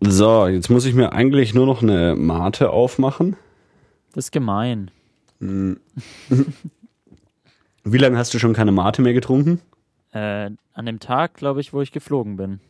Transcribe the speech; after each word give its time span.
So, 0.00 0.46
jetzt 0.46 0.70
muss 0.70 0.84
ich 0.84 0.94
mir 0.94 1.12
eigentlich 1.12 1.54
nur 1.54 1.66
noch 1.66 1.82
eine 1.82 2.14
Mate 2.14 2.70
aufmachen. 2.70 3.36
Das 4.12 4.26
ist 4.26 4.32
gemein. 4.32 4.90
Wie 5.40 5.78
lange 7.98 8.16
hast 8.18 8.32
du 8.34 8.38
schon 8.38 8.54
keine 8.54 8.72
Mate 8.72 9.02
mehr 9.02 9.12
getrunken? 9.12 9.60
Äh, 10.12 10.50
an 10.72 10.86
dem 10.86 11.00
Tag, 11.00 11.34
glaube 11.34 11.60
ich, 11.60 11.72
wo 11.72 11.82
ich 11.82 11.92
geflogen 11.92 12.36
bin. 12.36 12.60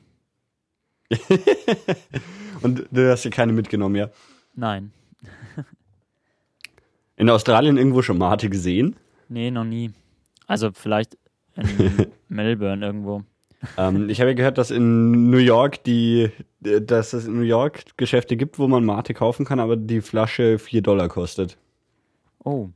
Und 2.63 2.87
du 2.91 3.11
hast 3.11 3.25
dir 3.25 3.31
keine 3.31 3.53
mitgenommen, 3.53 3.97
ja? 3.97 4.11
Nein. 4.55 4.93
In 7.17 7.31
Australien 7.31 7.77
irgendwo 7.77 8.03
schon 8.03 8.19
Mate 8.19 8.49
gesehen? 8.49 8.97
Nee, 9.29 9.51
noch 9.51 9.65
nie. 9.65 9.93
Also 10.47 10.71
vielleicht 10.73 11.19
in 11.57 12.07
Melbourne 12.29 12.85
irgendwo. 12.87 13.25
Ähm, 13.77 14.09
ich 14.09 14.21
habe 14.21 14.31
ja 14.31 14.35
gehört, 14.35 14.59
dass 14.59 14.71
in 14.71 15.31
New 15.31 15.39
York 15.39 15.83
die, 15.85 16.31
dass 16.61 17.13
es 17.13 17.27
in 17.27 17.37
New 17.37 17.45
York 17.45 17.97
Geschäfte 17.97 18.37
gibt, 18.37 18.59
wo 18.59 18.69
man 18.69 18.85
Mate 18.85 19.15
kaufen 19.15 19.45
kann, 19.45 19.61
aber 19.61 19.77
die 19.77 20.01
Flasche 20.01 20.59
4 20.59 20.83
Dollar 20.83 21.09
kostet. 21.09 21.57
Oh. 22.45 22.69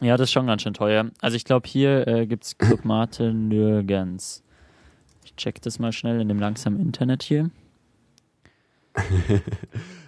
Ja, 0.00 0.16
das 0.16 0.28
ist 0.28 0.32
schon 0.32 0.46
ganz 0.46 0.62
schön 0.62 0.74
teuer. 0.74 1.10
Also 1.20 1.36
ich 1.36 1.44
glaube, 1.44 1.68
hier 1.68 2.06
äh, 2.08 2.26
gibt 2.26 2.44
es 2.44 2.58
Club 2.58 2.84
Mate 2.84 3.32
nirgends. 3.32 4.42
Ich 5.24 5.36
check 5.36 5.62
das 5.62 5.78
mal 5.78 5.92
schnell 5.92 6.20
in 6.20 6.28
dem 6.28 6.38
langsamen 6.40 6.80
Internet 6.80 7.22
hier. 7.22 7.50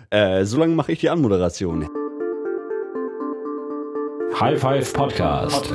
Äh, 0.08 0.44
so 0.44 0.58
lange 0.58 0.72
mache 0.72 0.92
ich 0.92 1.00
die 1.00 1.10
Anmoderation. 1.10 1.88
High 4.38 4.60
Five 4.60 4.92
Podcast. 4.92 5.72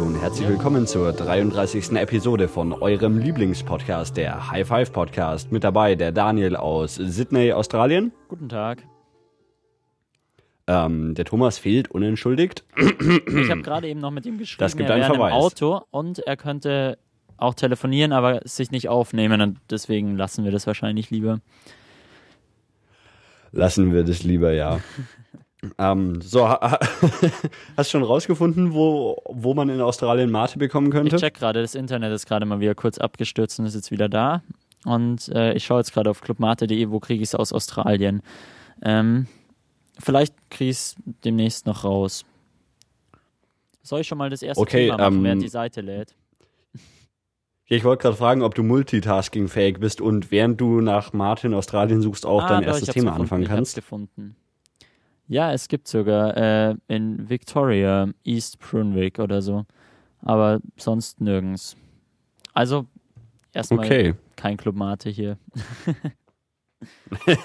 Und 0.00 0.18
herzlich 0.18 0.48
willkommen 0.48 0.86
zur 0.86 1.12
33. 1.12 1.92
Episode 1.92 2.48
von 2.48 2.72
eurem 2.72 3.18
Lieblingspodcast, 3.18 4.16
der 4.16 4.50
High 4.50 4.66
Five 4.66 4.92
Podcast. 4.92 5.52
Mit 5.52 5.62
dabei 5.62 5.94
der 5.94 6.10
Daniel 6.10 6.56
aus 6.56 6.94
Sydney, 6.94 7.52
Australien. 7.52 8.10
Guten 8.28 8.48
Tag. 8.48 8.82
Ähm, 10.66 11.14
der 11.14 11.26
Thomas 11.26 11.58
fehlt 11.58 11.90
unentschuldigt. 11.90 12.64
Ich 12.78 13.50
habe 13.50 13.60
gerade 13.60 13.88
eben 13.88 14.00
noch 14.00 14.10
mit 14.10 14.24
ihm 14.24 14.38
geschrieben, 14.38 14.60
Das 14.60 14.74
gibt 14.74 14.88
er 14.88 14.94
einen 14.94 15.02
wäre 15.02 15.12
im 15.12 15.20
Verweis. 15.20 15.34
Auto 15.34 15.82
und 15.90 16.20
er 16.20 16.38
könnte 16.38 16.96
auch 17.36 17.52
telefonieren, 17.52 18.12
aber 18.12 18.40
sich 18.44 18.70
nicht 18.70 18.88
aufnehmen 18.88 19.42
und 19.42 19.58
deswegen 19.68 20.16
lassen 20.16 20.44
wir 20.44 20.50
das 20.50 20.66
wahrscheinlich 20.66 21.10
lieber. 21.10 21.40
Lassen 23.52 23.92
wir 23.92 24.02
das 24.04 24.22
lieber, 24.22 24.52
ja. 24.52 24.80
ähm, 25.78 26.20
so, 26.22 26.48
ha- 26.48 26.60
ha- 26.60 26.78
hast 27.76 27.88
du 27.92 27.98
schon 27.98 28.02
rausgefunden, 28.02 28.72
wo, 28.72 29.22
wo 29.28 29.54
man 29.54 29.68
in 29.68 29.80
Australien 29.80 30.30
Mate 30.30 30.58
bekommen 30.58 30.86
Ich 30.88 30.92
könnte? 30.92 31.16
check 31.16 31.34
gerade, 31.34 31.60
das 31.60 31.74
Internet 31.74 32.12
ist 32.12 32.26
gerade 32.26 32.46
mal 32.46 32.60
wieder 32.60 32.74
kurz 32.74 32.98
abgestürzt 32.98 33.58
und 33.60 33.66
ist 33.66 33.74
jetzt 33.74 33.90
wieder 33.90 34.08
da. 34.08 34.42
Und 34.86 35.28
äh, 35.28 35.52
ich 35.54 35.64
schaue 35.64 35.78
jetzt 35.80 35.92
gerade 35.92 36.08
auf 36.10 36.22
clubmate.de, 36.22 36.90
wo 36.90 37.00
kriege 37.00 37.22
ich 37.22 37.28
es 37.28 37.34
aus 37.34 37.52
Australien. 37.52 38.22
Ähm, 38.82 39.26
vielleicht 39.98 40.34
kriege 40.50 40.70
ich 40.70 40.76
es 40.78 40.96
demnächst 41.24 41.66
noch 41.66 41.84
raus. 41.84 42.24
Soll 43.82 44.00
ich 44.00 44.08
schon 44.08 44.18
mal 44.18 44.30
das 44.30 44.42
erste 44.42 44.62
Okay, 44.62 44.86
Thema 44.86 44.98
machen, 44.98 45.16
ähm, 45.18 45.24
während 45.24 45.42
die 45.42 45.48
Seite 45.48 45.80
lädt? 45.82 46.14
Ich 47.66 47.84
wollte 47.84 48.02
gerade 48.02 48.16
fragen, 48.16 48.42
ob 48.42 48.54
du 48.54 48.62
multitaskingfähig 48.64 49.78
bist 49.78 50.00
und 50.00 50.30
während 50.32 50.60
du 50.60 50.80
nach 50.80 51.12
Mate 51.12 51.46
in 51.46 51.54
Australien 51.54 52.00
suchst, 52.00 52.26
auch 52.26 52.40
dein 52.46 52.58
Ah, 52.58 52.60
doch, 52.62 52.66
erstes 52.68 52.88
ich 52.88 52.94
Thema 52.94 53.10
gefunden, 53.10 53.22
anfangen 53.22 53.42
ich 53.44 53.48
hab's 53.50 53.56
kannst. 53.58 53.74
gefunden. 53.76 54.36
Ja, 55.30 55.52
es 55.52 55.68
gibt 55.68 55.86
sogar 55.86 56.36
äh, 56.36 56.74
in 56.88 57.30
Victoria, 57.30 58.08
East 58.24 58.58
Brunswick 58.58 59.20
oder 59.20 59.40
so. 59.42 59.64
Aber 60.22 60.58
sonst 60.76 61.20
nirgends. 61.20 61.76
Also, 62.52 62.86
erstmal 63.52 63.86
Okay. 63.86 64.14
kein 64.34 64.56
Club 64.56 64.74
Mate 64.74 65.08
hier. 65.08 65.38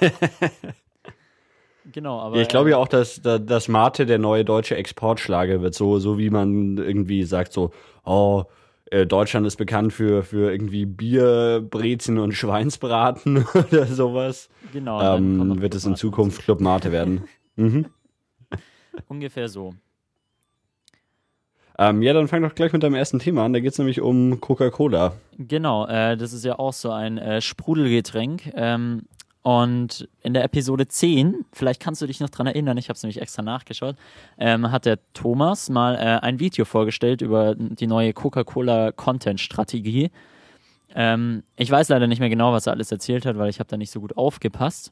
genau, 1.91 2.19
aber. 2.19 2.37
Ich 2.41 2.47
glaube 2.47 2.69
äh, 2.69 2.71
ja 2.71 2.77
auch, 2.77 2.87
dass, 2.87 3.21
da- 3.21 3.37
dass 3.39 3.67
Mate 3.67 4.05
der 4.05 4.17
neue 4.19 4.43
deutsche 4.45 4.75
Exportschlager 4.75 5.61
wird. 5.61 5.75
So, 5.75 5.99
so 5.99 6.17
wie 6.17 6.29
man 6.29 6.77
irgendwie 6.77 7.23
sagt, 7.23 7.53
so, 7.53 7.71
oh, 8.03 8.45
äh, 8.91 9.05
Deutschland 9.05 9.45
ist 9.47 9.57
bekannt 9.57 9.93
für, 9.93 10.23
für 10.23 10.51
irgendwie 10.51 10.85
Bier, 10.85 11.65
Brezen 11.69 12.17
und 12.17 12.31
Schweinsbraten 12.35 13.45
oder 13.53 13.85
sowas. 13.85 14.49
Genau, 14.73 15.01
Ähm, 15.17 15.61
wird 15.61 15.75
es 15.75 15.85
in 15.85 15.95
Zukunft 15.95 16.41
Club 16.43 16.61
Mate 16.61 16.91
werden. 16.91 17.25
Mhm. 17.55 17.87
Ungefähr 19.07 19.47
so. 19.47 19.73
Ähm, 21.77 22.01
ja, 22.01 22.13
dann 22.13 22.27
fang 22.27 22.41
doch 22.41 22.55
gleich 22.55 22.71
mit 22.71 22.83
deinem 22.83 22.95
ersten 22.95 23.19
Thema 23.19 23.43
an. 23.43 23.53
Da 23.53 23.59
geht 23.59 23.73
es 23.73 23.77
nämlich 23.77 23.99
um 23.99 24.39
Coca-Cola. 24.39 25.13
Genau, 25.37 25.85
äh, 25.87 26.15
das 26.15 26.31
ist 26.31 26.45
ja 26.45 26.57
auch 26.57 26.73
so 26.73 26.91
ein 26.91 27.17
äh, 27.17 27.41
Sprudelgetränk. 27.41 28.53
Ähm, 28.55 29.03
und 29.41 30.09
in 30.23 30.33
der 30.33 30.43
Episode 30.43 30.87
10, 30.87 31.45
vielleicht 31.51 31.79
kannst 31.79 32.01
du 32.01 32.07
dich 32.07 32.19
noch 32.19 32.31
dran 32.31 32.47
erinnern, 32.47 32.77
ich 32.77 32.89
habe 32.89 32.95
es 32.95 33.03
nämlich 33.03 33.21
extra 33.21 33.43
nachgeschaut, 33.43 33.95
ähm, 34.39 34.71
hat 34.71 34.85
der 34.85 34.97
Thomas 35.13 35.69
mal 35.69 35.95
äh, 35.95 36.25
ein 36.25 36.39
Video 36.39 36.65
vorgestellt 36.65 37.21
über 37.21 37.53
die 37.55 37.85
neue 37.85 38.11
Coca-Cola 38.13 38.91
Content-Strategie. 38.91 40.09
Ähm, 40.95 41.43
ich 41.57 41.69
weiß 41.69 41.89
leider 41.89 42.07
nicht 42.07 42.19
mehr 42.19 42.29
genau, 42.29 42.53
was 42.53 42.65
er 42.65 42.73
alles 42.73 42.91
erzählt 42.91 43.25
hat, 43.27 43.37
weil 43.37 43.49
ich 43.49 43.59
habe 43.59 43.69
da 43.69 43.77
nicht 43.77 43.91
so 43.91 43.99
gut 43.99 44.17
aufgepasst. 44.17 44.91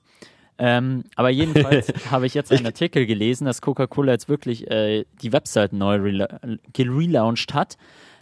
Ähm, 0.57 1.03
aber 1.15 1.29
jedenfalls 1.29 1.87
habe 2.11 2.25
ich 2.25 2.33
jetzt 2.33 2.51
einen 2.51 2.65
Artikel 2.65 3.05
gelesen, 3.05 3.45
dass 3.45 3.61
Coca-Cola 3.61 4.11
jetzt 4.11 4.29
wirklich 4.29 4.69
äh, 4.69 5.05
die 5.21 5.33
Website 5.33 5.73
neu 5.73 6.27
gelauncht 6.73 7.53
hat. 7.53 7.77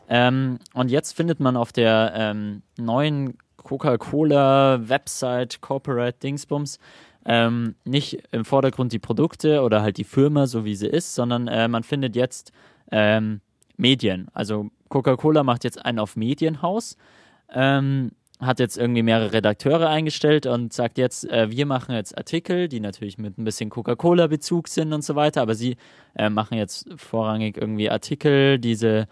Ähm, 0.10 0.60
und 0.74 0.92
jetzt 0.92 1.14
findet 1.14 1.40
man 1.40 1.58
auf 1.58 1.72
der 1.72 2.14
ähm, 2.16 2.62
neuen 2.78 3.38
Coca-Cola-Website 3.58 5.62
Corporate 5.62 6.18
Dingsbums 6.20 6.80
ähm, 7.26 7.76
nicht 7.86 8.24
im 8.32 8.46
Vordergrund 8.46 8.94
die 8.94 9.00
Produkte 9.00 9.62
oder 9.62 9.82
halt 9.82 9.98
die 9.98 10.04
Firma, 10.04 10.48
so 10.48 10.66
wie 10.66 10.76
sie 10.76 10.88
ist, 10.88 11.16
sondern 11.16 11.48
äh, 11.48 11.68
man 11.68 11.84
findet 11.84 12.16
jetzt 12.16 12.52
ähm, 12.92 13.42
Medien. 13.78 14.28
Also 14.34 14.70
Coca-Cola 14.90 15.44
macht 15.44 15.64
jetzt 15.64 15.84
einen 15.84 16.00
auf 16.00 16.16
Medienhaus, 16.16 16.98
ähm, 17.54 18.12
hat 18.42 18.60
jetzt 18.60 18.78
irgendwie 18.78 19.04
mehrere 19.04 19.34
Redakteure 19.34 19.88
eingestellt 19.88 20.48
und 20.48 20.74
sagt 20.74 20.98
jetzt, 20.98 21.30
äh, 21.30 21.52
wir 21.52 21.66
machen 21.66 21.96
jetzt 21.96 22.18
Artikel, 22.18 22.68
die 22.68 22.80
natürlich 22.80 23.18
mit 23.18 23.38
ein 23.38 23.44
bisschen 23.44 23.70
Coca-Cola-Bezug 23.70 24.68
sind 24.68 24.94
und 24.94 25.04
so 25.04 25.16
weiter, 25.16 25.42
aber 25.44 25.54
sie 25.54 25.78
äh, 26.16 26.30
machen 26.30 26.58
jetzt 26.58 26.90
vorrangig 26.96 27.58
irgendwie 27.58 27.90
Artikel, 27.90 28.58
diese 28.58 29.08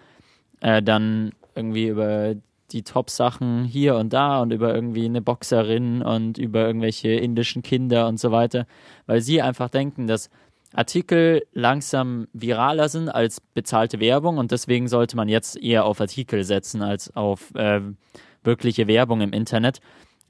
äh, 0.61 0.81
dann 0.81 1.31
irgendwie 1.55 1.87
über 1.87 2.35
die 2.71 2.83
Top-Sachen 2.83 3.63
hier 3.65 3.95
und 3.95 4.13
da 4.13 4.41
und 4.41 4.51
über 4.51 4.73
irgendwie 4.73 5.05
eine 5.05 5.21
Boxerin 5.21 6.01
und 6.01 6.37
über 6.37 6.65
irgendwelche 6.65 7.09
indischen 7.09 7.61
Kinder 7.61 8.07
und 8.07 8.19
so 8.19 8.31
weiter, 8.31 8.65
weil 9.05 9.21
sie 9.21 9.41
einfach 9.41 9.69
denken, 9.69 10.07
dass 10.07 10.29
Artikel 10.73 11.43
langsam 11.53 12.27
viraler 12.33 12.89
sind 12.89 13.09
als 13.09 13.41
bezahlte 13.41 13.99
Werbung 13.99 14.37
und 14.37 14.51
deswegen 14.51 14.87
sollte 14.87 15.15
man 15.15 15.27
jetzt 15.27 15.57
eher 15.61 15.85
auf 15.85 15.99
Artikel 15.99 16.43
setzen 16.43 16.83
als 16.83 17.15
auf 17.15 17.53
äh, 17.55 17.81
wirkliche 18.43 18.87
Werbung 18.87 19.21
im 19.21 19.33
Internet 19.33 19.79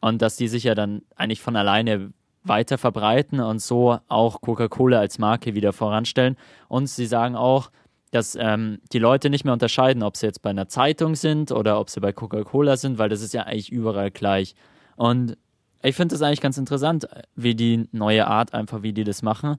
und 0.01 0.21
dass 0.21 0.35
die 0.35 0.47
sich 0.47 0.63
ja 0.63 0.75
dann 0.75 1.01
eigentlich 1.15 1.41
von 1.41 1.55
alleine 1.55 2.11
weiter 2.43 2.77
verbreiten 2.77 3.39
und 3.39 3.61
so 3.61 3.99
auch 4.07 4.41
Coca-Cola 4.41 4.99
als 4.99 5.19
Marke 5.19 5.55
wieder 5.55 5.73
voranstellen. 5.73 6.37
Und 6.67 6.87
sie 6.87 7.05
sagen 7.05 7.35
auch, 7.35 7.69
dass 8.11 8.35
ähm, 8.39 8.79
die 8.91 8.99
Leute 8.99 9.29
nicht 9.29 9.43
mehr 9.43 9.53
unterscheiden, 9.53 10.03
ob 10.03 10.17
sie 10.17 10.25
jetzt 10.25 10.41
bei 10.41 10.49
einer 10.49 10.67
Zeitung 10.67 11.15
sind 11.15 11.51
oder 11.51 11.79
ob 11.79 11.89
sie 11.89 11.99
bei 11.99 12.11
Coca-Cola 12.11 12.77
sind, 12.77 12.97
weil 12.97 13.09
das 13.09 13.21
ist 13.21 13.33
ja 13.33 13.43
eigentlich 13.43 13.71
überall 13.71 14.09
gleich. 14.09 14.55
Und 14.95 15.37
ich 15.83 15.95
finde 15.95 16.15
das 16.15 16.21
eigentlich 16.21 16.41
ganz 16.41 16.57
interessant, 16.57 17.07
wie 17.35 17.55
die 17.55 17.87
neue 17.91 18.25
Art 18.27 18.53
einfach, 18.53 18.81
wie 18.81 18.93
die 18.93 19.03
das 19.03 19.21
machen, 19.21 19.57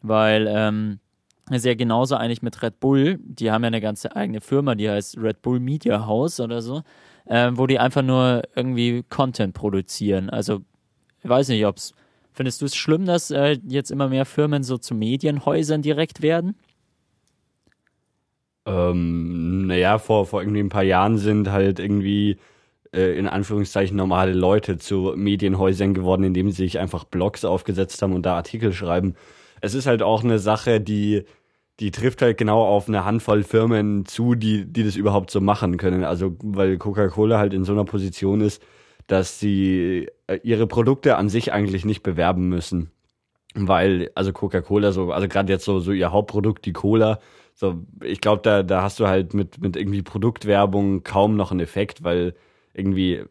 weil 0.00 0.46
ähm, 0.48 1.00
ist 1.50 1.64
ja 1.64 1.74
genauso 1.74 2.14
eigentlich 2.14 2.42
mit 2.42 2.62
Red 2.62 2.78
Bull. 2.78 3.18
Die 3.20 3.50
haben 3.50 3.62
ja 3.62 3.68
eine 3.68 3.80
ganze 3.80 4.14
eigene 4.14 4.40
Firma, 4.40 4.74
die 4.74 4.88
heißt 4.88 5.18
Red 5.18 5.42
Bull 5.42 5.60
Media 5.60 6.06
House 6.06 6.40
oder 6.40 6.62
so, 6.62 6.82
äh, 7.28 7.50
wo 7.54 7.66
die 7.66 7.78
einfach 7.78 8.02
nur 8.02 8.42
irgendwie 8.54 9.04
Content 9.08 9.54
produzieren. 9.54 10.30
Also 10.30 10.60
ich 11.22 11.28
weiß 11.28 11.48
nicht, 11.48 11.64
ob's 11.66 11.92
findest 12.32 12.60
du 12.60 12.66
es 12.66 12.76
schlimm, 12.76 13.04
dass 13.04 13.30
äh, 13.32 13.58
jetzt 13.66 13.90
immer 13.90 14.08
mehr 14.08 14.24
Firmen 14.24 14.62
so 14.62 14.78
zu 14.78 14.94
Medienhäusern 14.94 15.82
direkt 15.82 16.22
werden? 16.22 16.54
Ähm, 18.64 19.66
naja, 19.66 19.98
vor, 19.98 20.26
vor 20.26 20.42
irgendwie 20.42 20.60
ein 20.60 20.68
paar 20.68 20.84
Jahren 20.84 21.18
sind 21.18 21.50
halt 21.50 21.80
irgendwie 21.80 22.38
äh, 22.94 23.18
in 23.18 23.26
Anführungszeichen 23.26 23.96
normale 23.96 24.32
Leute 24.34 24.78
zu 24.78 25.14
Medienhäusern 25.16 25.94
geworden, 25.94 26.22
indem 26.22 26.50
sie 26.50 26.64
sich 26.64 26.78
einfach 26.78 27.04
Blogs 27.04 27.44
aufgesetzt 27.44 28.00
haben 28.02 28.12
und 28.12 28.24
da 28.24 28.36
Artikel 28.36 28.72
schreiben. 28.72 29.14
Es 29.60 29.74
ist 29.74 29.86
halt 29.86 30.02
auch 30.02 30.22
eine 30.22 30.38
Sache, 30.38 30.80
die, 30.80 31.24
die 31.80 31.90
trifft 31.92 32.22
halt 32.22 32.38
genau 32.38 32.64
auf 32.64 32.88
eine 32.88 33.04
Handvoll 33.04 33.42
Firmen 33.44 34.04
zu, 34.06 34.34
die, 34.34 34.64
die 34.66 34.84
das 34.84 34.96
überhaupt 34.96 35.30
so 35.30 35.40
machen 35.40 35.76
können. 35.76 36.04
Also, 36.04 36.36
weil 36.42 36.76
Coca-Cola 36.78 37.38
halt 37.38 37.54
in 37.54 37.64
so 37.64 37.72
einer 37.72 37.84
Position 37.84 38.40
ist, 38.40 38.62
dass 39.06 39.38
sie 39.40 40.08
äh, 40.26 40.40
ihre 40.42 40.66
Produkte 40.66 41.16
an 41.16 41.28
sich 41.28 41.52
eigentlich 41.52 41.84
nicht 41.84 42.02
bewerben 42.02 42.48
müssen. 42.48 42.90
Weil, 43.54 44.10
also 44.14 44.32
Coca-Cola, 44.32 44.92
so, 44.92 45.12
also 45.12 45.28
gerade 45.28 45.52
jetzt 45.52 45.64
so, 45.64 45.80
so 45.80 45.92
ihr 45.92 46.12
Hauptprodukt, 46.12 46.64
die 46.66 46.72
Cola, 46.72 47.18
So, 47.54 47.84
ich 48.04 48.20
glaube, 48.20 48.42
da, 48.42 48.62
da 48.62 48.82
hast 48.82 49.00
du 49.00 49.08
halt 49.08 49.34
mit, 49.34 49.60
mit 49.60 49.76
irgendwie 49.76 50.02
Produktwerbung 50.02 51.02
kaum 51.02 51.36
noch 51.36 51.50
einen 51.50 51.58
Effekt, 51.60 52.04
weil 52.04 52.34
irgendwie, 52.72 53.24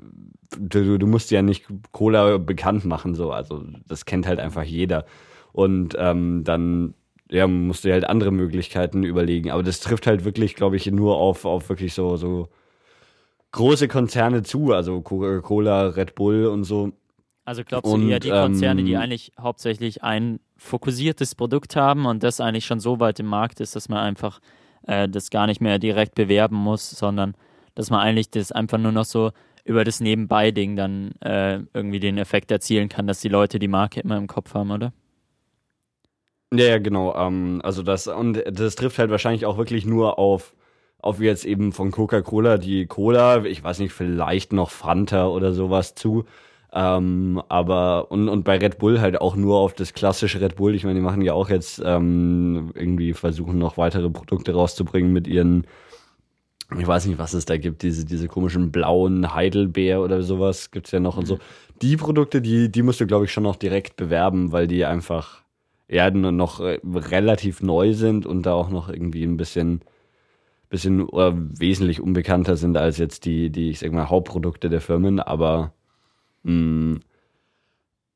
du, 0.59 0.97
du 0.97 1.07
musst 1.07 1.31
ja 1.31 1.41
nicht 1.41 1.65
Cola 1.93 2.37
bekannt 2.37 2.83
machen, 2.83 3.15
so. 3.15 3.31
Also, 3.31 3.63
das 3.87 4.03
kennt 4.05 4.27
halt 4.27 4.39
einfach 4.39 4.63
jeder. 4.63 5.05
Und 5.53 5.95
ähm, 5.97 6.43
dann 6.43 6.93
ja, 7.29 7.47
musst 7.47 7.85
du 7.85 7.91
halt 7.91 8.05
andere 8.05 8.31
Möglichkeiten 8.31 9.03
überlegen. 9.03 9.51
Aber 9.51 9.63
das 9.63 9.79
trifft 9.79 10.07
halt 10.07 10.25
wirklich, 10.25 10.55
glaube 10.55 10.75
ich, 10.75 10.89
nur 10.91 11.17
auf, 11.17 11.45
auf 11.45 11.69
wirklich 11.69 11.93
so, 11.93 12.17
so 12.17 12.49
große 13.51 13.87
Konzerne 13.87 14.43
zu, 14.43 14.73
also 14.73 15.01
Coca-Cola, 15.01 15.87
Red 15.87 16.15
Bull 16.15 16.45
und 16.45 16.63
so. 16.63 16.91
Also 17.45 17.63
glaubst 17.63 17.91
du 17.91 17.95
und, 17.95 18.09
eher 18.09 18.19
die 18.19 18.29
Konzerne, 18.29 18.81
ähm, 18.81 18.87
die 18.87 18.97
eigentlich 18.97 19.31
hauptsächlich 19.39 20.03
ein 20.03 20.39
fokussiertes 20.57 21.35
Produkt 21.35 21.75
haben 21.75 22.05
und 22.05 22.23
das 22.23 22.41
eigentlich 22.41 22.65
schon 22.65 22.79
so 22.79 22.99
weit 22.99 23.19
im 23.19 23.27
Markt 23.27 23.59
ist, 23.61 23.75
dass 23.75 23.89
man 23.89 23.99
einfach 23.99 24.39
äh, 24.85 25.07
das 25.07 25.29
gar 25.29 25.47
nicht 25.47 25.61
mehr 25.61 25.79
direkt 25.79 26.15
bewerben 26.15 26.57
muss, 26.57 26.89
sondern 26.89 27.35
dass 27.75 27.89
man 27.89 28.01
eigentlich 28.01 28.29
das 28.31 28.51
einfach 28.51 28.77
nur 28.77 28.91
noch 28.91 29.05
so 29.05 29.31
über 29.63 29.83
das 29.83 29.99
Nebenbei-Ding 29.99 30.75
dann 30.75 31.11
äh, 31.21 31.59
irgendwie 31.73 31.99
den 31.99 32.17
Effekt 32.17 32.51
erzielen 32.51 32.89
kann, 32.89 33.07
dass 33.07 33.19
die 33.19 33.29
Leute 33.29 33.59
die 33.59 33.67
Marke 33.67 33.99
immer 33.99 34.17
im 34.17 34.27
Kopf 34.27 34.53
haben, 34.53 34.71
oder? 34.71 34.93
Ja, 36.53 36.65
ja 36.65 36.77
genau. 36.79 37.15
Ähm, 37.15 37.61
also 37.63 37.83
das 37.83 38.07
und 38.07 38.43
das 38.49 38.75
trifft 38.75 38.99
halt 38.99 39.11
wahrscheinlich 39.11 39.45
auch 39.45 39.57
wirklich 39.57 39.85
nur 39.85 40.17
auf 40.19 40.53
auf 40.99 41.21
jetzt 41.21 41.45
eben 41.45 41.73
von 41.73 41.91
Coca-Cola 41.91 42.57
die 42.57 42.87
Cola, 42.87 43.45
ich 43.45 43.63
weiß 43.63 43.79
nicht, 43.79 43.93
vielleicht 43.93 44.51
noch 44.51 44.71
Fanta 44.71 45.27
oder 45.27 45.53
sowas 45.53 45.93
zu. 45.95 46.25
Ähm, 46.73 47.41
aber 47.49 48.11
und, 48.11 48.27
und 48.29 48.43
bei 48.43 48.57
Red 48.57 48.77
Bull 48.77 48.99
halt 48.99 49.21
auch 49.21 49.35
nur 49.35 49.57
auf 49.57 49.73
das 49.73 49.93
klassische 49.93 50.41
Red 50.41 50.55
Bull. 50.57 50.75
Ich 50.75 50.83
meine, 50.83 50.99
die 50.99 51.05
machen 51.05 51.21
ja 51.21 51.33
auch 51.33 51.49
jetzt 51.49 51.81
ähm, 51.83 52.71
irgendwie 52.75 53.13
versuchen 53.13 53.57
noch 53.57 53.77
weitere 53.77 54.09
Produkte 54.09 54.53
rauszubringen 54.53 55.13
mit 55.13 55.27
ihren, 55.27 55.65
ich 56.77 56.85
weiß 56.85 57.05
nicht, 57.05 57.19
was 57.19 57.33
es 57.33 57.45
da 57.45 57.57
gibt, 57.57 57.83
diese, 57.83 58.05
diese 58.05 58.27
komischen 58.27 58.71
blauen 58.71 59.33
Heidelbeer 59.33 60.01
oder 60.01 60.23
sowas 60.23 60.71
gibt's 60.71 60.91
ja 60.91 60.99
noch 60.99 61.17
und 61.17 61.25
so. 61.25 61.35
Mhm. 61.35 61.39
Die 61.81 61.95
Produkte, 61.95 62.41
die, 62.41 62.69
die 62.69 62.81
musst 62.81 62.99
du, 62.99 63.07
glaube 63.07 63.25
ich, 63.25 63.31
schon 63.31 63.43
noch 63.43 63.55
direkt 63.55 63.95
bewerben, 63.95 64.51
weil 64.51 64.67
die 64.67 64.83
einfach 64.83 65.43
ja 65.89 66.09
noch 66.11 66.59
relativ 66.59 67.61
neu 67.61 67.93
sind 67.93 68.25
und 68.25 68.45
da 68.45 68.53
auch 68.53 68.69
noch 68.69 68.89
irgendwie 68.89 69.23
ein 69.23 69.37
bisschen 69.37 69.81
bisschen 70.69 71.03
oder 71.05 71.33
wesentlich 71.37 72.01
unbekannter 72.01 72.57
sind 72.57 72.75
als 72.77 72.97
jetzt 72.97 73.25
die, 73.25 73.49
die, 73.49 73.69
ich 73.69 73.79
sag 73.79 73.91
mal, 73.93 74.09
Hauptprodukte 74.09 74.69
der 74.69 74.81
Firmen, 74.81 75.19
aber 75.21 75.73
mh, 76.43 76.53
mm, 76.53 76.99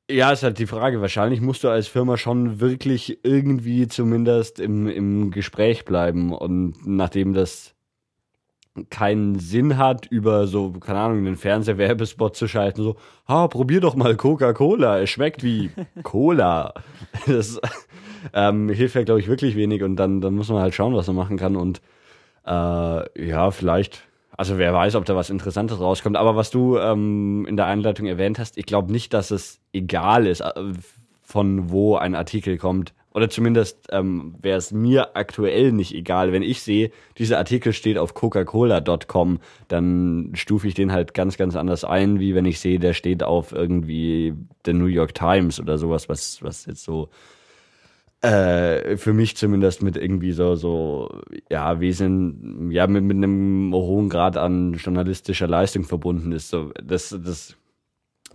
ja, 0.09 0.31
ist 0.31 0.44
halt 0.44 0.59
die 0.59 0.68
Frage. 0.68 1.01
Wahrscheinlich 1.01 1.39
musst 1.39 1.63
du 1.63 1.69
als 1.69 1.88
Firma 1.88 2.18
schon 2.18 2.59
wirklich 2.59 3.19
irgendwie 3.23 3.88
zumindest 3.88 4.59
im, 4.59 4.88
im 4.88 5.31
Gespräch 5.31 5.85
bleiben. 5.85 6.33
Und 6.33 6.85
nachdem 6.85 7.33
das 7.33 7.75
keinen 8.89 9.38
Sinn 9.38 9.77
hat, 9.77 10.06
über 10.07 10.47
so, 10.47 10.71
keine 10.71 11.00
Ahnung, 11.00 11.19
einen 11.19 11.35
Fernsehwerbespot 11.35 12.35
zu 12.35 12.47
schalten, 12.47 12.83
so, 12.83 12.95
ha, 13.27 13.47
probier 13.47 13.81
doch 13.81 13.95
mal 13.95 14.15
Coca-Cola, 14.15 15.00
es 15.00 15.09
schmeckt 15.09 15.44
wie 15.44 15.71
Cola. 16.03 16.73
Das 17.27 17.59
ähm, 18.33 18.69
hilft 18.69 18.95
ja, 18.95 19.03
glaube 19.03 19.19
ich, 19.19 19.27
wirklich 19.27 19.56
wenig 19.56 19.83
und 19.83 19.97
dann, 19.97 20.21
dann 20.21 20.35
muss 20.35 20.50
man 20.50 20.62
halt 20.62 20.73
schauen, 20.73 20.95
was 20.95 21.07
man 21.07 21.15
machen 21.15 21.38
kann. 21.38 21.56
Und 21.56 21.81
äh, 22.45 23.27
ja, 23.27 23.51
vielleicht. 23.51 24.03
Also 24.38 24.57
wer 24.57 24.73
weiß, 24.73 24.95
ob 24.95 25.06
da 25.06 25.15
was 25.15 25.29
Interessantes 25.29 25.79
rauskommt. 25.79 26.18
Aber 26.18 26.35
was 26.35 26.50
du 26.50 26.77
ähm, 26.77 27.45
in 27.47 27.57
der 27.57 27.65
Einleitung 27.65 28.07
erwähnt 28.07 28.39
hast, 28.39 28.57
ich 28.57 28.65
glaube 28.65 28.91
nicht, 28.91 29.13
dass 29.13 29.31
es 29.31 29.59
egal 29.73 30.25
ist, 30.25 30.41
äh, 30.41 30.53
von 31.21 31.69
wo 31.69 31.97
ein 31.97 32.15
Artikel 32.15 32.57
kommt. 32.57 32.94
Oder 33.13 33.30
zumindest 33.30 33.88
ähm, 33.92 34.36
wäre 34.42 34.58
es 34.58 34.72
mir 34.72 35.16
aktuell 35.16 35.72
nicht 35.74 35.94
egal. 35.94 36.31
Wenn 36.31 36.44
ich 36.44 36.62
sehe, 36.62 36.92
dieser 37.18 37.38
Artikel 37.38 37.74
steht 37.74 37.98
auf 37.98 38.13
coca-cola.com, 38.13 39.40
dann 39.68 40.31
stufe 40.34 40.68
ich 40.68 40.75
den 40.75 40.92
halt 40.94 41.13
ganz, 41.13 41.38
ganz 41.38 41.56
anders 41.56 41.84
ein, 41.84 42.19
wie 42.19 42.36
wenn 42.36 42.46
ich 42.46 42.60
sehe, 42.60 42.80
der 42.80 42.94
steht 42.94 43.24
auf 43.24 43.52
irgendwie 43.52 44.34
der 44.66 44.75
New 44.75 44.86
York 44.86 45.13
Times 45.13 45.60
oder 45.60 45.78
sowas, 45.78 46.08
was, 46.08 46.42
was 46.42 46.66
jetzt 46.66 46.84
so 46.84 47.10
äh, 48.22 48.98
für 48.98 49.14
mich 49.14 49.36
zumindest 49.36 49.81
mit 49.81 49.98
irgendwie 49.98 50.31
so, 50.31 50.56
so, 50.56 51.22
ja, 51.50 51.80
Wesen, 51.80 52.69
ja, 52.72 52.88
mit, 52.88 53.04
mit 53.04 53.18
einem 53.18 53.74
hohen 53.74 54.10
Grad 54.10 54.38
an 54.38 54.74
journalistischer 54.74 55.48
Leistung 55.48 55.84
verbunden 55.84 56.31
ist. 56.31 56.50
So, 56.50 56.72
das, 56.81 57.18
das 57.24 57.57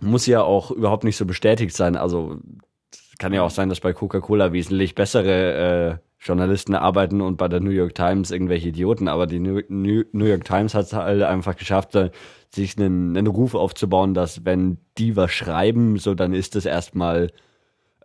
muss 0.01 0.25
ja 0.27 0.43
auch 0.43 0.71
überhaupt 0.71 1.05
nicht 1.05 1.17
so 1.17 1.25
bestätigt 1.25 1.75
sein. 1.75 1.95
Also, 1.95 2.37
kann 3.17 3.33
ja 3.33 3.43
auch 3.43 3.49
sein, 3.49 3.69
dass 3.69 3.79
bei 3.79 3.93
Coca-Cola 3.93 4.51
wesentlich 4.51 4.95
bessere 4.95 5.99
äh, 5.99 6.07
Journalisten 6.19 6.75
arbeiten 6.75 7.21
und 7.21 7.37
bei 7.37 7.47
der 7.47 7.59
New 7.59 7.71
York 7.71 7.95
Times 7.95 8.31
irgendwelche 8.31 8.69
Idioten. 8.69 9.07
Aber 9.07 9.27
die 9.27 9.39
New, 9.39 10.25
York 10.25 10.43
Times 10.45 10.73
hat 10.73 10.85
es 10.85 10.93
halt 10.93 11.21
einfach 11.23 11.55
geschafft, 11.55 11.97
sich 12.53 12.77
einen, 12.77 13.15
einen 13.15 13.27
Ruf 13.27 13.55
aufzubauen, 13.55 14.13
dass 14.13 14.45
wenn 14.45 14.77
die 14.97 15.15
was 15.15 15.31
schreiben, 15.31 15.97
so 15.97 16.15
dann 16.15 16.33
ist 16.33 16.55
das 16.55 16.65
erstmal 16.65 17.31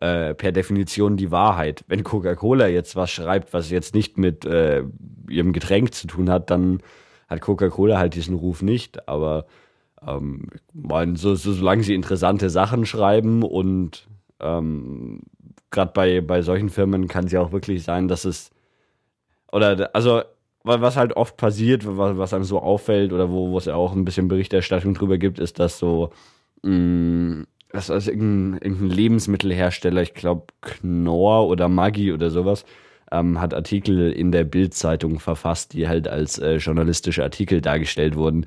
äh, 0.00 0.34
per 0.34 0.52
Definition 0.52 1.16
die 1.16 1.30
Wahrheit. 1.30 1.84
Wenn 1.88 2.04
Coca-Cola 2.04 2.66
jetzt 2.66 2.96
was 2.96 3.10
schreibt, 3.10 3.52
was 3.54 3.70
jetzt 3.70 3.94
nicht 3.94 4.18
mit 4.18 4.44
äh, 4.44 4.82
ihrem 5.28 5.52
Getränk 5.52 5.94
zu 5.94 6.06
tun 6.06 6.28
hat, 6.28 6.50
dann 6.50 6.80
hat 7.28 7.40
Coca-Cola 7.40 7.98
halt 7.98 8.14
diesen 8.14 8.34
Ruf 8.34 8.62
nicht. 8.62 9.08
Aber 9.08 9.46
ähm, 10.06 10.48
mein, 10.74 11.16
so, 11.16 11.34
so, 11.34 11.52
solange 11.52 11.82
sie 11.82 11.94
interessante 11.94 12.50
Sachen 12.50 12.84
schreiben 12.84 13.42
und 13.42 14.08
ähm, 14.42 15.20
gerade 15.70 15.92
bei, 15.92 16.20
bei 16.20 16.42
solchen 16.42 16.68
Firmen 16.68 17.08
kann 17.08 17.26
es 17.26 17.32
ja 17.32 17.40
auch 17.40 17.52
wirklich 17.52 17.84
sein, 17.84 18.08
dass 18.08 18.24
es 18.24 18.50
oder 19.50 19.90
also 19.94 20.22
was 20.64 20.96
halt 20.96 21.14
oft 21.16 21.36
passiert, 21.36 21.84
was, 21.84 22.16
was 22.16 22.32
einem 22.32 22.44
so 22.44 22.60
auffällt 22.60 23.12
oder 23.12 23.30
wo, 23.30 23.56
es 23.58 23.64
ja 23.64 23.74
auch 23.74 23.92
ein 23.92 24.04
bisschen 24.04 24.28
Berichterstattung 24.28 24.94
drüber 24.94 25.18
gibt, 25.18 25.40
ist, 25.40 25.58
dass 25.58 25.78
so 25.78 26.12
mh, 26.62 26.70
mm, 26.70 27.46
das 27.72 27.88
ist 27.88 28.06
irgendein, 28.06 28.60
irgendein 28.60 28.90
Lebensmittelhersteller, 28.96 30.02
ich 30.02 30.14
glaube 30.14 30.44
Knorr 30.60 31.48
oder 31.48 31.68
Maggi 31.68 32.12
oder 32.12 32.30
sowas, 32.30 32.64
ähm, 33.10 33.40
hat 33.40 33.54
Artikel 33.54 34.12
in 34.12 34.30
der 34.30 34.44
Bild-Zeitung 34.44 35.20
verfasst, 35.20 35.72
die 35.72 35.88
halt 35.88 36.06
als 36.06 36.38
äh, 36.38 36.56
journalistische 36.56 37.22
Artikel 37.22 37.60
dargestellt 37.60 38.14
wurden. 38.14 38.46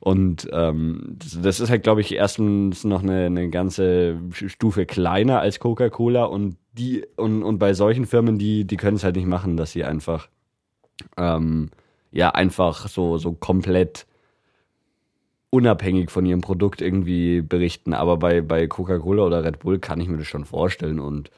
Und 0.00 0.48
ähm, 0.50 1.18
das, 1.42 1.60
ist 1.60 1.68
halt, 1.68 1.82
glaube 1.82 2.00
ich, 2.00 2.14
erstens 2.14 2.84
noch 2.84 3.02
eine, 3.02 3.26
eine 3.26 3.50
ganze 3.50 4.16
Stufe 4.32 4.86
kleiner 4.86 5.40
als 5.40 5.60
Coca-Cola 5.60 6.24
und 6.24 6.56
die 6.72 7.04
und, 7.16 7.42
und 7.42 7.58
bei 7.58 7.74
solchen 7.74 8.06
Firmen, 8.06 8.38
die, 8.38 8.64
die 8.64 8.76
können 8.78 8.96
es 8.96 9.04
halt 9.04 9.16
nicht 9.16 9.26
machen, 9.26 9.58
dass 9.58 9.72
sie 9.72 9.84
einfach 9.84 10.28
ähm, 11.18 11.70
ja 12.12 12.30
einfach 12.30 12.88
so, 12.88 13.18
so 13.18 13.32
komplett 13.32 14.06
unabhängig 15.50 16.10
von 16.10 16.24
ihrem 16.24 16.40
Produkt 16.40 16.80
irgendwie 16.80 17.42
berichten. 17.42 17.92
Aber 17.92 18.16
bei, 18.16 18.40
bei 18.40 18.66
Coca-Cola 18.66 19.24
oder 19.24 19.44
Red 19.44 19.58
Bull 19.58 19.80
kann 19.80 20.00
ich 20.00 20.08
mir 20.08 20.16
das 20.16 20.28
schon 20.28 20.46
vorstellen 20.46 20.98
und 20.98 21.30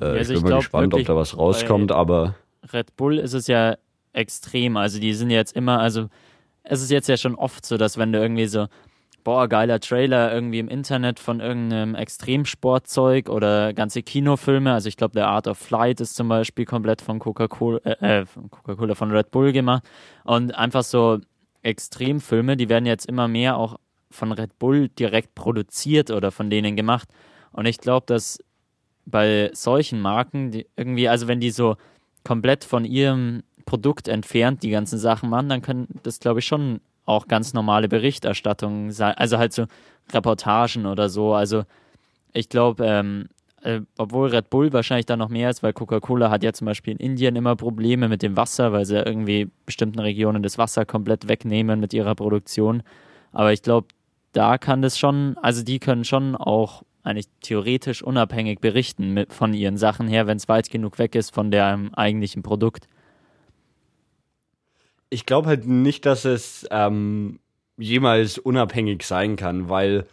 äh, 0.00 0.04
also 0.04 0.32
ich 0.32 0.40
bin 0.40 0.50
mal 0.50 0.56
gespannt, 0.56 0.94
ob 0.94 1.04
da 1.04 1.14
was 1.14 1.36
rauskommt, 1.36 1.92
aber. 1.92 2.34
Red 2.72 2.96
Bull 2.96 3.18
ist 3.18 3.34
es 3.34 3.46
ja 3.46 3.76
extrem. 4.12 4.76
Also 4.76 4.98
die 4.98 5.14
sind 5.14 5.30
jetzt 5.30 5.54
immer, 5.54 5.78
also 5.78 6.08
es 6.62 6.82
ist 6.82 6.90
jetzt 6.90 7.08
ja 7.08 7.16
schon 7.16 7.34
oft 7.34 7.64
so, 7.64 7.76
dass 7.76 7.98
wenn 7.98 8.12
du 8.12 8.20
irgendwie 8.20 8.46
so, 8.46 8.66
boah, 9.24 9.48
geiler 9.48 9.80
Trailer 9.80 10.32
irgendwie 10.32 10.58
im 10.58 10.68
Internet 10.68 11.18
von 11.18 11.40
irgendeinem 11.40 11.94
Extremsportzeug 11.94 13.28
oder 13.28 13.72
ganze 13.72 14.02
Kinofilme, 14.02 14.72
also 14.72 14.88
ich 14.88 14.96
glaube, 14.96 15.14
der 15.14 15.28
Art 15.28 15.46
of 15.46 15.58
Flight 15.58 16.00
ist 16.00 16.14
zum 16.14 16.28
Beispiel 16.28 16.64
komplett 16.64 17.02
von 17.02 17.18
Coca-Cola, 17.18 17.78
äh, 17.84 18.20
äh, 18.20 18.26
von 18.26 18.50
Coca-Cola 18.50 18.94
von 18.94 19.10
Red 19.10 19.30
Bull 19.30 19.52
gemacht 19.52 19.84
und 20.24 20.54
einfach 20.54 20.82
so 20.82 21.18
Extremfilme, 21.62 22.56
die 22.56 22.68
werden 22.68 22.86
jetzt 22.86 23.06
immer 23.06 23.28
mehr 23.28 23.56
auch 23.56 23.76
von 24.10 24.32
Red 24.32 24.58
Bull 24.58 24.88
direkt 24.88 25.34
produziert 25.34 26.10
oder 26.10 26.30
von 26.30 26.50
denen 26.50 26.74
gemacht. 26.74 27.08
Und 27.52 27.66
ich 27.66 27.78
glaube, 27.78 28.06
dass 28.06 28.38
bei 29.06 29.50
solchen 29.52 30.00
Marken, 30.00 30.50
die 30.50 30.66
irgendwie, 30.76 31.08
also 31.08 31.28
wenn 31.28 31.40
die 31.40 31.50
so 31.50 31.76
komplett 32.24 32.64
von 32.64 32.84
ihrem 32.84 33.42
Produkt 33.64 34.08
entfernt 34.08 34.62
die 34.62 34.70
ganzen 34.70 34.98
Sachen 34.98 35.30
machen, 35.30 35.48
dann 35.48 35.62
können 35.62 35.88
das, 36.02 36.20
glaube 36.20 36.40
ich, 36.40 36.46
schon 36.46 36.80
auch 37.04 37.28
ganz 37.28 37.54
normale 37.54 37.88
Berichterstattungen 37.88 38.92
sein. 38.92 39.14
Also 39.16 39.38
halt 39.38 39.52
so 39.52 39.66
Reportagen 40.12 40.86
oder 40.86 41.08
so. 41.08 41.34
Also 41.34 41.64
ich 42.32 42.48
glaube, 42.48 42.84
ähm, 42.86 43.28
äh, 43.62 43.80
obwohl 43.98 44.28
Red 44.28 44.50
Bull 44.50 44.72
wahrscheinlich 44.72 45.06
da 45.06 45.16
noch 45.16 45.28
mehr 45.28 45.50
ist, 45.50 45.62
weil 45.62 45.72
Coca-Cola 45.72 46.30
hat 46.30 46.42
ja 46.42 46.52
zum 46.52 46.66
Beispiel 46.66 46.94
in 46.94 46.98
Indien 46.98 47.36
immer 47.36 47.56
Probleme 47.56 48.08
mit 48.08 48.22
dem 48.22 48.36
Wasser, 48.36 48.72
weil 48.72 48.84
sie 48.84 48.96
irgendwie 48.96 49.50
bestimmten 49.66 49.98
Regionen 49.98 50.42
das 50.42 50.56
Wasser 50.56 50.86
komplett 50.86 51.28
wegnehmen 51.28 51.80
mit 51.80 51.92
ihrer 51.92 52.14
Produktion. 52.14 52.82
Aber 53.32 53.52
ich 53.52 53.62
glaube, 53.62 53.88
da 54.32 54.58
kann 54.58 54.82
das 54.82 54.98
schon, 54.98 55.36
also 55.42 55.62
die 55.62 55.78
können 55.78 56.04
schon 56.04 56.36
auch 56.36 56.82
eigentlich 57.02 57.28
theoretisch 57.42 58.02
unabhängig 58.02 58.60
berichten 58.60 59.12
mit, 59.12 59.32
von 59.32 59.54
ihren 59.54 59.76
Sachen 59.76 60.06
her, 60.06 60.26
wenn 60.26 60.36
es 60.36 60.48
weit 60.48 60.70
genug 60.70 60.98
weg 60.98 61.14
ist 61.14 61.34
von 61.34 61.50
dem 61.50 61.94
eigentlichen 61.94 62.42
Produkt. 62.42 62.86
Ich 65.10 65.26
glaube 65.26 65.48
halt 65.48 65.66
nicht, 65.66 66.06
dass 66.06 66.24
es 66.24 66.66
ähm, 66.70 67.40
jemals 67.76 68.38
unabhängig 68.38 69.02
sein 69.02 69.36
kann, 69.36 69.68
weil 69.68 70.06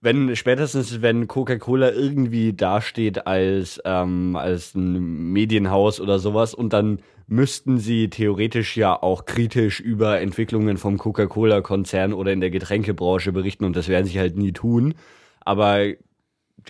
wenn 0.00 0.36
spätestens 0.36 1.02
wenn 1.02 1.26
Coca-Cola 1.26 1.90
irgendwie 1.92 2.52
dasteht 2.52 3.26
als 3.26 3.80
ähm, 3.84 4.36
als 4.36 4.74
ein 4.74 5.32
Medienhaus 5.32 6.00
oder 6.00 6.18
sowas 6.18 6.54
und 6.54 6.72
dann 6.72 7.00
müssten 7.26 7.78
sie 7.78 8.08
theoretisch 8.08 8.76
ja 8.76 9.02
auch 9.02 9.24
kritisch 9.24 9.80
über 9.80 10.20
Entwicklungen 10.20 10.76
vom 10.76 10.96
Coca-Cola-Konzern 10.98 12.12
oder 12.12 12.32
in 12.32 12.40
der 12.40 12.50
Getränkebranche 12.50 13.32
berichten 13.32 13.64
und 13.64 13.74
das 13.74 13.88
werden 13.88 14.06
sie 14.06 14.18
halt 14.18 14.36
nie 14.36 14.52
tun. 14.52 14.94
Aber 15.40 15.86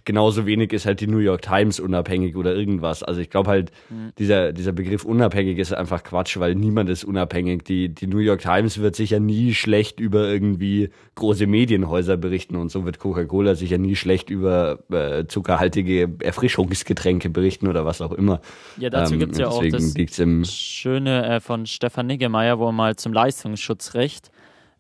genauso 0.05 0.47
wenig 0.47 0.73
ist 0.73 0.87
halt 0.87 1.01
die 1.01 1.07
New 1.07 1.19
York 1.19 1.43
Times 1.43 1.81
unabhängig 1.81 2.37
oder 2.37 2.55
irgendwas. 2.55 3.03
Also 3.03 3.21
ich 3.21 3.31
glaube 3.31 3.51
halt, 3.51 3.71
mhm. 3.89 4.13
dieser, 4.19 4.53
dieser 4.53 4.73
Begriff 4.73 5.05
unabhängig 5.05 5.59
ist 5.59 5.73
einfach 5.73 6.03
Quatsch, 6.03 6.39
weil 6.39 6.55
niemand 6.55 6.91
ist 6.91 7.05
unabhängig. 7.05 7.65
Die, 7.65 7.89
die 7.89 8.07
New 8.07 8.19
York 8.19 8.41
Times 8.41 8.79
wird 8.79 8.97
sicher 8.97 9.21
nie 9.21 9.55
schlecht 9.55 10.01
über 10.01 10.29
irgendwie 10.29 10.91
große 11.15 11.47
Medienhäuser 11.47 12.17
berichten 12.17 12.57
und 12.57 12.71
so 12.71 12.85
wird 12.85 12.99
Coca-Cola 12.99 13.55
sicher 13.55 13.79
nie 13.79 13.97
schlecht 13.97 14.29
über 14.29 14.81
äh, 14.91 15.27
zuckerhaltige 15.27 16.11
Erfrischungsgetränke 16.21 17.31
berichten 17.31 17.69
oder 17.69 17.85
was 17.85 18.01
auch 18.01 18.13
immer. 18.13 18.41
Ja, 18.77 18.91
dazu 18.91 19.15
ähm, 19.15 19.21
gibt's 19.21 19.39
ja 19.39 19.49
auch 19.49 19.65
das 19.65 20.53
Schöne 20.53 21.27
äh, 21.27 21.41
von 21.41 21.67
Stefan 21.67 22.07
Niggemeier, 22.07 22.59
wo 22.59 22.67
er 22.67 22.73
mal 22.73 22.97
zum 22.97 23.13
Leistungsschutzrecht 23.13 24.31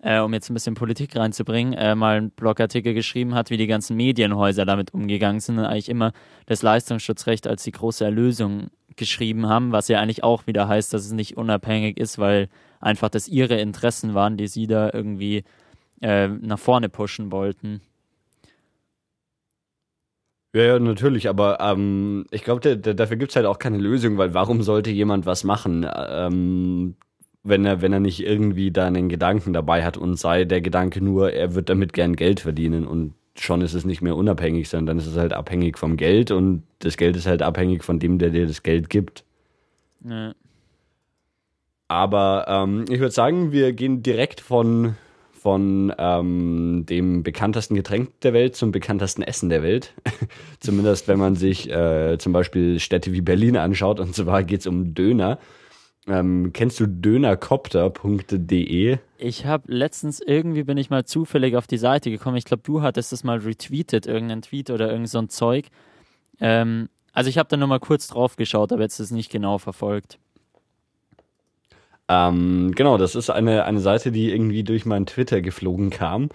äh, 0.06 0.20
um 0.20 0.32
jetzt 0.32 0.48
ein 0.48 0.54
bisschen 0.54 0.74
Politik 0.74 1.16
reinzubringen, 1.16 1.72
äh, 1.72 1.96
mal 1.96 2.18
einen 2.18 2.30
Blogartikel 2.30 2.94
geschrieben 2.94 3.34
hat, 3.34 3.50
wie 3.50 3.56
die 3.56 3.66
ganzen 3.66 3.96
Medienhäuser 3.96 4.64
damit 4.64 4.94
umgegangen 4.94 5.40
sind 5.40 5.58
und 5.58 5.64
eigentlich 5.64 5.88
immer 5.88 6.12
das 6.46 6.62
Leistungsschutzrecht 6.62 7.48
als 7.48 7.64
die 7.64 7.72
große 7.72 8.04
Erlösung 8.04 8.70
geschrieben 8.94 9.48
haben, 9.48 9.72
was 9.72 9.88
ja 9.88 9.98
eigentlich 9.98 10.22
auch 10.22 10.46
wieder 10.46 10.68
heißt, 10.68 10.94
dass 10.94 11.04
es 11.04 11.12
nicht 11.12 11.36
unabhängig 11.36 11.98
ist, 11.98 12.20
weil 12.20 12.48
einfach 12.80 13.08
das 13.08 13.26
ihre 13.26 13.56
Interessen 13.56 14.14
waren, 14.14 14.36
die 14.36 14.46
sie 14.46 14.68
da 14.68 14.90
irgendwie 14.92 15.42
äh, 16.00 16.28
nach 16.28 16.60
vorne 16.60 16.88
pushen 16.88 17.32
wollten. 17.32 17.80
Ja, 20.54 20.62
ja, 20.62 20.78
natürlich, 20.78 21.28
aber 21.28 21.58
ähm, 21.60 22.26
ich 22.30 22.44
glaube, 22.44 22.78
dafür 22.78 23.16
gibt 23.16 23.32
es 23.32 23.36
halt 23.36 23.44
auch 23.44 23.58
keine 23.58 23.78
Lösung, 23.78 24.18
weil 24.18 24.34
warum 24.34 24.62
sollte 24.62 24.90
jemand 24.90 25.26
was 25.26 25.42
machen? 25.42 25.84
Ähm, 25.94 26.94
wenn 27.46 27.64
er, 27.64 27.82
wenn 27.82 27.92
er 27.92 28.00
nicht 28.00 28.24
irgendwie 28.24 28.70
da 28.70 28.86
einen 28.86 29.08
Gedanken 29.08 29.52
dabei 29.52 29.84
hat 29.84 29.96
und 29.96 30.16
sei 30.16 30.44
der 30.44 30.60
Gedanke 30.60 31.02
nur, 31.02 31.32
er 31.32 31.54
wird 31.54 31.68
damit 31.68 31.92
gern 31.92 32.16
Geld 32.16 32.40
verdienen 32.40 32.86
und 32.86 33.14
schon 33.38 33.60
ist 33.60 33.74
es 33.74 33.84
nicht 33.84 34.02
mehr 34.02 34.16
unabhängig, 34.16 34.68
sondern 34.68 34.96
dann 34.96 34.98
ist 34.98 35.10
es 35.10 35.16
halt 35.16 35.32
abhängig 35.32 35.78
vom 35.78 35.96
Geld 35.96 36.30
und 36.30 36.62
das 36.78 36.96
Geld 36.96 37.16
ist 37.16 37.26
halt 37.26 37.42
abhängig 37.42 37.84
von 37.84 37.98
dem, 37.98 38.18
der 38.18 38.30
dir 38.30 38.46
das 38.46 38.62
Geld 38.62 38.90
gibt. 38.90 39.24
Ja. 40.04 40.34
Aber 41.88 42.46
ähm, 42.48 42.84
ich 42.88 42.98
würde 42.98 43.12
sagen, 43.12 43.52
wir 43.52 43.72
gehen 43.72 44.02
direkt 44.02 44.40
von, 44.40 44.96
von 45.32 45.92
ähm, 45.98 46.84
dem 46.88 47.22
bekanntesten 47.22 47.76
Getränk 47.76 48.20
der 48.22 48.32
Welt 48.32 48.56
zum 48.56 48.72
bekanntesten 48.72 49.22
Essen 49.22 49.48
der 49.48 49.62
Welt. 49.62 49.94
Zumindest 50.60 51.06
wenn 51.06 51.18
man 51.18 51.36
sich 51.36 51.70
äh, 51.70 52.18
zum 52.18 52.32
Beispiel 52.32 52.80
Städte 52.80 53.12
wie 53.12 53.20
Berlin 53.20 53.56
anschaut. 53.56 54.00
Und 54.00 54.14
zwar 54.14 54.42
geht 54.42 54.60
es 54.60 54.66
um 54.66 54.94
Döner. 54.94 55.38
Ähm, 56.08 56.52
kennst 56.52 56.78
du 56.78 56.86
dönercopter.de? 56.86 58.98
Ich 59.18 59.44
habe 59.44 59.72
letztens 59.72 60.20
irgendwie 60.20 60.62
bin 60.62 60.78
ich 60.78 60.88
mal 60.88 61.04
zufällig 61.04 61.56
auf 61.56 61.66
die 61.66 61.78
Seite 61.78 62.10
gekommen. 62.10 62.36
Ich 62.36 62.44
glaube, 62.44 62.62
du 62.62 62.82
hattest 62.82 63.10
das 63.10 63.24
mal 63.24 63.38
retweetet, 63.38 64.06
irgendein 64.06 64.42
Tweet 64.42 64.70
oder 64.70 64.90
irgend 64.90 65.08
so 65.08 65.18
ein 65.18 65.28
Zeug. 65.28 65.66
Ähm, 66.40 66.88
also 67.12 67.28
ich 67.28 67.38
habe 67.38 67.48
da 67.48 67.56
nur 67.56 67.66
mal 67.66 67.80
kurz 67.80 68.06
drauf 68.06 68.36
geschaut, 68.36 68.72
aber 68.72 68.82
jetzt 68.82 69.00
ist 69.00 69.06
es 69.06 69.10
nicht 69.10 69.32
genau 69.32 69.58
verfolgt. 69.58 70.18
Ähm, 72.08 72.72
genau, 72.76 72.98
das 72.98 73.16
ist 73.16 73.30
eine, 73.30 73.64
eine 73.64 73.80
Seite, 73.80 74.12
die 74.12 74.30
irgendwie 74.30 74.62
durch 74.62 74.86
meinen 74.86 75.06
Twitter 75.06 75.40
geflogen 75.40 75.90
kam. 75.90 76.28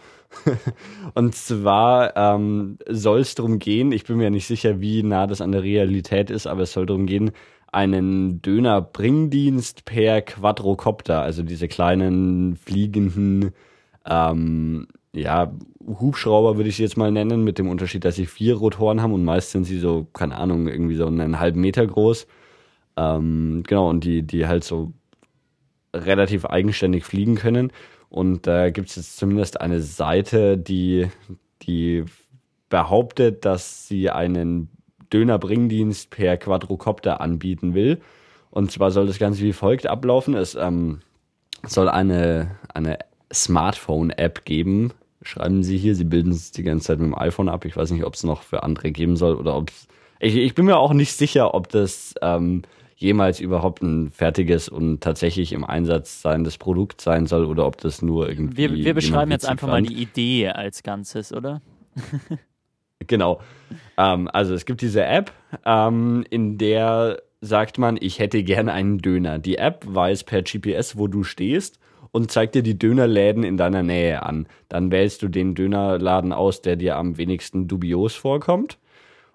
und 1.14 1.34
zwar 1.36 2.18
ähm, 2.18 2.78
soll 2.90 3.20
es 3.20 3.36
darum 3.36 3.60
gehen, 3.60 3.94
ich 3.94 4.04
bin 4.04 4.18
mir 4.18 4.32
nicht 4.32 4.48
sicher, 4.48 4.82
wie 4.82 5.04
nah 5.04 5.28
das 5.28 5.40
an 5.40 5.54
der 5.54 5.64
Realität 5.64 6.30
ist, 6.30 6.48
aber 6.48 6.64
es 6.64 6.74
soll 6.74 6.86
darum 6.86 7.06
gehen, 7.06 7.32
einen 7.72 8.42
Döner-Bringdienst 8.42 9.86
per 9.86 10.22
Quadrocopter, 10.22 11.22
also 11.22 11.44
diese 11.44 11.68
kleinen 11.68 12.58
fliegenden, 12.58 13.52
ähm, 14.06 14.88
ja, 15.14 15.54
Hubschrauber 15.86 16.58
würde 16.58 16.70
ich 16.70 16.78
sie 16.78 16.84
jetzt 16.84 16.98
mal 16.98 17.12
nennen, 17.12 17.44
mit 17.44 17.58
dem 17.58 17.70
Unterschied, 17.70 18.06
dass 18.06 18.16
sie 18.16 18.26
vier 18.26 18.56
Rotoren 18.56 19.02
haben 19.02 19.14
und 19.14 19.24
meist 19.24 19.52
sind 19.52 19.64
sie 19.66 19.80
so, 19.80 20.08
keine 20.14 20.36
Ahnung, 20.36 20.68
irgendwie 20.68 20.96
so 20.96 21.08
einen 21.08 21.40
halben 21.40 21.62
Meter 21.62 21.86
groß. 21.86 22.28
Ähm, 22.98 23.64
genau, 23.68 23.90
und 23.90 24.04
die, 24.04 24.24
die 24.24 24.48
halt 24.48 24.64
so 24.64 24.94
relativ 25.94 26.46
eigenständig 26.46 27.04
fliegen 27.04 27.36
können. 27.36 27.72
Und 28.10 28.48
da 28.48 28.66
äh, 28.66 28.72
gibt 28.72 28.90
es 28.90 28.96
jetzt 28.98 29.18
zumindest 29.18 29.62
eine 29.62 29.82
Seite, 29.82 30.58
die, 30.58 31.08
die 31.62 32.06
behauptet, 32.70 33.46
dass 33.46 33.88
sie 33.88 34.10
einen 34.10 34.70
Dönerbringdienst 35.12 36.10
per 36.10 36.38
Quadrocopter 36.38 37.22
anbieten 37.22 37.74
will. 37.74 38.02
Und 38.50 38.72
zwar 38.72 38.92
soll 38.92 39.08
das 39.08 39.20
Ganze 39.20 39.42
wie 39.42 39.54
folgt 39.54 39.88
ablaufen. 39.88 40.36
Es 40.36 40.56
ähm, 40.56 41.00
soll 41.66 41.90
eine, 41.90 42.56
eine 42.74 43.00
Smartphone-App 43.34 44.46
geben. 44.46 44.92
Schreiben 45.22 45.64
Sie 45.64 45.78
hier, 45.78 45.96
Sie 45.96 46.04
bilden 46.04 46.32
es 46.32 46.52
die 46.52 46.64
ganze 46.64 46.88
Zeit 46.88 47.00
mit 47.00 47.08
dem 47.08 47.18
iPhone 47.18 47.50
ab. 47.50 47.66
Ich 47.66 47.78
weiß 47.78 47.92
nicht, 47.92 48.04
ob 48.04 48.16
es 48.16 48.24
noch 48.24 48.42
für 48.42 48.64
andere 48.64 48.92
geben 48.92 49.16
soll 49.16 49.36
oder 49.36 49.56
ob 49.56 49.70
es. 49.70 49.88
Ich, 50.20 50.36
ich 50.36 50.54
bin 50.56 50.66
mir 50.66 50.78
auch 50.78 50.94
nicht 50.94 51.14
sicher, 51.14 51.54
ob 51.54 51.70
das 51.70 52.14
ähm, 52.22 52.64
jemals 52.96 53.40
überhaupt 53.40 53.82
ein 53.82 54.12
fertiges 54.12 54.70
und 54.70 55.02
tatsächlich 55.02 55.54
im 55.54 55.64
Einsatz 55.64 56.22
seiendes 56.22 56.58
Produkt 56.58 57.02
sein 57.02 57.26
soll 57.26 57.46
oder 57.46 57.66
ob 57.66 57.78
das 57.78 58.02
nur 58.02 58.30
irgendwie. 58.30 58.58
Wir, 58.58 58.86
wir 58.86 58.94
beschreiben 58.94 59.32
jetzt 59.32 59.48
einfach 59.48 59.68
fand. 59.68 59.88
mal 59.88 59.94
die 59.94 60.02
Idee 60.02 60.50
als 60.50 60.84
Ganzes, 60.84 61.34
oder? 61.34 61.62
Genau. 63.08 63.42
Ähm, 63.98 64.30
also 64.32 64.54
es 64.54 64.66
gibt 64.66 64.82
diese 64.82 65.06
App, 65.06 65.32
ähm, 65.66 66.26
in 66.30 66.58
der 66.58 67.22
sagt 67.42 67.80
man, 67.80 67.98
ich 68.00 68.20
hätte 68.20 68.44
gerne 68.44 68.72
einen 68.72 69.00
Döner. 69.00 69.40
Die 69.40 69.58
App 69.58 69.84
weiß 69.88 70.24
per 70.24 70.44
GPS, 70.44 70.98
wo 70.98 71.08
du 71.08 71.24
stehst 71.24 71.80
und 72.12 72.32
zeigt 72.32 72.56
dir 72.56 72.62
die 72.62 72.78
Dönerläden 72.78 73.44
in 73.44 73.58
deiner 73.58 73.84
Nähe 73.84 74.24
an. 74.24 74.48
Dann 74.70 74.92
wählst 74.92 75.24
du 75.24 75.28
den 75.28 75.56
Dönerladen 75.56 76.34
aus, 76.34 76.62
der 76.62 76.76
dir 76.76 76.98
am 76.98 77.18
wenigsten 77.18 77.68
dubios 77.68 78.16
vorkommt. 78.16 78.78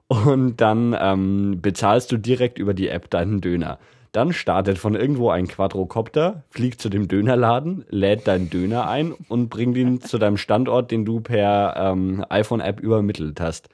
Und 0.09 0.61
dann 0.61 0.97
ähm, 0.99 1.59
bezahlst 1.61 2.13
du 2.13 2.17
direkt 2.17 2.59
über 2.59 2.75
die 2.75 2.89
App 2.89 3.11
deinen 3.11 3.41
Döner. 3.41 3.79
Dann 4.17 4.33
startet 4.33 4.79
von 4.79 4.95
irgendwo 4.95 5.29
ein 5.29 5.47
Quadrocopter, 5.47 6.43
fliegt 6.49 6.81
zu 6.81 6.89
dem 6.89 7.07
Dönerladen, 7.07 7.85
lädt 7.91 8.27
deinen 8.27 8.49
Döner 8.49 8.89
ein 8.89 9.13
und 9.29 9.51
bringt 9.51 9.77
ihn 9.77 10.01
zu 10.01 10.17
deinem 10.17 10.39
Standort, 10.39 10.91
den 10.91 11.05
du 11.05 11.21
per 11.21 11.75
ähm, 11.77 12.25
iPhone-App 12.31 12.81
übermittelt 12.81 13.43
hast. 13.43 13.69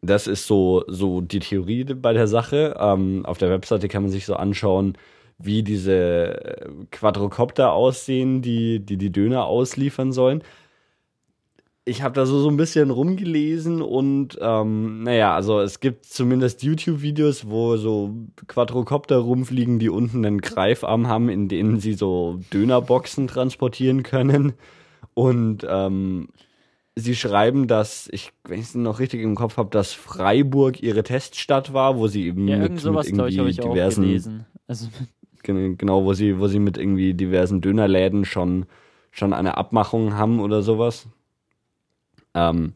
Das 0.00 0.26
ist 0.26 0.46
so, 0.46 0.82
so 0.86 1.20
die 1.20 1.40
Theorie 1.40 1.84
bei 1.84 2.14
der 2.14 2.26
Sache. 2.26 2.74
Ähm, 2.80 3.26
auf 3.26 3.36
der 3.36 3.50
Webseite 3.50 3.88
kann 3.88 4.04
man 4.04 4.10
sich 4.10 4.24
so 4.24 4.34
anschauen, 4.34 4.96
wie 5.36 5.62
diese 5.62 6.62
äh, 6.62 6.66
Quadrocopter 6.90 7.74
aussehen, 7.74 8.40
die, 8.40 8.80
die 8.80 8.96
die 8.96 9.12
Döner 9.12 9.44
ausliefern 9.44 10.12
sollen 10.12 10.42
ich 11.88 12.02
habe 12.02 12.14
da 12.14 12.26
so, 12.26 12.40
so 12.40 12.48
ein 12.48 12.56
bisschen 12.56 12.90
rumgelesen 12.90 13.80
und 13.80 14.36
ähm, 14.40 15.04
naja, 15.04 15.36
also 15.36 15.60
es 15.60 15.78
gibt 15.78 16.04
zumindest 16.04 16.64
YouTube-Videos, 16.64 17.48
wo 17.48 17.76
so 17.76 18.12
Quadrocopter 18.48 19.18
rumfliegen, 19.18 19.78
die 19.78 19.88
unten 19.88 20.26
einen 20.26 20.40
Greifarm 20.40 21.06
haben, 21.06 21.28
in 21.28 21.48
denen 21.48 21.78
sie 21.78 21.92
so 21.92 22.40
Dönerboxen 22.52 23.28
transportieren 23.28 24.02
können. 24.02 24.54
Und 25.14 25.64
ähm, 25.68 26.28
sie 26.96 27.14
schreiben, 27.14 27.68
dass, 27.68 28.08
ich, 28.10 28.32
wenn 28.42 28.58
ich 28.58 28.66
es 28.66 28.74
noch 28.74 28.98
richtig 28.98 29.22
im 29.22 29.36
Kopf 29.36 29.56
habe, 29.56 29.70
dass 29.70 29.92
Freiburg 29.92 30.82
ihre 30.82 31.04
Teststadt 31.04 31.72
war, 31.72 31.96
wo 31.96 32.08
sie 32.08 32.26
eben 32.26 32.48
ja, 32.48 32.58
mit, 32.58 32.80
sowas, 32.80 33.08
mit 33.08 33.20
irgendwie 33.20 33.50
ich, 33.50 33.60
diversen. 33.60 34.44
Also. 34.66 34.88
Genau, 35.42 36.04
wo 36.04 36.12
sie, 36.12 36.40
wo 36.40 36.48
sie 36.48 36.58
mit 36.58 36.76
irgendwie 36.76 37.14
diversen 37.14 37.60
Dönerläden 37.60 38.24
schon, 38.24 38.66
schon 39.12 39.32
eine 39.32 39.56
Abmachung 39.56 40.14
haben 40.14 40.40
oder 40.40 40.60
sowas. 40.60 41.06
Ähm, 42.36 42.74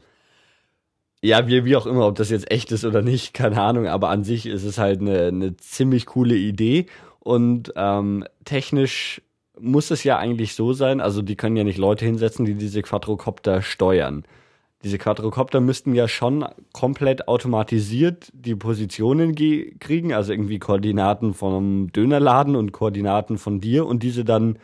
ja, 1.22 1.46
wie, 1.46 1.64
wie 1.64 1.76
auch 1.76 1.86
immer, 1.86 2.06
ob 2.06 2.16
das 2.16 2.30
jetzt 2.30 2.50
echt 2.50 2.72
ist 2.72 2.84
oder 2.84 3.02
nicht, 3.02 3.34
keine 3.34 3.60
Ahnung, 3.60 3.86
aber 3.86 4.08
an 4.08 4.24
sich 4.24 4.46
ist 4.46 4.64
es 4.64 4.78
halt 4.78 5.00
eine, 5.00 5.26
eine 5.26 5.56
ziemlich 5.56 6.06
coole 6.06 6.34
Idee 6.34 6.86
und 7.18 7.72
ähm, 7.76 8.24
technisch 8.44 9.20
muss 9.60 9.90
es 9.90 10.02
ja 10.04 10.18
eigentlich 10.18 10.54
so 10.54 10.72
sein, 10.72 11.02
also 11.02 11.20
die 11.20 11.36
können 11.36 11.56
ja 11.56 11.64
nicht 11.64 11.76
Leute 11.76 12.06
hinsetzen, 12.06 12.46
die 12.46 12.54
diese 12.54 12.80
Quadrocopter 12.80 13.60
steuern. 13.60 14.24
Diese 14.82 14.96
Quadrocopter 14.96 15.60
müssten 15.60 15.94
ja 15.94 16.08
schon 16.08 16.46
komplett 16.72 17.28
automatisiert 17.28 18.30
die 18.32 18.54
Positionen 18.54 19.34
kriegen, 19.34 20.14
also 20.14 20.32
irgendwie 20.32 20.58
Koordinaten 20.58 21.34
vom 21.34 21.92
Dönerladen 21.92 22.56
und 22.56 22.72
Koordinaten 22.72 23.36
von 23.36 23.60
dir 23.60 23.84
und 23.84 24.02
diese 24.02 24.24
dann 24.24 24.58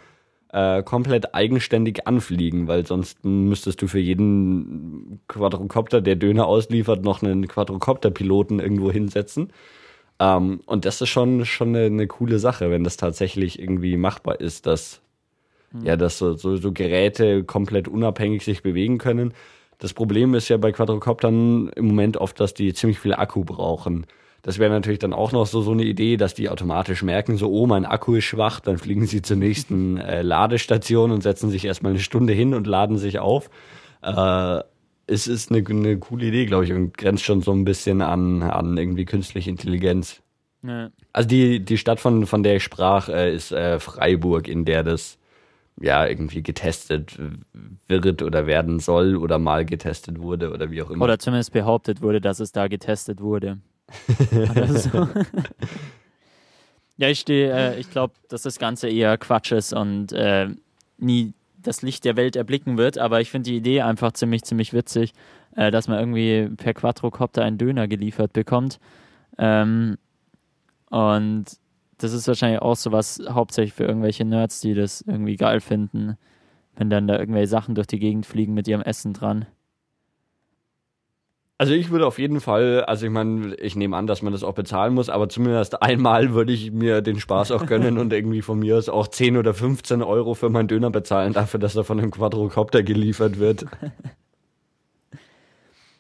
äh, 0.52 0.82
komplett 0.82 1.34
eigenständig 1.34 2.06
anfliegen, 2.06 2.68
weil 2.68 2.86
sonst 2.86 3.24
müsstest 3.24 3.82
du 3.82 3.88
für 3.88 3.98
jeden 3.98 5.20
Quadrocopter, 5.28 6.00
der 6.00 6.16
Döner 6.16 6.46
ausliefert, 6.46 7.02
noch 7.02 7.22
einen 7.22 7.48
Quadrocopter-Piloten 7.48 8.60
irgendwo 8.60 8.90
hinsetzen. 8.90 9.52
Ähm, 10.18 10.60
und 10.66 10.84
das 10.84 11.00
ist 11.00 11.08
schon, 11.08 11.44
schon 11.44 11.68
eine, 11.68 11.86
eine, 11.86 12.06
coole 12.06 12.38
Sache, 12.38 12.70
wenn 12.70 12.84
das 12.84 12.96
tatsächlich 12.96 13.58
irgendwie 13.58 13.96
machbar 13.96 14.40
ist, 14.40 14.66
dass, 14.66 15.00
mhm. 15.72 15.84
ja, 15.84 15.96
dass 15.96 16.18
so, 16.18 16.34
so, 16.34 16.56
so 16.56 16.72
Geräte 16.72 17.44
komplett 17.44 17.88
unabhängig 17.88 18.44
sich 18.44 18.62
bewegen 18.62 18.98
können. 18.98 19.34
Das 19.78 19.92
Problem 19.92 20.34
ist 20.34 20.48
ja 20.48 20.56
bei 20.56 20.72
Quadrocoptern 20.72 21.68
im 21.68 21.86
Moment 21.88 22.16
oft, 22.16 22.40
dass 22.40 22.54
die 22.54 22.72
ziemlich 22.72 22.98
viel 22.98 23.14
Akku 23.14 23.44
brauchen. 23.44 24.06
Das 24.46 24.60
wäre 24.60 24.70
natürlich 24.70 25.00
dann 25.00 25.12
auch 25.12 25.32
noch 25.32 25.44
so, 25.44 25.60
so 25.60 25.72
eine 25.72 25.82
Idee, 25.82 26.16
dass 26.16 26.32
die 26.32 26.48
automatisch 26.48 27.02
merken, 27.02 27.36
so, 27.36 27.50
oh, 27.50 27.66
mein 27.66 27.84
Akku 27.84 28.14
ist 28.14 28.26
schwach, 28.26 28.60
dann 28.60 28.78
fliegen 28.78 29.04
sie 29.04 29.20
zur 29.20 29.36
nächsten 29.36 29.96
äh, 29.96 30.22
Ladestation 30.22 31.10
und 31.10 31.24
setzen 31.24 31.50
sich 31.50 31.64
erstmal 31.64 31.90
eine 31.90 31.98
Stunde 31.98 32.32
hin 32.32 32.54
und 32.54 32.68
laden 32.68 32.96
sich 32.96 33.18
auf. 33.18 33.50
Äh, 34.02 34.60
es 35.08 35.26
ist 35.26 35.50
eine, 35.50 35.66
eine 35.68 35.98
coole 35.98 36.26
Idee, 36.26 36.46
glaube 36.46 36.64
ich, 36.64 36.72
und 36.72 36.96
grenzt 36.96 37.24
schon 37.24 37.40
so 37.40 37.50
ein 37.50 37.64
bisschen 37.64 38.02
an, 38.02 38.44
an 38.44 38.76
irgendwie 38.76 39.04
künstliche 39.04 39.50
Intelligenz. 39.50 40.22
Ja. 40.62 40.90
Also 41.12 41.28
die, 41.28 41.64
die 41.64 41.76
Stadt, 41.76 41.98
von, 41.98 42.24
von 42.24 42.44
der 42.44 42.54
ich 42.54 42.62
sprach, 42.62 43.08
äh, 43.08 43.34
ist 43.34 43.50
äh, 43.50 43.80
Freiburg, 43.80 44.46
in 44.46 44.64
der 44.64 44.84
das 44.84 45.18
ja 45.80 46.06
irgendwie 46.06 46.44
getestet 46.44 47.18
wird 47.88 48.22
oder 48.22 48.46
werden 48.46 48.78
soll 48.78 49.16
oder 49.16 49.40
mal 49.40 49.64
getestet 49.64 50.20
wurde 50.20 50.52
oder 50.52 50.70
wie 50.70 50.82
auch 50.82 50.90
immer. 50.90 51.04
Oder 51.04 51.18
zumindest 51.18 51.52
behauptet 51.52 52.00
wurde, 52.00 52.20
dass 52.20 52.38
es 52.38 52.52
da 52.52 52.68
getestet 52.68 53.20
wurde. 53.20 53.58
So. 54.68 55.08
ja, 56.96 57.08
ich 57.08 57.20
stehe, 57.20 57.52
äh, 57.52 57.80
ich 57.80 57.90
glaube, 57.90 58.14
dass 58.28 58.42
das 58.42 58.58
Ganze 58.58 58.88
eher 58.88 59.16
Quatsch 59.18 59.52
ist 59.52 59.72
und 59.72 60.12
äh, 60.12 60.48
nie 60.98 61.32
das 61.62 61.82
Licht 61.82 62.04
der 62.04 62.16
Welt 62.16 62.36
erblicken 62.36 62.78
wird, 62.78 62.98
aber 62.98 63.20
ich 63.20 63.30
finde 63.30 63.50
die 63.50 63.56
Idee 63.56 63.82
einfach 63.82 64.12
ziemlich, 64.12 64.44
ziemlich 64.44 64.72
witzig, 64.72 65.12
äh, 65.56 65.70
dass 65.70 65.88
man 65.88 65.98
irgendwie 65.98 66.48
per 66.56 66.74
Quadrocopter 66.74 67.42
einen 67.42 67.58
Döner 67.58 67.88
geliefert 67.88 68.32
bekommt. 68.32 68.78
Ähm, 69.38 69.98
und 70.90 71.44
das 71.98 72.12
ist 72.12 72.28
wahrscheinlich 72.28 72.60
auch 72.60 72.76
so 72.76 72.92
was 72.92 73.20
hauptsächlich 73.28 73.74
für 73.74 73.84
irgendwelche 73.84 74.24
Nerds, 74.24 74.60
die 74.60 74.74
das 74.74 75.02
irgendwie 75.02 75.36
geil 75.36 75.60
finden, 75.60 76.16
wenn 76.76 76.90
dann 76.90 77.08
da 77.08 77.18
irgendwelche 77.18 77.48
Sachen 77.48 77.74
durch 77.74 77.86
die 77.86 77.98
Gegend 77.98 78.26
fliegen 78.26 78.54
mit 78.54 78.68
ihrem 78.68 78.82
Essen 78.82 79.12
dran. 79.12 79.46
Also 81.58 81.72
ich 81.72 81.90
würde 81.90 82.06
auf 82.06 82.18
jeden 82.18 82.40
Fall, 82.40 82.84
also 82.84 83.06
ich 83.06 83.12
meine, 83.12 83.54
ich 83.54 83.76
nehme 83.76 83.96
an, 83.96 84.06
dass 84.06 84.20
man 84.20 84.32
das 84.32 84.44
auch 84.44 84.52
bezahlen 84.52 84.92
muss, 84.92 85.08
aber 85.08 85.30
zumindest 85.30 85.82
einmal 85.82 86.34
würde 86.34 86.52
ich 86.52 86.70
mir 86.70 87.00
den 87.00 87.18
Spaß 87.18 87.50
auch 87.50 87.64
gönnen 87.64 87.96
und 87.98 88.12
irgendwie 88.12 88.42
von 88.42 88.58
mir 88.58 88.76
aus 88.76 88.90
auch 88.90 89.08
10 89.08 89.38
oder 89.38 89.54
15 89.54 90.02
Euro 90.02 90.34
für 90.34 90.50
meinen 90.50 90.68
Döner 90.68 90.90
bezahlen 90.90 91.32
dafür, 91.32 91.58
dass 91.58 91.74
er 91.74 91.84
von 91.84 91.98
einem 91.98 92.10
Quadrocopter 92.10 92.82
geliefert 92.82 93.38
wird. 93.38 93.66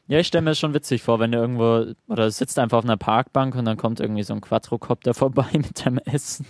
Ja, 0.08 0.20
ich 0.20 0.28
stelle 0.28 0.42
mir 0.42 0.50
das 0.50 0.60
schon 0.60 0.72
witzig 0.72 1.02
vor, 1.02 1.18
wenn 1.18 1.32
du 1.32 1.38
irgendwo, 1.38 1.92
oder 2.06 2.30
sitzt 2.30 2.60
einfach 2.60 2.78
auf 2.78 2.84
einer 2.84 2.96
Parkbank 2.96 3.56
und 3.56 3.64
dann 3.64 3.76
kommt 3.76 3.98
irgendwie 3.98 4.22
so 4.22 4.34
ein 4.34 4.40
Quadrocopter 4.40 5.14
vorbei 5.14 5.48
mit 5.52 5.84
deinem 5.84 5.98
Essen. 5.98 6.46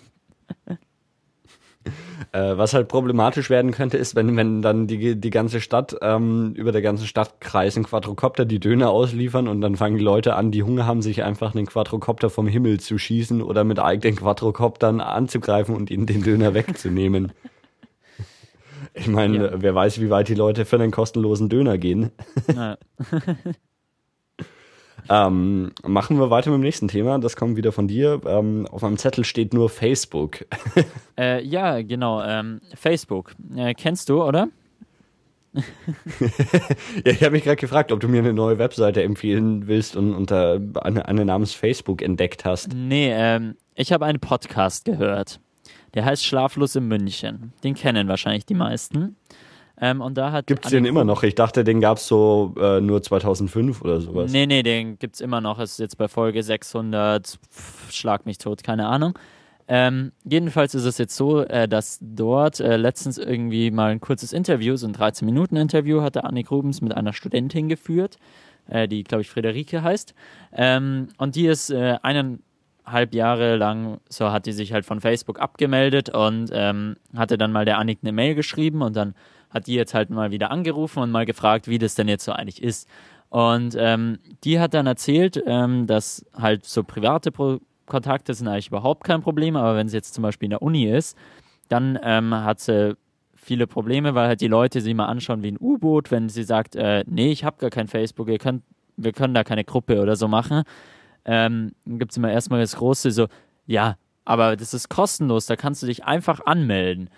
Äh, 2.33 2.57
was 2.57 2.75
halt 2.75 2.89
problematisch 2.89 3.51
werden 3.51 3.71
könnte, 3.71 3.97
ist, 3.97 4.15
wenn, 4.15 4.37
wenn 4.37 4.63
dann 4.63 4.87
die, 4.87 5.19
die 5.19 5.31
ganze 5.31 5.61
Stadt, 5.61 5.97
ähm, 6.03 6.53
über 6.55 6.73
der 6.73 6.83
ganzen 6.83 7.07
Stadtkreis 7.07 7.77
ein 7.77 7.85
Quadrocopter 7.85 8.45
die 8.45 8.61
Döner 8.61 8.91
ausliefern 8.91 9.49
und 9.49 9.61
dann 9.61 9.77
fangen 9.77 9.97
die 9.97 10.05
Leute 10.05 10.35
an, 10.35 10.51
die 10.51 10.63
Hunger 10.63 10.87
haben, 10.87 11.03
sich 11.03 11.23
einfach 11.23 11.55
einen 11.55 11.67
Quadrocopter 11.67 12.31
vom 12.31 12.47
Himmel 12.47 12.81
zu 12.81 12.99
schießen 12.99 13.43
oder 13.43 13.65
mit 13.65 13.79
eigenen 13.79 14.17
Quadrocoptern 14.17 15.01
anzugreifen 15.01 15.75
und 15.75 15.91
ihnen 15.91 16.07
den 16.07 16.23
Döner 16.23 16.55
wegzunehmen. 16.55 17.33
Ich 18.95 19.09
meine, 19.09 19.37
ja. 19.37 19.51
wer 19.57 19.75
weiß, 19.75 20.01
wie 20.01 20.11
weit 20.11 20.29
die 20.29 20.35
Leute 20.35 20.65
für 20.65 20.77
einen 20.77 20.91
kostenlosen 20.91 21.49
Döner 21.49 21.79
gehen. 21.79 22.13
Ja. 22.55 22.79
Ähm, 25.09 25.73
machen 25.85 26.19
wir 26.19 26.31
weiter 26.31 26.51
mit 26.51 26.59
dem 26.59 26.63
nächsten 26.63 26.89
Thema. 26.89 27.19
Das 27.19 27.37
kommt 27.37 27.57
wieder 27.57 27.73
von 27.73 27.89
dir. 27.89 28.21
Ähm, 28.27 28.67
auf 28.71 28.83
meinem 28.83 28.97
Zettel 28.97 29.25
steht 29.25 29.55
nur 29.55 29.69
Facebook. 29.69 30.45
äh, 31.19 31.43
ja, 31.45 31.83
genau. 31.83 32.23
Ähm, 32.23 32.61
Facebook. 32.75 33.35
Äh, 33.55 33.75
kennst 33.75 34.09
du, 34.09 34.23
oder? 34.23 34.49
ja, 35.57 37.13
ich 37.13 37.23
habe 37.23 37.31
mich 37.31 37.45
gerade 37.45 37.57
gefragt, 37.57 37.91
ob 37.91 38.01
du 38.01 38.09
mir 38.09 38.19
eine 38.19 38.35
neue 38.35 38.59
Webseite 38.59 39.03
empfehlen 39.03 39.67
willst 39.67 39.97
und 39.97 40.15
unter 40.15 40.61
eine, 40.83 41.09
eine 41.09 41.25
namens 41.25 41.55
Facebook 41.55 42.03
entdeckt 42.03 42.45
hast. 42.45 42.75
Nee, 42.75 43.11
ähm, 43.11 43.57
ich 43.75 43.93
habe 43.93 44.05
einen 44.05 44.21
Podcast 44.21 44.85
gehört. 44.85 45.41
Der 45.95 46.05
heißt 46.05 46.27
Schlaflos 46.27 46.77
in 46.77 46.89
München. 46.89 47.53
Den 47.65 47.75
kennen 47.75 48.09
wahrscheinlich 48.09 48.45
die 48.45 48.55
meisten. 48.55 49.17
Ähm, 49.81 50.01
und 50.01 50.17
da 50.17 50.33
hat 50.33 50.47
Gibt 50.47 50.65
es 50.65 50.71
den 50.71 50.85
immer 50.87 51.05
noch? 51.05 51.23
Ich 51.23 51.35
dachte, 51.35 51.63
den 51.63 51.81
gab 51.81 51.99
es 51.99 52.07
so 52.07 52.55
äh, 52.59 52.81
nur 52.81 53.03
2005 53.03 53.83
oder 53.83 54.01
sowas. 54.01 54.33
Nee, 54.33 54.47
nee, 54.47 54.63
den 54.63 54.99
gibt 54.99 55.17
es 55.17 55.21
immer 55.21 55.41
noch. 55.41 55.59
Es 55.59 55.73
ist 55.73 55.79
jetzt 55.79 55.99
bei 55.99 56.09
Folge 56.09 56.43
600, 56.43 57.27
pff, 57.27 57.93
schlag 57.93 58.25
mich 58.25 58.39
tot, 58.39 58.63
keine 58.63 58.87
Ahnung. 58.87 59.19
Ähm, 59.69 60.13
jedenfalls 60.25 60.75
ist 60.75 60.85
es 60.85 60.97
jetzt 60.97 61.17
so, 61.17 61.43
äh, 61.43 61.67
dass 61.67 61.99
dort 62.01 62.61
äh, 62.61 62.77
letztens 62.77 63.19
irgendwie 63.19 63.71
mal 63.71 63.91
ein 63.91 64.01
kurzes 64.01 64.33
Interview, 64.33 64.77
so 64.77 64.87
ein 64.87 64.95
13-Minuten-Interview, 64.95 66.03
hatte 66.03 66.25
Annik 66.25 66.51
Rubens 66.51 66.81
mit 66.81 66.97
einer 66.97 67.13
Studentin 67.13 67.69
geführt, 67.69 68.17
äh, 68.69 68.87
die, 68.87 69.03
glaube 69.03 69.23
ich, 69.23 69.31
Friederike 69.31 69.83
heißt. 69.83 70.15
Ähm, 70.53 71.09
und 71.19 71.35
die 71.35 71.47
ist 71.47 71.71
äh, 71.71 71.97
eineinhalb 72.03 73.13
Jahre 73.13 73.57
lang, 73.57 73.99
so 74.09 74.31
hat 74.31 74.47
die 74.47 74.53
sich 74.53 74.73
halt 74.73 74.87
von 74.87 75.01
Facebook 75.01 75.41
abgemeldet 75.41 76.11
und 76.11 76.51
ähm, 76.53 76.97
hatte 77.17 77.37
dann 77.37 77.51
mal 77.51 77.65
der 77.65 77.79
Annik 77.79 77.99
eine 78.03 78.13
Mail 78.13 78.37
geschrieben 78.37 78.83
und 78.83 78.95
dann 78.95 79.15
hat 79.57 79.67
die 79.67 79.75
jetzt 79.75 79.95
halt 79.95 80.11
mal 80.11 80.31
wieder 80.31 80.51
angerufen 80.51 81.01
und 81.01 81.11
mal 81.11 81.27
gefragt, 81.27 81.67
wie 81.67 81.79
das 81.79 81.95
denn 81.95 82.09
jetzt 82.09 82.25
so 82.25 82.33
eigentlich 82.33 82.63
ist. 82.63 82.89
Und 83.29 83.75
ähm, 83.79 84.19
die 84.45 84.61
hat 84.61 84.75
dann 84.75 84.87
erzählt, 84.87 85.43
ähm, 85.47 85.87
dass 85.87 86.25
halt 86.35 86.65
so 86.65 86.85
private 86.85 87.33
Pro 87.33 87.59
Kontakte 87.87 88.35
sind 88.35 88.49
eigentlich 88.49 88.67
überhaupt 88.69 89.05
kein 89.05 89.23
Problem, 89.23 89.55
aber 89.55 89.77
wenn 89.77 89.89
sie 89.89 89.97
jetzt 89.97 90.13
zum 90.13 90.23
Beispiel 90.23 90.47
in 90.47 90.51
der 90.51 90.63
Uni 90.63 90.87
ist, 90.87 91.17
dann 91.69 91.97
ähm, 92.03 92.35
hat 92.35 92.59
sie 92.59 92.97
viele 93.37 93.69
Probleme, 93.69 94.15
weil 94.17 94.27
halt 94.27 94.41
die 94.41 94.49
Leute 94.49 94.81
sie 94.81 94.93
mal 94.93 95.07
anschauen 95.07 95.45
wie 95.45 95.53
ein 95.53 95.59
U-Boot, 95.61 96.11
wenn 96.11 96.29
sie 96.29 96.43
sagt, 96.43 96.75
äh, 96.75 97.05
nee, 97.07 97.31
ich 97.31 97.45
habe 97.45 97.59
gar 97.59 97.71
kein 97.71 97.87
Facebook, 97.87 98.29
ihr 98.29 98.39
könnt, 98.39 98.65
wir 98.97 99.13
können 99.13 99.35
da 99.35 99.45
keine 99.45 99.63
Gruppe 99.63 100.03
oder 100.03 100.17
so 100.17 100.27
machen. 100.27 100.65
Ähm, 101.25 101.73
gibt 101.87 102.11
es 102.11 102.17
immer 102.17 102.33
erstmal 102.33 102.61
das 102.61 102.75
große 102.75 103.13
so, 103.13 103.29
ja, 103.67 103.97
aber 104.25 104.57
das 104.57 104.75
ist 104.75 104.89
kostenlos, 104.89 105.47
da 105.47 105.55
kannst 105.55 105.81
du 105.83 105.87
dich 105.87 106.05
einfach 106.05 106.45
anmelden. 106.45 107.09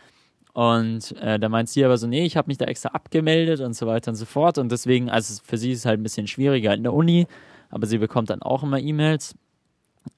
Und 0.53 1.17
äh, 1.21 1.39
da 1.39 1.49
meint 1.49 1.69
sie 1.69 1.85
aber 1.85 1.97
so, 1.99 2.07
nee, 2.07 2.25
ich 2.25 2.37
habe 2.37 2.49
mich 2.49 2.59
da 2.59 2.65
extra 2.65 2.91
abgemeldet 2.91 3.61
und 3.61 3.75
so 3.75 3.87
weiter 3.87 4.11
und 4.11 4.17
so 4.17 4.25
fort. 4.25 4.59
Und 4.59 4.73
deswegen, 4.73 5.09
also 5.11 5.41
für 5.45 5.57
sie 5.57 5.73
ist 5.73 5.81
es 5.81 5.85
halt 5.87 6.01
ein 6.01 6.03
bisschen 6.03 6.27
schwieriger 6.27 6.75
in 6.75 6.83
der 6.83 6.95
Uni, 6.95 7.27
aber 7.71 7.87
sie 7.87 7.99
bekommt 7.99 8.31
dann 8.31 8.43
auch 8.43 8.63
immer 8.63 8.79
E-Mails. 8.79 9.37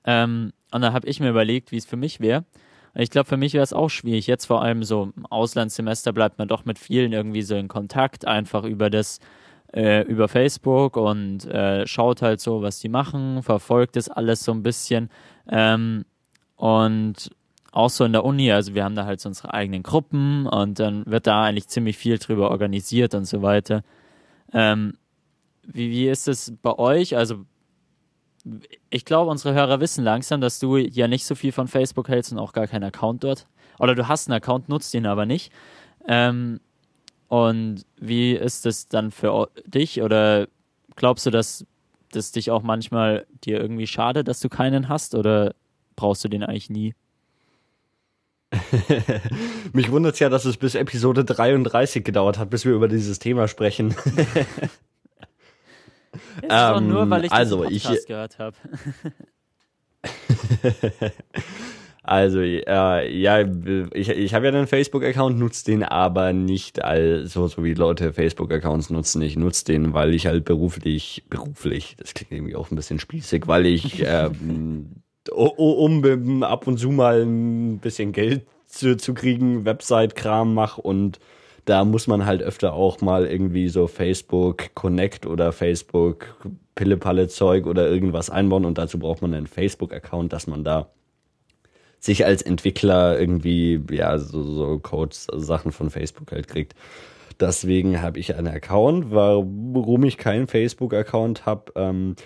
Ähm, 0.05 0.53
und 0.73 0.83
dann 0.83 0.93
habe 0.93 1.09
ich 1.09 1.21
mir 1.21 1.31
überlegt, 1.31 1.73
wie 1.73 1.77
es 1.77 1.85
für 1.85 1.97
mich 1.97 2.21
wäre. 2.21 2.45
Und 2.95 3.03
ich 3.03 3.11
glaube, 3.11 3.29
für 3.29 3.37
mich 3.37 3.55
wäre 3.55 3.63
es 3.63 3.73
auch 3.73 3.89
schwierig. 3.89 4.27
Jetzt 4.27 4.47
vor 4.47 4.63
allem 4.63 4.83
so 4.83 5.13
im 5.17 5.27
Auslandssemester 5.27 6.13
bleibt 6.13 6.39
man 6.39 6.49
doch 6.49 6.65
mit 6.65 6.79
vielen 6.79 7.13
irgendwie 7.13 7.43
so 7.43 7.55
in 7.57 7.69
Kontakt, 7.69 8.27
einfach 8.27 8.65
über 8.65 8.91
das, 8.91 9.21
äh, 9.73 10.03
über 10.03 10.29
Facebook 10.29 10.97
und 10.97 11.45
äh, 11.47 11.87
schaut 11.87 12.23
halt 12.23 12.41
so, 12.41 12.63
was 12.63 12.81
die 12.81 12.89
machen, 12.89 13.43
verfolgt 13.43 13.97
das 13.97 14.09
alles 14.09 14.45
so 14.45 14.53
ein 14.53 14.63
bisschen. 14.63 15.11
Ähm, 15.49 16.05
und 16.57 17.31
auch 17.73 17.91
so 17.91 18.05
in 18.05 18.13
der 18.13 18.25
Uni, 18.25 18.51
also 18.51 18.75
wir 18.75 18.85
haben 18.85 18.97
da 18.97 19.05
halt 19.05 19.21
so 19.21 19.29
unsere 19.29 19.55
eigenen 19.55 19.83
Gruppen 19.83 20.47
und 20.47 20.79
dann 20.79 21.07
wird 21.07 21.27
da 21.27 21.45
eigentlich 21.45 21.69
ziemlich 21.69 21.97
viel 21.97 22.19
drüber 22.19 22.51
organisiert 22.51 23.15
und 23.15 23.25
so 23.25 23.43
weiter. 23.43 23.83
Ähm, 24.53 24.95
wie, 25.63 25.91
wie 25.91 26.09
ist 26.09 26.29
es 26.29 26.53
bei 26.63 26.77
euch? 26.79 27.17
Also 27.17 27.45
ich 28.89 29.05
glaube, 29.05 29.31
unsere 29.31 29.55
Hörer 29.55 29.81
wissen 29.81 30.03
langsam, 30.03 30.41
dass 30.41 30.59
du 30.59 30.77
ja 30.77 31.07
nicht 31.09 31.25
so 31.25 31.35
viel 31.35 31.53
von 31.53 31.69
Facebook 31.69 32.09
hältst 32.09 32.33
und 32.33 32.39
auch 32.39 32.53
gar 32.53 32.67
keinen 32.67 32.85
Account 32.85 33.23
dort. 33.23 33.47
Oder 33.79 33.95
du 33.95 34.09
hast 34.09 34.29
einen 34.29 34.37
Account, 34.37 34.69
nutzt 34.69 34.95
ihn 34.95 35.07
aber 35.07 35.27
nicht. 35.27 35.53
Ähm, 36.09 36.61
und 37.29 37.85
wie 37.97 38.33
ist 38.33 38.67
es 38.67 38.89
dann 38.89 39.11
für 39.11 39.49
dich? 39.65 40.03
Oder 40.03 40.49
glaubst 40.97 41.27
du, 41.27 41.31
dass 41.31 41.67
das 42.11 42.33
dich 42.33 42.51
auch 42.51 42.63
manchmal 42.63 43.27
dir 43.45 43.61
irgendwie 43.61 43.87
schade, 43.87 44.25
dass 44.25 44.41
du 44.41 44.49
keinen 44.49 44.89
hast? 44.89 45.15
Oder 45.15 45.55
brauchst 45.97 46.25
du 46.25 46.29
den 46.29 46.43
eigentlich 46.43 46.71
nie? 46.71 46.95
Mich 49.73 49.91
wundert 49.91 50.15
es 50.15 50.21
ja, 50.21 50.29
dass 50.29 50.45
es 50.45 50.57
bis 50.57 50.75
Episode 50.75 51.25
33 51.25 52.05
gedauert 52.05 52.39
hat, 52.39 52.51
bis 52.51 52.65
wir 52.65 52.73
über 52.73 52.89
dieses 52.89 53.19
Thema 53.19 53.49
sprechen. 53.49 53.95
Ist 56.43 56.43
ähm, 56.51 56.89
nur, 56.89 57.09
weil 57.09 57.25
ich 57.25 57.33
also, 57.33 57.59
Podcast 57.59 58.01
ich, 58.01 58.07
gehört 58.07 58.39
habe. 58.39 58.57
also, 62.03 62.41
äh, 62.41 63.17
ja, 63.17 63.41
ich, 63.93 64.09
ich 64.09 64.35
habe 64.35 64.47
ja 64.47 64.53
einen 64.53 64.67
Facebook-Account, 64.67 65.39
nutze 65.39 65.65
den 65.65 65.85
aber 65.85 66.33
nicht 66.33 66.83
also 66.83 67.47
so 67.47 67.63
wie 67.63 67.75
Leute 67.75 68.13
Facebook-Accounts 68.13 68.91
nutzen. 68.91 69.23
Ich 69.23 69.37
nutze 69.37 69.65
den, 69.65 69.93
weil 69.93 70.15
ich 70.15 70.27
halt 70.27 70.45
beruflich, 70.45 71.25
beruflich, 71.29 71.97
das 71.99 72.15
klingt 72.15 72.33
irgendwie 72.33 72.57
auch 72.57 72.71
ein 72.71 72.77
bisschen 72.77 72.99
spießig, 72.99 73.47
weil 73.47 73.67
ich 73.67 74.03
ähm, 74.05 75.03
um 75.29 76.43
ab 76.43 76.67
und 76.67 76.79
zu 76.79 76.91
mal 76.91 77.23
ein 77.23 77.79
bisschen 77.79 78.13
Geld 78.13 78.47
zu, 78.67 78.97
zu 78.97 79.15
kriegen, 79.15 79.65
Website-Kram 79.65 80.55
mache 80.55 80.81
und 80.81 81.19
da 81.65 81.85
muss 81.85 82.07
man 82.07 82.25
halt 82.25 82.43
öfter 82.43 82.73
auch 82.73 83.01
mal 83.01 83.27
irgendwie 83.27 83.69
so 83.69 83.87
Facebook 83.87 84.75
Connect 84.75 85.27
oder 85.27 85.53
Facebook 85.53 86.35
Pillepalle 86.75 87.29
Zeug 87.29 87.67
oder 87.67 87.89
irgendwas 87.89 88.31
einbauen 88.31 88.65
und 88.65 88.79
dazu 88.79 88.99
braucht 88.99 89.21
man 89.23 89.35
einen 89.35 89.47
Facebook-Account, 89.47 90.33
dass 90.33 90.47
man 90.47 90.65
da 90.65 90.91
sich 92.01 92.25
als 92.25 92.43
Entwickler 92.43 93.21
irgendwie, 93.21 93.81
ja, 93.91 94.19
so, 94.19 94.43
so 94.43 94.79
Codes, 94.79 95.29
also 95.29 95.45
Sachen 95.45 95.71
von 95.71 95.91
Facebook 95.91 96.33
halt 96.33 96.49
kriegt. 96.49 96.75
deswegen 97.39 98.01
habe 98.03 98.19
ich 98.19 98.35
einen 98.35 98.49
Account. 98.49 99.11
Warum 99.13 100.05
ich 100.05 100.17
keinen 100.17 100.47
Facebook-Account 100.47 101.47
habe, 101.47 101.73
ähm, 101.77 102.17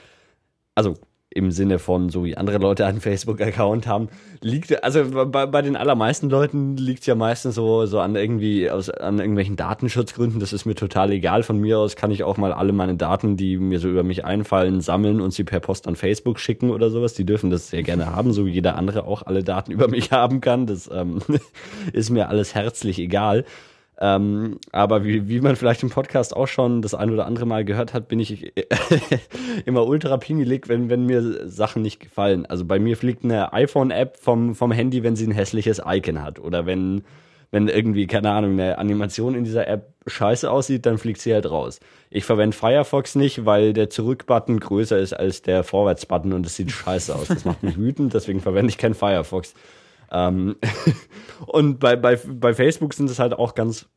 also 0.74 0.94
im 1.34 1.50
Sinne 1.50 1.80
von, 1.80 2.10
so 2.10 2.24
wie 2.24 2.36
andere 2.36 2.58
Leute 2.58 2.86
einen 2.86 3.00
Facebook-Account 3.00 3.88
haben, 3.88 4.08
liegt, 4.40 4.84
also 4.84 5.26
bei, 5.26 5.46
bei 5.46 5.62
den 5.62 5.74
allermeisten 5.76 6.30
Leuten 6.30 6.76
liegt 6.76 7.06
ja 7.06 7.16
meistens 7.16 7.56
so, 7.56 7.86
so 7.86 7.98
an 7.98 8.14
irgendwie, 8.14 8.70
aus, 8.70 8.88
an 8.88 9.18
irgendwelchen 9.18 9.56
Datenschutzgründen. 9.56 10.38
Das 10.38 10.52
ist 10.52 10.64
mir 10.64 10.76
total 10.76 11.10
egal. 11.10 11.42
Von 11.42 11.58
mir 11.58 11.80
aus 11.80 11.96
kann 11.96 12.12
ich 12.12 12.22
auch 12.22 12.36
mal 12.36 12.52
alle 12.52 12.72
meine 12.72 12.94
Daten, 12.94 13.36
die 13.36 13.58
mir 13.58 13.80
so 13.80 13.88
über 13.88 14.04
mich 14.04 14.24
einfallen, 14.24 14.80
sammeln 14.80 15.20
und 15.20 15.32
sie 15.32 15.44
per 15.44 15.58
Post 15.60 15.88
an 15.88 15.96
Facebook 15.96 16.38
schicken 16.38 16.70
oder 16.70 16.88
sowas. 16.88 17.14
Die 17.14 17.26
dürfen 17.26 17.50
das 17.50 17.68
sehr 17.68 17.82
gerne 17.82 18.06
haben, 18.06 18.32
so 18.32 18.46
wie 18.46 18.52
jeder 18.52 18.76
andere 18.76 19.04
auch 19.04 19.22
alle 19.26 19.42
Daten 19.42 19.72
über 19.72 19.88
mich 19.88 20.10
haben 20.12 20.40
kann. 20.40 20.66
Das 20.66 20.88
ähm, 20.92 21.18
ist 21.92 22.10
mir 22.10 22.28
alles 22.28 22.54
herzlich 22.54 23.00
egal. 23.00 23.44
Ähm, 24.00 24.58
aber 24.72 25.04
wie, 25.04 25.28
wie 25.28 25.40
man 25.40 25.54
vielleicht 25.54 25.82
im 25.82 25.90
Podcast 25.90 26.34
auch 26.34 26.48
schon 26.48 26.82
das 26.82 26.94
ein 26.94 27.10
oder 27.10 27.26
andere 27.26 27.46
Mal 27.46 27.64
gehört 27.64 27.94
hat, 27.94 28.08
bin 28.08 28.18
ich 28.18 28.52
immer 29.66 29.86
ultra 29.86 30.16
pingelig, 30.16 30.68
wenn, 30.68 30.90
wenn 30.90 31.06
mir 31.06 31.48
Sachen 31.48 31.82
nicht 31.82 32.00
gefallen. 32.00 32.44
Also 32.46 32.64
bei 32.64 32.78
mir 32.78 32.96
fliegt 32.96 33.24
eine 33.24 33.52
iPhone-App 33.52 34.16
vom, 34.16 34.54
vom 34.54 34.72
Handy, 34.72 35.02
wenn 35.02 35.16
sie 35.16 35.26
ein 35.26 35.32
hässliches 35.32 35.80
Icon 35.86 36.22
hat. 36.22 36.40
Oder 36.40 36.66
wenn, 36.66 37.04
wenn 37.52 37.68
irgendwie, 37.68 38.08
keine 38.08 38.32
Ahnung, 38.32 38.52
eine 38.54 38.78
Animation 38.78 39.36
in 39.36 39.44
dieser 39.44 39.68
App 39.68 39.92
scheiße 40.08 40.50
aussieht, 40.50 40.86
dann 40.86 40.98
fliegt 40.98 41.20
sie 41.20 41.32
halt 41.32 41.48
raus. 41.48 41.78
Ich 42.10 42.24
verwende 42.24 42.56
Firefox 42.56 43.14
nicht, 43.14 43.46
weil 43.46 43.72
der 43.72 43.90
Zurück-Button 43.90 44.58
größer 44.58 44.98
ist 44.98 45.12
als 45.12 45.42
der 45.42 45.62
Vorwärts-Button 45.62 46.32
und 46.32 46.44
es 46.44 46.56
sieht 46.56 46.72
scheiße 46.72 47.14
aus. 47.14 47.28
Das 47.28 47.44
macht 47.44 47.62
mich 47.62 47.78
wütend, 47.78 48.12
deswegen 48.12 48.40
verwende 48.40 48.70
ich 48.70 48.78
keinen 48.78 48.94
Firefox. 48.94 49.54
Ähm 50.14 50.56
und 51.46 51.80
bei, 51.80 51.96
bei, 51.96 52.16
bei 52.16 52.54
Facebook 52.54 52.94
sind 52.94 53.10
es 53.10 53.18
halt 53.18 53.34
auch 53.34 53.54
ganz, 53.54 53.88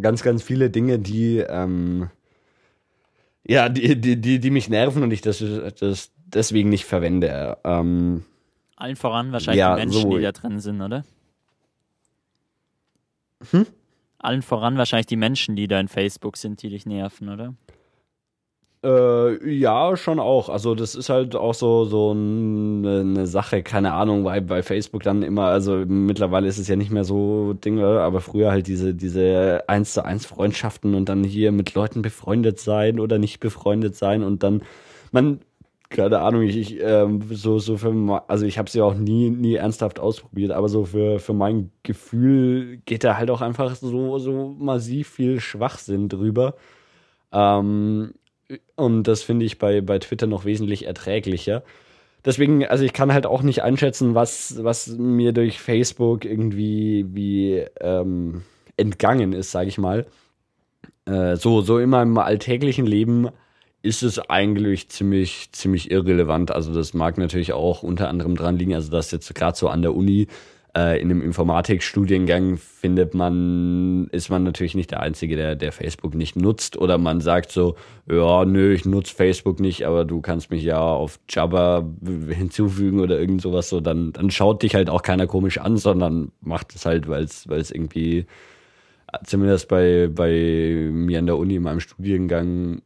ganz, 0.00 0.22
ganz 0.22 0.42
viele 0.42 0.70
Dinge, 0.70 0.98
die, 0.98 1.38
ähm, 1.38 2.08
ja, 3.44 3.68
die, 3.68 4.00
die, 4.00 4.20
die, 4.20 4.38
die 4.38 4.50
mich 4.50 4.68
nerven 4.68 5.02
und 5.02 5.10
ich 5.10 5.20
das, 5.20 5.42
das 5.80 6.12
deswegen 6.26 6.68
nicht 6.68 6.84
verwende. 6.84 7.58
Ähm, 7.64 8.24
Allen 8.76 8.96
voran 8.96 9.32
wahrscheinlich 9.32 9.58
Ja, 9.58 9.74
die 9.74 9.80
Menschen, 9.80 10.02
so- 10.02 10.16
die 10.16 10.22
da 10.22 10.32
drin 10.32 10.60
sind, 10.60 10.80
oder? 10.80 11.04
Hm? 13.50 13.66
Allen 14.18 14.42
voran 14.42 14.76
wahrscheinlich 14.78 15.06
die 15.06 15.16
Menschen, 15.16 15.56
die 15.56 15.68
da 15.68 15.78
in 15.80 15.88
Facebook 15.88 16.36
sind, 16.36 16.62
die 16.62 16.68
dich 16.70 16.86
nerven, 16.86 17.28
oder? 17.28 17.54
Äh, 18.84 19.52
ja, 19.58 19.96
schon 19.96 20.20
auch. 20.20 20.48
Also 20.48 20.76
das 20.76 20.94
ist 20.94 21.08
halt 21.08 21.34
auch 21.34 21.54
so 21.54 21.84
so 21.84 22.12
eine, 22.12 23.00
eine 23.00 23.26
Sache, 23.26 23.64
keine 23.64 23.92
Ahnung, 23.92 24.24
weil 24.24 24.40
bei 24.40 24.62
Facebook 24.62 25.02
dann 25.02 25.24
immer, 25.24 25.46
also 25.46 25.84
mittlerweile 25.86 26.46
ist 26.46 26.58
es 26.58 26.68
ja 26.68 26.76
nicht 26.76 26.92
mehr 26.92 27.02
so 27.02 27.54
Dinge, 27.54 27.84
aber 28.00 28.20
früher 28.20 28.52
halt 28.52 28.68
diese 28.68 28.94
diese 28.94 29.64
eins 29.66 29.94
zu 29.94 30.04
eins 30.04 30.26
Freundschaften 30.26 30.94
und 30.94 31.08
dann 31.08 31.24
hier 31.24 31.50
mit 31.50 31.74
Leuten 31.74 32.02
befreundet 32.02 32.60
sein 32.60 33.00
oder 33.00 33.18
nicht 33.18 33.40
befreundet 33.40 33.96
sein 33.96 34.22
und 34.22 34.44
dann 34.44 34.62
man 35.10 35.40
keine 35.90 36.20
Ahnung, 36.20 36.42
ich, 36.42 36.56
ich 36.56 36.80
ähm, 36.80 37.22
so 37.32 37.58
so 37.58 37.78
für 37.78 38.22
also 38.28 38.46
ich 38.46 38.58
habe 38.58 38.68
es 38.68 38.74
ja 38.74 38.84
auch 38.84 38.94
nie 38.94 39.30
nie 39.30 39.54
ernsthaft 39.54 39.98
ausprobiert, 39.98 40.52
aber 40.52 40.68
so 40.68 40.84
für 40.84 41.18
für 41.18 41.32
mein 41.32 41.72
Gefühl 41.82 42.78
geht 42.86 43.02
da 43.04 43.16
halt 43.16 43.30
auch 43.30 43.40
einfach 43.40 43.74
so 43.74 44.18
so 44.18 44.54
massiv 44.58 45.08
viel 45.08 45.40
Schwachsinn 45.40 46.08
drüber. 46.08 46.54
Ähm, 47.32 48.14
und 48.76 49.04
das 49.04 49.22
finde 49.22 49.46
ich 49.46 49.58
bei, 49.58 49.80
bei 49.80 49.98
Twitter 49.98 50.26
noch 50.26 50.44
wesentlich 50.44 50.86
erträglicher. 50.86 51.62
Deswegen, 52.24 52.66
also 52.66 52.84
ich 52.84 52.92
kann 52.92 53.12
halt 53.12 53.26
auch 53.26 53.42
nicht 53.42 53.62
einschätzen, 53.62 54.14
was, 54.14 54.62
was 54.62 54.88
mir 54.88 55.32
durch 55.32 55.60
Facebook 55.60 56.24
irgendwie 56.24 57.06
wie 57.08 57.64
ähm, 57.80 58.42
entgangen 58.76 59.32
ist, 59.32 59.50
sage 59.50 59.68
ich 59.68 59.78
mal. 59.78 60.06
Äh, 61.04 61.36
so, 61.36 61.60
so 61.60 61.78
in 61.78 61.90
meinem 61.90 62.18
alltäglichen 62.18 62.86
Leben 62.86 63.28
ist 63.82 64.02
es 64.02 64.18
eigentlich 64.18 64.88
ziemlich, 64.88 65.50
ziemlich 65.52 65.90
irrelevant. 65.90 66.50
Also 66.50 66.74
das 66.74 66.94
mag 66.94 67.18
natürlich 67.18 67.52
auch 67.52 67.82
unter 67.82 68.08
anderem 68.08 68.36
dran 68.36 68.58
liegen, 68.58 68.74
also 68.74 68.90
dass 68.90 69.10
jetzt 69.10 69.32
gerade 69.34 69.56
so 69.56 69.68
an 69.68 69.82
der 69.82 69.94
Uni 69.94 70.26
äh, 70.78 71.00
in 71.00 71.10
einem 71.10 71.22
Informatikstudiengang 71.22 72.56
findet 72.56 73.12
man, 73.12 74.06
ist 74.12 74.28
man 74.28 74.44
natürlich 74.44 74.76
nicht 74.76 74.92
der 74.92 75.00
Einzige, 75.00 75.34
der, 75.34 75.56
der 75.56 75.72
Facebook 75.72 76.14
nicht 76.14 76.36
nutzt. 76.36 76.76
Oder 76.76 76.98
man 76.98 77.20
sagt 77.20 77.50
so, 77.50 77.74
ja, 78.08 78.44
nö, 78.44 78.72
ich 78.72 78.84
nutze 78.84 79.14
Facebook 79.14 79.58
nicht, 79.58 79.86
aber 79.86 80.04
du 80.04 80.20
kannst 80.20 80.50
mich 80.50 80.62
ja 80.62 80.80
auf 80.80 81.18
Jabber 81.28 81.84
hinzufügen 82.28 83.00
oder 83.00 83.18
irgend 83.18 83.42
sowas 83.42 83.68
so, 83.68 83.80
dann, 83.80 84.12
dann 84.12 84.30
schaut 84.30 84.62
dich 84.62 84.74
halt 84.76 84.88
auch 84.88 85.02
keiner 85.02 85.26
komisch 85.26 85.58
an, 85.58 85.78
sondern 85.78 86.30
macht 86.40 86.74
es 86.76 86.86
halt, 86.86 87.08
weil 87.08 87.24
es 87.24 87.70
irgendwie, 87.70 88.26
zumindest 89.24 89.68
bei, 89.68 90.08
bei 90.08 90.88
mir 90.92 91.18
an 91.18 91.26
der 91.26 91.38
Uni 91.38 91.56
in 91.56 91.62
meinem 91.62 91.80
Studiengang, 91.80 92.82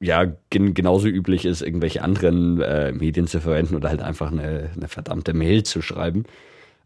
ja, 0.00 0.26
gen 0.50 0.74
genauso 0.74 1.06
üblich 1.06 1.44
ist, 1.44 1.62
irgendwelche 1.62 2.02
anderen 2.02 2.60
äh, 2.60 2.90
Medien 2.90 3.28
zu 3.28 3.40
verwenden 3.40 3.76
oder 3.76 3.90
halt 3.90 4.02
einfach 4.02 4.32
eine, 4.32 4.70
eine 4.74 4.88
verdammte 4.88 5.32
Mail 5.32 5.62
zu 5.62 5.80
schreiben. 5.80 6.24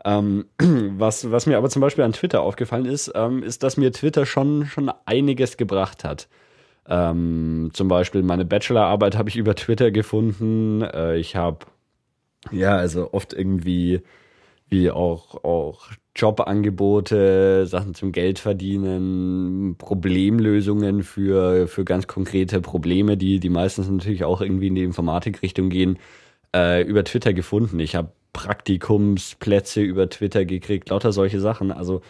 Ähm, 0.07 0.45
was, 0.59 1.31
was 1.31 1.47
mir 1.47 1.59
aber 1.59 1.69
zum 1.69 1.83
Beispiel 1.83 2.05
an 2.05 2.13
Twitter 2.13 2.41
aufgefallen 2.41 2.87
ist, 2.87 3.13
ähm, 3.15 3.43
ist, 3.43 3.65
dass 3.65 3.77
mir 3.77 3.93
Twitter 3.93 4.25
schon, 4.25 4.67
schon 4.67 4.91
einiges 5.05 5.57
gebracht 5.57 6.05
hat. 6.05 6.29
Ähm, 6.89 7.71
zum 7.73 7.89
Beispiel 7.89 8.23
meine 8.23 8.45
Bachelorarbeit 8.45 9.19
habe 9.19 9.29
ich 9.29 9.37
über 9.37 9.57
Twitter 9.57 9.91
gefunden. 9.91 10.83
Äh, 10.83 11.17
ich 11.17 11.35
habe 11.35 11.67
ja 12.53 12.77
also 12.77 13.13
oft 13.13 13.33
irgendwie 13.33 14.03
wie 14.69 14.91
auch 14.91 15.45
auch 15.45 15.89
Jobangebote, 16.15 17.67
Sachen 17.67 17.95
zum 17.95 18.13
Geld 18.13 18.39
verdienen, 18.39 19.77
Problemlösungen 19.77 21.03
für 21.03 21.67
für 21.67 21.85
ganz 21.85 22.07
konkrete 22.07 22.61
Probleme, 22.61 23.17
die 23.17 23.41
die 23.41 23.51
meistens 23.51 23.91
natürlich 23.91 24.25
auch 24.25 24.41
irgendwie 24.41 24.69
in 24.69 24.77
die 24.77 24.85
Informatikrichtung 24.85 25.69
gehen, 25.71 25.99
äh, 26.57 26.83
über 26.83 27.05
Twitter 27.05 27.35
gefunden. 27.35 27.79
Ich 27.81 27.95
habe 27.95 28.13
Praktikumsplätze 28.33 29.81
über 29.83 30.09
Twitter 30.09 30.45
gekriegt, 30.45 30.89
lauter 30.89 31.13
solche 31.13 31.41
Sachen. 31.41 31.71
Also 31.73 32.01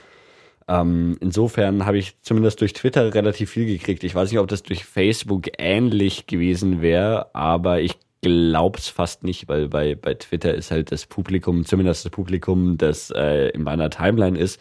ähm, 0.68 1.16
insofern 1.20 1.86
habe 1.86 1.98
ich 1.98 2.20
zumindest 2.22 2.60
durch 2.60 2.72
Twitter 2.72 3.14
relativ 3.14 3.50
viel 3.50 3.66
gekriegt. 3.66 4.04
Ich 4.04 4.14
weiß 4.14 4.30
nicht, 4.30 4.40
ob 4.40 4.48
das 4.48 4.62
durch 4.62 4.84
Facebook 4.84 5.48
ähnlich 5.58 6.26
gewesen 6.26 6.82
wäre, 6.82 7.34
aber 7.34 7.80
ich 7.80 7.94
glaub's 8.22 8.88
fast 8.88 9.22
nicht, 9.22 9.48
weil 9.48 9.68
bei, 9.68 9.94
bei 9.94 10.14
Twitter 10.14 10.54
ist 10.54 10.70
halt 10.70 10.90
das 10.90 11.06
Publikum, 11.06 11.64
zumindest 11.64 12.04
das 12.04 12.10
Publikum, 12.10 12.78
das 12.78 13.10
äh, 13.10 13.50
in 13.50 13.62
meiner 13.62 13.90
Timeline 13.90 14.38
ist, 14.38 14.60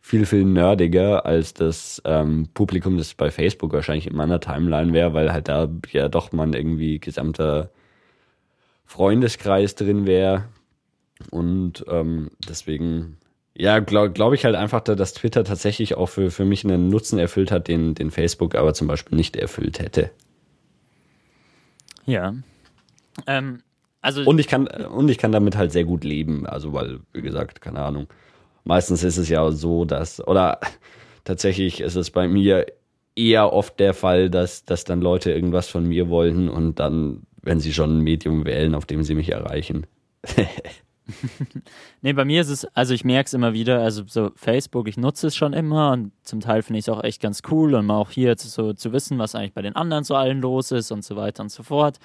viel, 0.00 0.26
viel 0.26 0.44
nerdiger 0.44 1.24
als 1.24 1.54
das 1.54 2.02
ähm, 2.04 2.48
Publikum, 2.54 2.98
das 2.98 3.14
bei 3.14 3.30
Facebook 3.30 3.72
wahrscheinlich 3.72 4.08
in 4.08 4.16
meiner 4.16 4.40
Timeline 4.40 4.92
wäre, 4.92 5.14
weil 5.14 5.32
halt 5.32 5.48
da 5.48 5.68
ja 5.92 6.08
doch 6.08 6.32
man 6.32 6.52
irgendwie 6.52 6.98
gesamter 6.98 7.70
Freundeskreis 8.84 9.74
drin 9.74 10.06
wäre. 10.06 10.44
Und 11.30 11.84
ähm, 11.88 12.30
deswegen, 12.48 13.16
ja, 13.54 13.78
glaube 13.78 14.10
glaub 14.12 14.32
ich 14.34 14.44
halt 14.44 14.56
einfach, 14.56 14.80
da- 14.80 14.94
dass 14.94 15.14
Twitter 15.14 15.44
tatsächlich 15.44 15.94
auch 15.96 16.08
für, 16.08 16.30
für 16.30 16.44
mich 16.44 16.64
einen 16.64 16.88
Nutzen 16.88 17.18
erfüllt 17.18 17.50
hat, 17.50 17.68
den, 17.68 17.94
den 17.94 18.10
Facebook 18.10 18.54
aber 18.54 18.74
zum 18.74 18.88
Beispiel 18.88 19.16
nicht 19.16 19.36
erfüllt 19.36 19.78
hätte. 19.78 20.10
Ja. 22.06 22.34
Ähm, 23.26 23.62
also 24.02 24.22
Und 24.24 24.38
ich 24.38 24.48
kann, 24.48 24.66
und 24.66 25.08
ich 25.08 25.18
kann 25.18 25.32
damit 25.32 25.56
halt 25.56 25.72
sehr 25.72 25.84
gut 25.84 26.04
leben. 26.04 26.46
Also, 26.46 26.72
weil, 26.72 27.00
wie 27.12 27.22
gesagt, 27.22 27.60
keine 27.60 27.80
Ahnung. 27.80 28.08
Meistens 28.64 29.02
ist 29.02 29.16
es 29.16 29.28
ja 29.28 29.50
so, 29.52 29.84
dass, 29.84 30.26
oder 30.26 30.58
tatsächlich 31.24 31.80
ist 31.80 31.96
es 31.96 32.10
bei 32.10 32.28
mir 32.28 32.66
eher 33.16 33.52
oft 33.52 33.78
der 33.78 33.94
Fall, 33.94 34.28
dass, 34.30 34.64
dass 34.64 34.84
dann 34.84 35.00
Leute 35.00 35.30
irgendwas 35.32 35.68
von 35.68 35.86
mir 35.86 36.08
wollen 36.08 36.48
und 36.48 36.80
dann, 36.80 37.22
wenn 37.44 37.60
sie 37.60 37.72
schon 37.72 37.98
ein 37.98 38.02
Medium 38.02 38.44
wählen, 38.44 38.74
auf 38.74 38.86
dem 38.86 39.02
sie 39.02 39.14
mich 39.14 39.30
erreichen. 39.30 39.86
Nee, 42.00 42.14
bei 42.14 42.24
mir 42.24 42.40
ist 42.40 42.48
es, 42.48 42.64
also 42.74 42.94
ich 42.94 43.04
merke 43.04 43.26
es 43.26 43.34
immer 43.34 43.52
wieder, 43.52 43.82
also 43.82 44.04
so 44.06 44.30
Facebook, 44.36 44.88
ich 44.88 44.96
nutze 44.96 45.26
es 45.26 45.36
schon 45.36 45.52
immer 45.52 45.92
und 45.92 46.12
zum 46.22 46.40
Teil 46.40 46.62
finde 46.62 46.78
ich 46.78 46.86
es 46.86 46.88
auch 46.88 47.04
echt 47.04 47.20
ganz 47.20 47.42
cool 47.50 47.74
und 47.74 47.84
mal 47.84 47.98
auch 47.98 48.10
hier 48.10 48.36
zu, 48.38 48.48
so 48.48 48.72
zu 48.72 48.92
wissen, 48.92 49.18
was 49.18 49.34
eigentlich 49.34 49.52
bei 49.52 49.62
den 49.62 49.76
anderen 49.76 50.04
so 50.04 50.14
allen 50.14 50.40
los 50.40 50.70
ist 50.70 50.90
und 50.92 51.04
so 51.04 51.16
weiter 51.16 51.42
und 51.42 51.50
so 51.50 51.62
fort. 51.62 51.98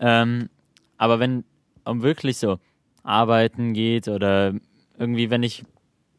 Ähm, 0.00 0.48
aber 0.96 1.20
wenn 1.20 1.44
um 1.84 2.02
wirklich 2.02 2.38
so 2.38 2.58
arbeiten 3.04 3.72
geht 3.72 4.08
oder 4.08 4.54
irgendwie, 4.98 5.30
wenn 5.30 5.44
ich 5.44 5.64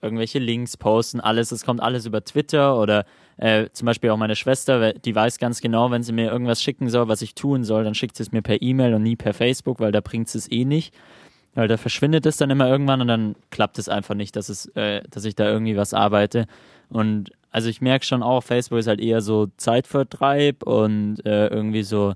irgendwelche 0.01 0.39
Links 0.39 0.77
posten, 0.77 1.19
alles, 1.19 1.51
es 1.51 1.65
kommt 1.65 1.81
alles 1.81 2.05
über 2.05 2.23
Twitter 2.23 2.77
oder 2.79 3.05
äh, 3.41 3.69
zum 3.73 3.87
Beispiel 3.87 4.11
auch 4.11 4.17
meine 4.17 4.35
Schwester, 4.35 4.93
die 4.93 5.15
weiß 5.15 5.39
ganz 5.39 5.61
genau, 5.61 5.89
wenn 5.89 6.03
sie 6.03 6.13
mir 6.13 6.31
irgendwas 6.31 6.61
schicken 6.61 6.89
soll, 6.89 7.07
was 7.07 7.23
ich 7.23 7.33
tun 7.33 7.63
soll, 7.63 7.83
dann 7.83 7.95
schickt 7.95 8.15
sie 8.15 8.21
es 8.21 8.31
mir 8.31 8.43
per 8.43 8.61
E-Mail 8.61 8.93
und 8.93 9.01
nie 9.01 9.15
per 9.15 9.33
Facebook, 9.33 9.79
weil 9.79 9.91
da 9.91 9.99
bringt 9.99 10.29
sie 10.29 10.37
es 10.37 10.51
eh 10.51 10.63
nicht. 10.63 10.93
Weil 11.55 11.67
da 11.67 11.77
verschwindet 11.77 12.27
es 12.27 12.37
dann 12.37 12.51
immer 12.51 12.69
irgendwann 12.69 13.01
und 13.01 13.07
dann 13.07 13.35
klappt 13.49 13.79
es 13.79 13.89
einfach 13.89 14.13
nicht, 14.13 14.35
dass 14.35 14.47
es, 14.47 14.67
äh, 14.75 15.01
dass 15.09 15.25
ich 15.25 15.33
da 15.33 15.49
irgendwie 15.49 15.75
was 15.75 15.95
arbeite. 15.95 16.45
Und 16.89 17.31
also 17.49 17.67
ich 17.67 17.81
merke 17.81 18.05
schon 18.05 18.21
auch, 18.21 18.41
Facebook 18.41 18.77
ist 18.77 18.87
halt 18.87 19.01
eher 19.01 19.21
so 19.21 19.47
Zeitvertreib 19.57 20.61
und 20.61 21.25
äh, 21.25 21.47
irgendwie 21.47 21.83
so 21.83 22.13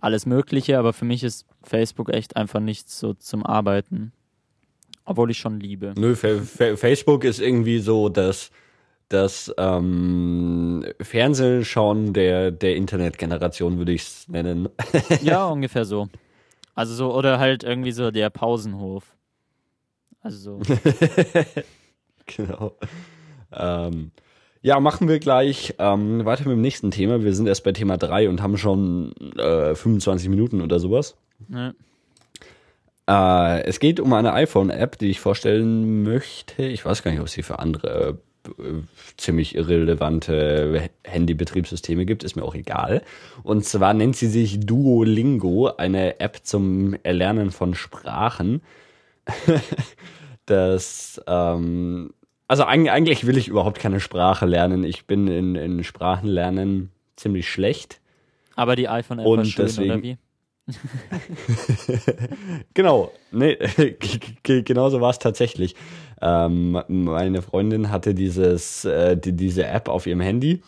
alles 0.00 0.26
Mögliche, 0.26 0.80
aber 0.80 0.92
für 0.92 1.04
mich 1.04 1.22
ist 1.22 1.46
Facebook 1.62 2.12
echt 2.12 2.34
einfach 2.34 2.60
nichts 2.60 2.98
so 2.98 3.14
zum 3.14 3.46
Arbeiten. 3.46 4.12
Obwohl 5.04 5.30
ich 5.30 5.38
schon 5.38 5.60
liebe. 5.60 5.94
Nö, 5.96 6.16
Fa 6.16 6.40
Fa 6.40 6.74
Facebook 6.74 7.22
ist 7.22 7.40
irgendwie 7.40 7.78
so 7.78 8.08
das, 8.08 8.50
das 9.08 9.54
ähm, 9.56 10.84
Fernsehschauen 11.00 12.12
der, 12.12 12.50
der 12.50 12.76
Internetgeneration, 12.76 13.78
würde 13.78 13.92
ich 13.92 14.02
es 14.02 14.28
nennen. 14.28 14.68
Ja, 15.22 15.46
ungefähr 15.46 15.84
so. 15.84 16.08
Also 16.74 16.94
so, 16.94 17.14
oder 17.14 17.38
halt 17.38 17.64
irgendwie 17.64 17.92
so 17.92 18.10
der 18.10 18.30
Pausenhof. 18.30 19.16
Also 20.20 20.60
so. 20.60 20.74
genau. 22.26 22.76
Ähm, 23.52 24.10
ja, 24.62 24.80
machen 24.80 25.08
wir 25.08 25.20
gleich 25.20 25.74
ähm, 25.78 26.24
weiter 26.24 26.42
mit 26.44 26.52
dem 26.52 26.60
nächsten 26.60 26.90
Thema. 26.90 27.22
Wir 27.22 27.34
sind 27.34 27.46
erst 27.46 27.62
bei 27.62 27.72
Thema 27.72 27.96
3 27.96 28.28
und 28.28 28.42
haben 28.42 28.58
schon 28.58 29.12
äh, 29.36 29.74
25 29.74 30.28
Minuten 30.28 30.60
oder 30.60 30.80
sowas. 30.80 31.16
ne? 31.48 31.74
Äh, 33.08 33.62
es 33.62 33.78
geht 33.78 34.00
um 34.00 34.12
eine 34.12 34.32
iPhone-App, 34.32 34.98
die 34.98 35.10
ich 35.10 35.20
vorstellen 35.20 36.02
möchte. 36.02 36.64
Ich 36.64 36.84
weiß 36.84 37.02
gar 37.02 37.12
nicht, 37.12 37.20
ob 37.20 37.26
es 37.26 37.32
sie 37.32 37.44
für 37.44 37.60
andere 37.60 38.08
äh, 38.08 38.14
ziemlich 39.16 39.54
irrelevante 39.54 40.88
Handybetriebssysteme 41.04 42.04
gibt, 42.06 42.24
ist 42.24 42.36
mir 42.36 42.44
auch 42.44 42.54
egal. 42.54 43.02
Und 43.42 43.64
zwar 43.64 43.94
nennt 43.94 44.16
sie 44.16 44.28
sich 44.28 44.60
Duolingo, 44.60 45.68
eine 45.76 46.20
App 46.20 46.40
zum 46.42 46.94
Erlernen 47.02 47.50
von 47.50 47.74
Sprachen. 47.74 48.62
das, 50.46 51.20
ähm, 51.26 52.12
also 52.48 52.64
eig- 52.64 52.88
eigentlich 52.90 53.26
will 53.26 53.36
ich 53.36 53.48
überhaupt 53.48 53.78
keine 53.80 54.00
Sprache 54.00 54.46
lernen. 54.46 54.84
Ich 54.84 55.06
bin 55.06 55.26
in, 55.28 55.54
in 55.56 55.82
Sprachenlernen 55.84 56.90
ziemlich 57.16 57.48
schlecht. 57.50 58.00
Aber 58.54 58.76
die 58.76 58.88
iPhone-App 58.88 59.24
war 59.26 59.32
Und 59.32 59.46
schön, 59.46 59.66
deswegen- 59.66 59.90
oder 59.92 60.02
wie? 60.02 60.16
Genau, 62.74 63.12
nee, 63.30 63.54
g- 63.76 63.96
g- 64.42 64.62
genau 64.62 64.88
so 64.90 65.00
war 65.00 65.10
es 65.10 65.18
tatsächlich. 65.18 65.74
Ähm, 66.20 66.82
meine 66.88 67.42
Freundin 67.42 67.90
hatte 67.90 68.14
dieses, 68.14 68.84
äh, 68.84 69.16
die, 69.16 69.32
diese 69.32 69.66
App 69.66 69.88
auf 69.88 70.06
ihrem 70.06 70.20
Handy 70.20 70.62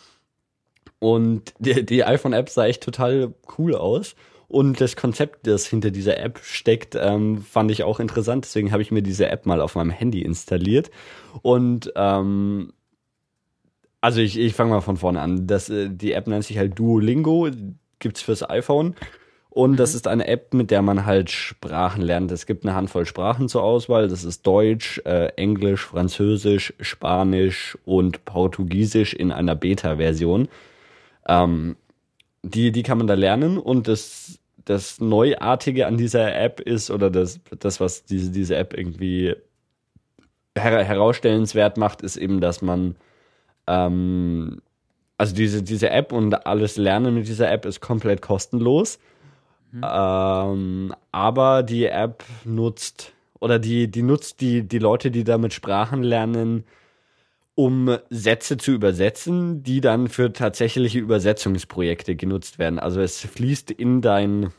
und 0.98 1.54
die, 1.58 1.84
die 1.84 2.04
iPhone-App 2.04 2.48
sah 2.48 2.66
echt 2.66 2.82
total 2.82 3.34
cool 3.58 3.74
aus. 3.74 4.14
Und 4.48 4.80
das 4.80 4.96
Konzept, 4.96 5.46
das 5.46 5.66
hinter 5.66 5.90
dieser 5.90 6.18
App 6.18 6.40
steckt, 6.42 6.96
ähm, 6.98 7.42
fand 7.42 7.70
ich 7.70 7.82
auch 7.82 8.00
interessant. 8.00 8.46
Deswegen 8.46 8.72
habe 8.72 8.80
ich 8.80 8.90
mir 8.90 9.02
diese 9.02 9.28
App 9.28 9.44
mal 9.44 9.60
auf 9.60 9.74
meinem 9.74 9.90
Handy 9.90 10.22
installiert. 10.22 10.90
Und 11.42 11.92
ähm, 11.96 12.72
also 14.00 14.20
ich, 14.20 14.38
ich 14.38 14.54
fange 14.54 14.70
mal 14.70 14.80
von 14.80 14.96
vorne 14.96 15.20
an. 15.20 15.46
Das, 15.46 15.68
äh, 15.68 15.90
die 15.90 16.12
App 16.12 16.26
nennt 16.26 16.44
sich 16.44 16.56
halt 16.56 16.78
Duolingo, 16.78 17.48
gibt's 17.98 18.22
fürs 18.22 18.48
iPhone. 18.48 18.94
Und 19.50 19.76
das 19.76 19.94
ist 19.94 20.06
eine 20.06 20.26
App, 20.28 20.52
mit 20.52 20.70
der 20.70 20.82
man 20.82 21.06
halt 21.06 21.30
Sprachen 21.30 22.02
lernt. 22.02 22.30
Es 22.30 22.46
gibt 22.46 22.64
eine 22.64 22.74
Handvoll 22.74 23.06
Sprachen 23.06 23.48
zur 23.48 23.62
Auswahl. 23.62 24.08
Das 24.08 24.22
ist 24.22 24.46
Deutsch, 24.46 25.00
äh, 25.04 25.28
Englisch, 25.36 25.86
Französisch, 25.86 26.74
Spanisch 26.80 27.76
und 27.84 28.24
Portugiesisch 28.24 29.14
in 29.14 29.32
einer 29.32 29.54
Beta-Version. 29.54 30.48
Ähm, 31.26 31.76
die, 32.42 32.72
die 32.72 32.82
kann 32.82 32.98
man 32.98 33.06
da 33.06 33.14
lernen 33.14 33.58
und 33.58 33.88
das, 33.88 34.38
das 34.64 35.00
Neuartige 35.00 35.86
an 35.86 35.96
dieser 35.96 36.34
App 36.34 36.60
ist, 36.60 36.90
oder 36.90 37.10
das, 37.10 37.40
das 37.58 37.80
was 37.80 38.04
diese, 38.04 38.30
diese 38.30 38.56
App 38.56 38.74
irgendwie 38.76 39.34
her 40.56 40.84
herausstellenswert 40.84 41.78
macht, 41.78 42.02
ist 42.02 42.16
eben, 42.16 42.40
dass 42.40 42.62
man 42.62 42.96
ähm, 43.66 44.60
also 45.18 45.34
diese, 45.34 45.62
diese 45.62 45.90
App 45.90 46.12
und 46.12 46.46
alles 46.46 46.76
Lernen 46.76 47.14
mit 47.14 47.26
dieser 47.26 47.50
App 47.50 47.66
ist 47.66 47.80
komplett 47.80 48.22
kostenlos. 48.22 48.98
Ähm, 49.72 50.94
aber 51.12 51.62
die 51.62 51.86
App 51.86 52.24
nutzt 52.44 53.12
oder 53.40 53.58
die, 53.58 53.90
die 53.90 54.02
nutzt 54.02 54.40
die, 54.40 54.62
die 54.62 54.78
Leute, 54.78 55.10
die 55.10 55.24
damit 55.24 55.52
Sprachen 55.52 56.02
lernen, 56.02 56.64
um 57.54 57.98
Sätze 58.08 58.56
zu 58.56 58.72
übersetzen, 58.72 59.62
die 59.62 59.80
dann 59.80 60.08
für 60.08 60.32
tatsächliche 60.32 60.98
Übersetzungsprojekte 60.98 62.16
genutzt 62.16 62.58
werden. 62.58 62.78
Also 62.78 63.00
es 63.00 63.20
fließt 63.20 63.70
in 63.70 64.00
dein 64.00 64.52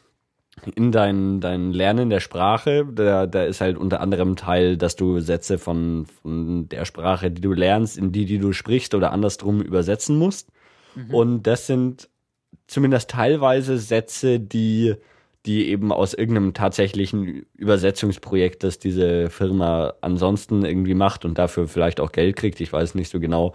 in 0.75 0.91
dein, 0.91 1.39
dein 1.39 1.71
Lernen 1.71 2.09
der 2.09 2.19
Sprache, 2.19 2.85
da, 2.85 3.27
da 3.27 3.43
ist 3.45 3.61
halt 3.61 3.77
unter 3.77 4.01
anderem 4.01 4.35
Teil, 4.35 4.75
dass 4.75 4.97
du 4.97 5.21
Sätze 5.21 5.57
von, 5.57 6.05
von 6.05 6.67
der 6.67 6.83
Sprache, 6.83 7.31
die 7.31 7.39
du 7.39 7.53
lernst, 7.53 7.97
in 7.97 8.11
die, 8.11 8.25
die 8.25 8.39
du 8.39 8.51
sprichst 8.51 8.93
oder 8.93 9.13
andersrum 9.13 9.61
übersetzen 9.61 10.17
musst. 10.17 10.49
Und 11.13 11.43
das 11.43 11.65
sind 11.65 12.08
zumindest 12.69 13.09
teilweise 13.09 13.77
Sätze, 13.77 14.39
die, 14.39 14.95
die 15.45 15.69
eben 15.69 15.91
aus 15.91 16.13
irgendeinem 16.13 16.53
tatsächlichen 16.53 17.45
Übersetzungsprojekt, 17.55 18.63
das 18.63 18.77
diese 18.77 19.29
Firma 19.29 19.93
ansonsten 20.01 20.63
irgendwie 20.63 20.93
macht 20.93 21.25
und 21.25 21.37
dafür 21.37 21.67
vielleicht 21.67 21.99
auch 21.99 22.11
Geld 22.11 22.35
kriegt, 22.35 22.61
ich 22.61 22.71
weiß 22.71 22.95
nicht 22.95 23.09
so 23.09 23.19
genau, 23.19 23.53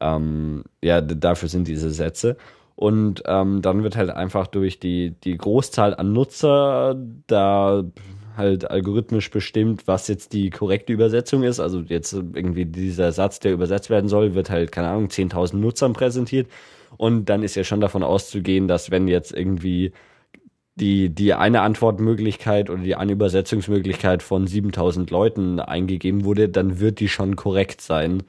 ähm, 0.00 0.64
ja, 0.82 1.00
dafür 1.00 1.48
sind 1.48 1.68
diese 1.68 1.90
Sätze. 1.90 2.36
Und 2.76 3.22
ähm, 3.26 3.62
dann 3.62 3.84
wird 3.84 3.96
halt 3.96 4.10
einfach 4.10 4.48
durch 4.48 4.80
die, 4.80 5.10
die 5.22 5.36
Großzahl 5.36 5.94
an 5.94 6.12
Nutzer 6.12 6.96
da 7.28 7.84
halt 8.36 8.68
algorithmisch 8.68 9.30
bestimmt, 9.30 9.86
was 9.86 10.08
jetzt 10.08 10.32
die 10.32 10.50
korrekte 10.50 10.92
Übersetzung 10.92 11.44
ist. 11.44 11.60
Also 11.60 11.80
jetzt 11.80 12.12
irgendwie 12.12 12.64
dieser 12.64 13.12
Satz, 13.12 13.38
der 13.38 13.52
übersetzt 13.52 13.90
werden 13.90 14.08
soll, 14.08 14.34
wird 14.34 14.50
halt, 14.50 14.72
keine 14.72 14.88
Ahnung, 14.88 15.06
10.000 15.06 15.56
Nutzern 15.56 15.92
präsentiert. 15.92 16.48
Und 16.96 17.26
dann 17.26 17.42
ist 17.42 17.54
ja 17.54 17.64
schon 17.64 17.80
davon 17.80 18.02
auszugehen, 18.02 18.68
dass 18.68 18.90
wenn 18.90 19.08
jetzt 19.08 19.32
irgendwie 19.32 19.92
die, 20.76 21.08
die 21.10 21.34
eine 21.34 21.60
Antwortmöglichkeit 21.60 22.68
oder 22.68 22.82
die 22.82 22.96
eine 22.96 23.12
Übersetzungsmöglichkeit 23.12 24.22
von 24.22 24.46
7000 24.46 25.10
Leuten 25.10 25.60
eingegeben 25.60 26.24
wurde, 26.24 26.48
dann 26.48 26.80
wird 26.80 27.00
die 27.00 27.08
schon 27.08 27.36
korrekt 27.36 27.80
sein. 27.80 28.22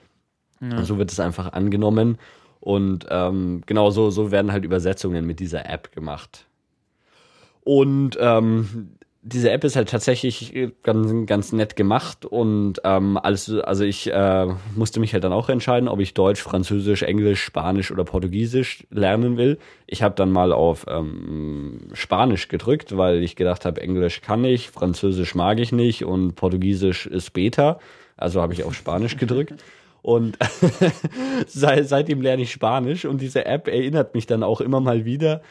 Ja. 0.62 0.84
So 0.84 0.98
wird 0.98 1.12
es 1.12 1.20
einfach 1.20 1.54
angenommen. 1.54 2.18
Und 2.60 3.06
ähm, 3.10 3.62
genau 3.66 3.90
so, 3.92 4.10
so 4.10 4.32
werden 4.32 4.52
halt 4.52 4.66
Übersetzungen 4.66 5.26
mit 5.26 5.40
dieser 5.40 5.70
App 5.70 5.92
gemacht. 5.92 6.46
Und 7.64 8.18
ähm, 8.20 8.95
diese 9.28 9.50
App 9.50 9.64
ist 9.64 9.76
halt 9.76 9.90
tatsächlich 9.90 10.54
ganz, 10.84 11.26
ganz 11.26 11.52
nett 11.52 11.76
gemacht 11.76 12.28
und 12.28 12.76
ähm, 12.84 13.18
alles, 13.18 13.52
also 13.52 13.84
ich 13.84 14.14
äh, 14.14 14.48
musste 14.76 15.00
mich 15.00 15.14
halt 15.14 15.24
dann 15.24 15.34
auch 15.34 15.50
entscheiden, 15.50 15.90
ob 15.90 16.00
ich 16.00 16.14
Deutsch, 16.14 16.44
Französisch, 16.44 17.02
Englisch, 17.02 17.44
Spanisch 17.44 17.92
oder 17.92 18.04
Portugiesisch 18.04 18.86
lernen 18.92 19.36
will. 19.36 19.58
Ich 19.88 20.04
habe 20.04 20.14
dann 20.14 20.32
mal 20.32 20.54
auf 20.54 20.86
ähm, 20.88 21.90
Spanisch 21.94 22.50
gedrückt, 22.50 22.96
weil 22.96 23.24
ich 23.24 23.36
gedacht 23.36 23.66
habe, 23.66 23.82
Englisch 23.82 24.22
kann 24.22 24.46
ich, 24.46 24.70
Französisch 24.70 25.34
mag 25.34 25.60
ich 25.60 25.72
nicht 25.72 26.06
und 26.06 26.36
Portugiesisch 26.36 27.08
ist 27.08 27.34
Beta. 27.34 27.80
Also 28.18 28.44
habe 28.44 28.54
ich 28.54 28.64
auf 28.64 28.76
Spanisch 28.76 29.18
gedrückt. 29.18 29.56
Und 30.04 30.38
seit, 31.48 31.90
seitdem 31.90 32.22
lerne 32.22 32.44
ich 32.44 32.52
Spanisch 32.52 33.06
und 33.06 33.22
diese 33.22 33.48
App 33.48 33.68
erinnert 33.68 34.14
mich 34.14 34.28
dann 34.28 34.44
auch 34.44 34.62
immer 34.62 34.80
mal 34.80 35.04
wieder. 35.04 35.42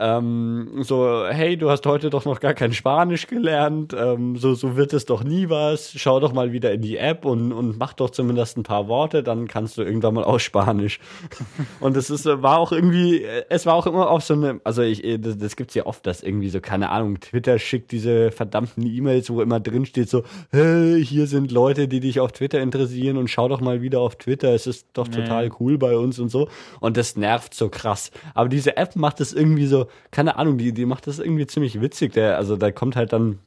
Ähm, 0.00 0.82
so, 0.82 1.26
hey, 1.28 1.56
du 1.56 1.70
hast 1.70 1.84
heute 1.84 2.08
doch 2.08 2.24
noch 2.24 2.38
gar 2.38 2.54
kein 2.54 2.72
Spanisch 2.72 3.26
gelernt, 3.26 3.92
ähm, 3.98 4.36
so, 4.36 4.54
so 4.54 4.76
wird 4.76 4.92
es 4.92 5.06
doch 5.06 5.24
nie 5.24 5.48
was. 5.50 5.92
Schau 5.96 6.20
doch 6.20 6.32
mal 6.32 6.52
wieder 6.52 6.72
in 6.72 6.82
die 6.82 6.96
App 6.98 7.24
und, 7.24 7.52
und 7.52 7.78
mach 7.78 7.94
doch 7.94 8.10
zumindest 8.10 8.56
ein 8.56 8.62
paar 8.62 8.86
Worte, 8.86 9.24
dann 9.24 9.48
kannst 9.48 9.76
du 9.76 9.82
irgendwann 9.82 10.14
mal 10.14 10.22
auch 10.22 10.38
Spanisch. 10.38 11.00
und 11.80 11.96
es 11.96 12.10
ist, 12.10 12.26
war 12.26 12.58
auch 12.58 12.70
irgendwie, 12.70 13.24
es 13.48 13.66
war 13.66 13.74
auch 13.74 13.88
immer 13.88 14.08
auf 14.08 14.22
so 14.22 14.34
eine, 14.34 14.60
also 14.62 14.82
ich, 14.82 15.02
das, 15.20 15.36
das 15.36 15.56
gibt's 15.56 15.74
ja 15.74 15.84
oft, 15.84 16.06
dass 16.06 16.22
irgendwie 16.22 16.48
so, 16.48 16.60
keine 16.60 16.90
Ahnung, 16.90 17.18
Twitter 17.18 17.58
schickt 17.58 17.90
diese 17.90 18.30
verdammten 18.30 18.86
E-Mails, 18.86 19.30
wo 19.30 19.42
immer 19.42 19.58
drin 19.58 19.84
steht 19.84 20.08
so, 20.08 20.22
hey, 20.50 21.04
hier 21.04 21.26
sind 21.26 21.50
Leute, 21.50 21.88
die 21.88 21.98
dich 21.98 22.20
auf 22.20 22.30
Twitter 22.30 22.60
interessieren 22.60 23.16
und 23.16 23.28
schau 23.30 23.48
doch 23.48 23.60
mal 23.60 23.82
wieder 23.82 23.98
auf 23.98 24.14
Twitter, 24.14 24.54
es 24.54 24.68
ist 24.68 24.86
doch 24.92 25.08
Nee. 25.08 25.16
total 25.16 25.50
cool 25.58 25.76
bei 25.76 25.96
uns 25.96 26.20
und 26.20 26.28
so. 26.28 26.48
Und 26.78 26.96
das 26.96 27.16
nervt 27.16 27.52
so 27.52 27.68
krass. 27.68 28.12
Aber 28.34 28.48
diese 28.48 28.76
App 28.76 28.94
macht 28.94 29.18
das 29.18 29.32
irgendwie 29.32 29.66
so, 29.66 29.87
keine 30.10 30.36
Ahnung, 30.36 30.58
die, 30.58 30.72
die 30.72 30.86
macht 30.86 31.06
das 31.06 31.18
irgendwie 31.18 31.46
ziemlich 31.46 31.80
witzig. 31.80 32.12
Der, 32.12 32.36
also 32.36 32.56
da 32.56 32.70
kommt 32.70 32.96
halt 32.96 33.12
dann 33.12 33.38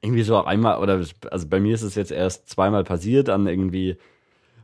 irgendwie 0.00 0.22
so 0.22 0.42
einmal, 0.44 0.78
oder 0.78 1.02
also 1.30 1.46
bei 1.48 1.60
mir 1.60 1.74
ist 1.74 1.82
es 1.82 1.94
jetzt 1.94 2.12
erst 2.12 2.48
zweimal 2.48 2.84
passiert, 2.84 3.28
an 3.28 3.46
irgendwie, 3.46 3.96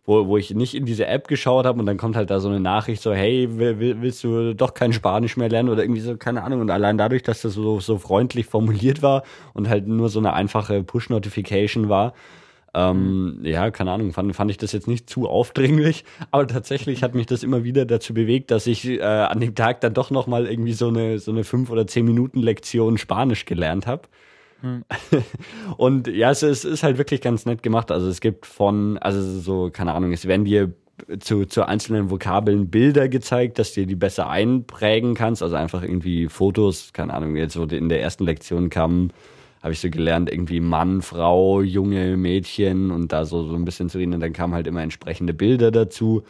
wo, 0.05 0.27
wo 0.27 0.37
ich 0.37 0.55
nicht 0.55 0.74
in 0.74 0.85
diese 0.85 1.07
App 1.07 1.29
geschaut 1.29 1.66
habe 1.66 1.81
und 1.81 1.87
dann 1.87 1.96
kommt 1.96 2.14
halt 2.14 2.31
da 2.31 2.38
so 2.40 2.48
eine 2.48 2.61
Nachricht 2.61 3.03
so, 3.03 3.12
hey, 3.12 3.48
will, 3.59 3.81
will, 3.81 4.00
willst 4.00 4.22
du 4.22 4.55
doch 4.55 4.74
kein 4.74 4.92
Spanisch 4.92 5.37
mehr 5.37 5.48
lernen 5.48 5.70
oder 5.70 5.83
irgendwie 5.83 6.03
so, 6.03 6.16
keine 6.16 6.44
Ahnung. 6.44 6.61
Und 6.61 6.70
allein 6.70 6.98
dadurch, 6.98 7.22
dass 7.22 7.42
das 7.42 7.55
so, 7.55 7.81
so 7.81 7.98
freundlich 7.98 8.46
formuliert 8.46 9.03
war 9.03 9.24
und 9.55 9.68
halt 9.68 9.88
nur 9.88 10.09
so 10.09 10.18
eine 10.18 10.35
einfache 10.35 10.83
Push-Notification 10.83 11.88
war, 11.88 12.14
ähm, 12.74 13.40
ja, 13.42 13.70
keine 13.70 13.92
Ahnung, 13.92 14.12
fand, 14.12 14.34
fand 14.34 14.50
ich 14.50 14.58
das 14.58 14.72
jetzt 14.72 14.88
nicht 14.88 15.08
zu 15.08 15.28
aufdringlich, 15.28 16.04
aber 16.30 16.46
tatsächlich 16.46 17.02
hat 17.02 17.14
mich 17.14 17.26
das 17.26 17.42
immer 17.42 17.64
wieder 17.64 17.84
dazu 17.84 18.14
bewegt, 18.14 18.50
dass 18.50 18.66
ich 18.66 18.87
äh, 18.88 19.02
an 19.02 19.40
dem 19.40 19.54
Tag 19.54 19.80
dann 19.80 19.94
doch 19.94 20.10
nochmal 20.10 20.46
irgendwie 20.46 20.72
so 20.72 20.88
eine, 20.88 21.18
so 21.18 21.30
eine 21.30 21.44
fünf 21.44 21.70
oder 21.70 21.87
zehn 21.87 22.04
Minuten 22.04 22.40
Lektion 22.40 22.98
Spanisch 22.98 23.44
gelernt 23.44 23.87
habe. 23.87 24.02
Und 25.76 26.08
ja, 26.08 26.30
es 26.30 26.42
ist, 26.42 26.64
ist 26.64 26.82
halt 26.82 26.98
wirklich 26.98 27.20
ganz 27.20 27.44
nett 27.44 27.62
gemacht. 27.62 27.90
Also 27.90 28.08
es 28.08 28.20
gibt 28.20 28.46
von, 28.46 28.98
also 28.98 29.20
so, 29.20 29.70
keine 29.70 29.92
Ahnung, 29.92 30.12
es 30.12 30.26
werden 30.26 30.44
dir 30.44 30.72
zu, 31.20 31.44
zu 31.44 31.66
einzelnen 31.66 32.10
Vokabeln 32.10 32.70
Bilder 32.70 33.08
gezeigt, 33.08 33.58
dass 33.58 33.74
du 33.74 33.87
die 33.87 33.96
besser 33.96 34.28
einprägen 34.28 35.14
kannst. 35.14 35.42
Also 35.42 35.56
einfach 35.56 35.82
irgendwie 35.82 36.28
Fotos, 36.28 36.92
keine 36.92 37.14
Ahnung, 37.14 37.37
jetzt 37.37 37.54
so 37.54 37.64
in 37.64 37.88
der 37.88 38.00
ersten 38.00 38.24
Lektion 38.24 38.70
kam, 38.70 39.10
habe 39.64 39.72
ich 39.72 39.81
so 39.81 39.88
gelernt, 39.88 40.31
irgendwie 40.31 40.61
Mann, 40.61 41.00
Frau, 41.00 41.62
junge 41.62 42.18
Mädchen 42.18 42.90
und 42.90 43.12
da 43.12 43.24
so, 43.24 43.44
so 43.44 43.55
ein 43.55 43.64
bisschen 43.64 43.88
zu 43.88 43.96
reden. 43.96 44.12
Und 44.12 44.20
dann 44.20 44.35
kamen 44.35 44.53
halt 44.53 44.66
immer 44.66 44.83
entsprechende 44.83 45.33
Bilder 45.33 45.70
dazu. 45.70 46.22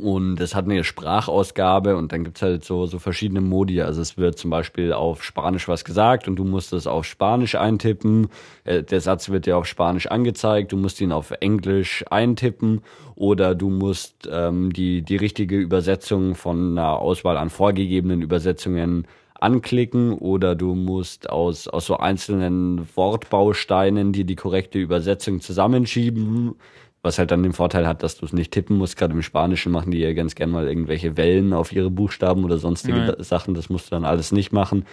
Und 0.00 0.40
es 0.40 0.54
hat 0.54 0.64
eine 0.64 0.82
Sprachausgabe 0.82 1.96
und 1.96 2.12
dann 2.12 2.24
gibt's 2.24 2.40
halt 2.40 2.64
so, 2.64 2.86
so 2.86 2.98
verschiedene 2.98 3.42
Modi. 3.42 3.82
Also 3.82 4.00
es 4.00 4.16
wird 4.16 4.38
zum 4.38 4.48
Beispiel 4.48 4.94
auf 4.94 5.22
Spanisch 5.22 5.68
was 5.68 5.84
gesagt 5.84 6.28
und 6.28 6.36
du 6.36 6.44
musst 6.44 6.72
es 6.72 6.86
auf 6.86 7.04
Spanisch 7.04 7.56
eintippen. 7.56 8.28
Äh, 8.64 8.84
der 8.84 9.02
Satz 9.02 9.28
wird 9.28 9.44
dir 9.44 9.58
auf 9.58 9.66
Spanisch 9.66 10.06
angezeigt, 10.06 10.72
du 10.72 10.78
musst 10.78 10.98
ihn 11.02 11.12
auf 11.12 11.32
Englisch 11.40 12.04
eintippen 12.08 12.80
oder 13.16 13.54
du 13.54 13.68
musst 13.68 14.26
ähm, 14.32 14.72
die, 14.72 15.02
die 15.02 15.16
richtige 15.16 15.58
Übersetzung 15.58 16.36
von 16.36 16.78
einer 16.78 17.00
Auswahl 17.00 17.36
an 17.36 17.50
vorgegebenen 17.50 18.22
Übersetzungen 18.22 19.06
anklicken 19.42 20.12
oder 20.12 20.54
du 20.54 20.74
musst 20.74 21.28
aus, 21.30 21.68
aus 21.68 21.86
so 21.86 21.96
einzelnen 21.96 22.88
Wortbausteinen 22.94 24.12
dir 24.12 24.24
die 24.24 24.36
korrekte 24.36 24.78
Übersetzung 24.78 25.40
zusammenschieben 25.40 26.56
was 27.02 27.18
halt 27.18 27.30
dann 27.30 27.42
den 27.42 27.52
Vorteil 27.52 27.86
hat, 27.86 28.02
dass 28.02 28.18
du 28.18 28.26
es 28.26 28.32
nicht 28.32 28.52
tippen 28.52 28.76
musst. 28.76 28.96
Gerade 28.96 29.14
im 29.14 29.22
Spanischen 29.22 29.72
machen 29.72 29.90
die 29.90 29.98
ja 29.98 30.12
ganz 30.12 30.34
gern 30.34 30.50
mal 30.50 30.68
irgendwelche 30.68 31.16
Wellen 31.16 31.52
auf 31.52 31.72
ihre 31.72 31.90
Buchstaben 31.90 32.44
oder 32.44 32.58
sonstige 32.58 32.98
ja. 33.18 33.24
Sachen. 33.24 33.54
Das 33.54 33.70
musst 33.70 33.86
du 33.86 33.90
dann 33.90 34.04
alles 34.04 34.32
nicht 34.32 34.52
machen. 34.52 34.84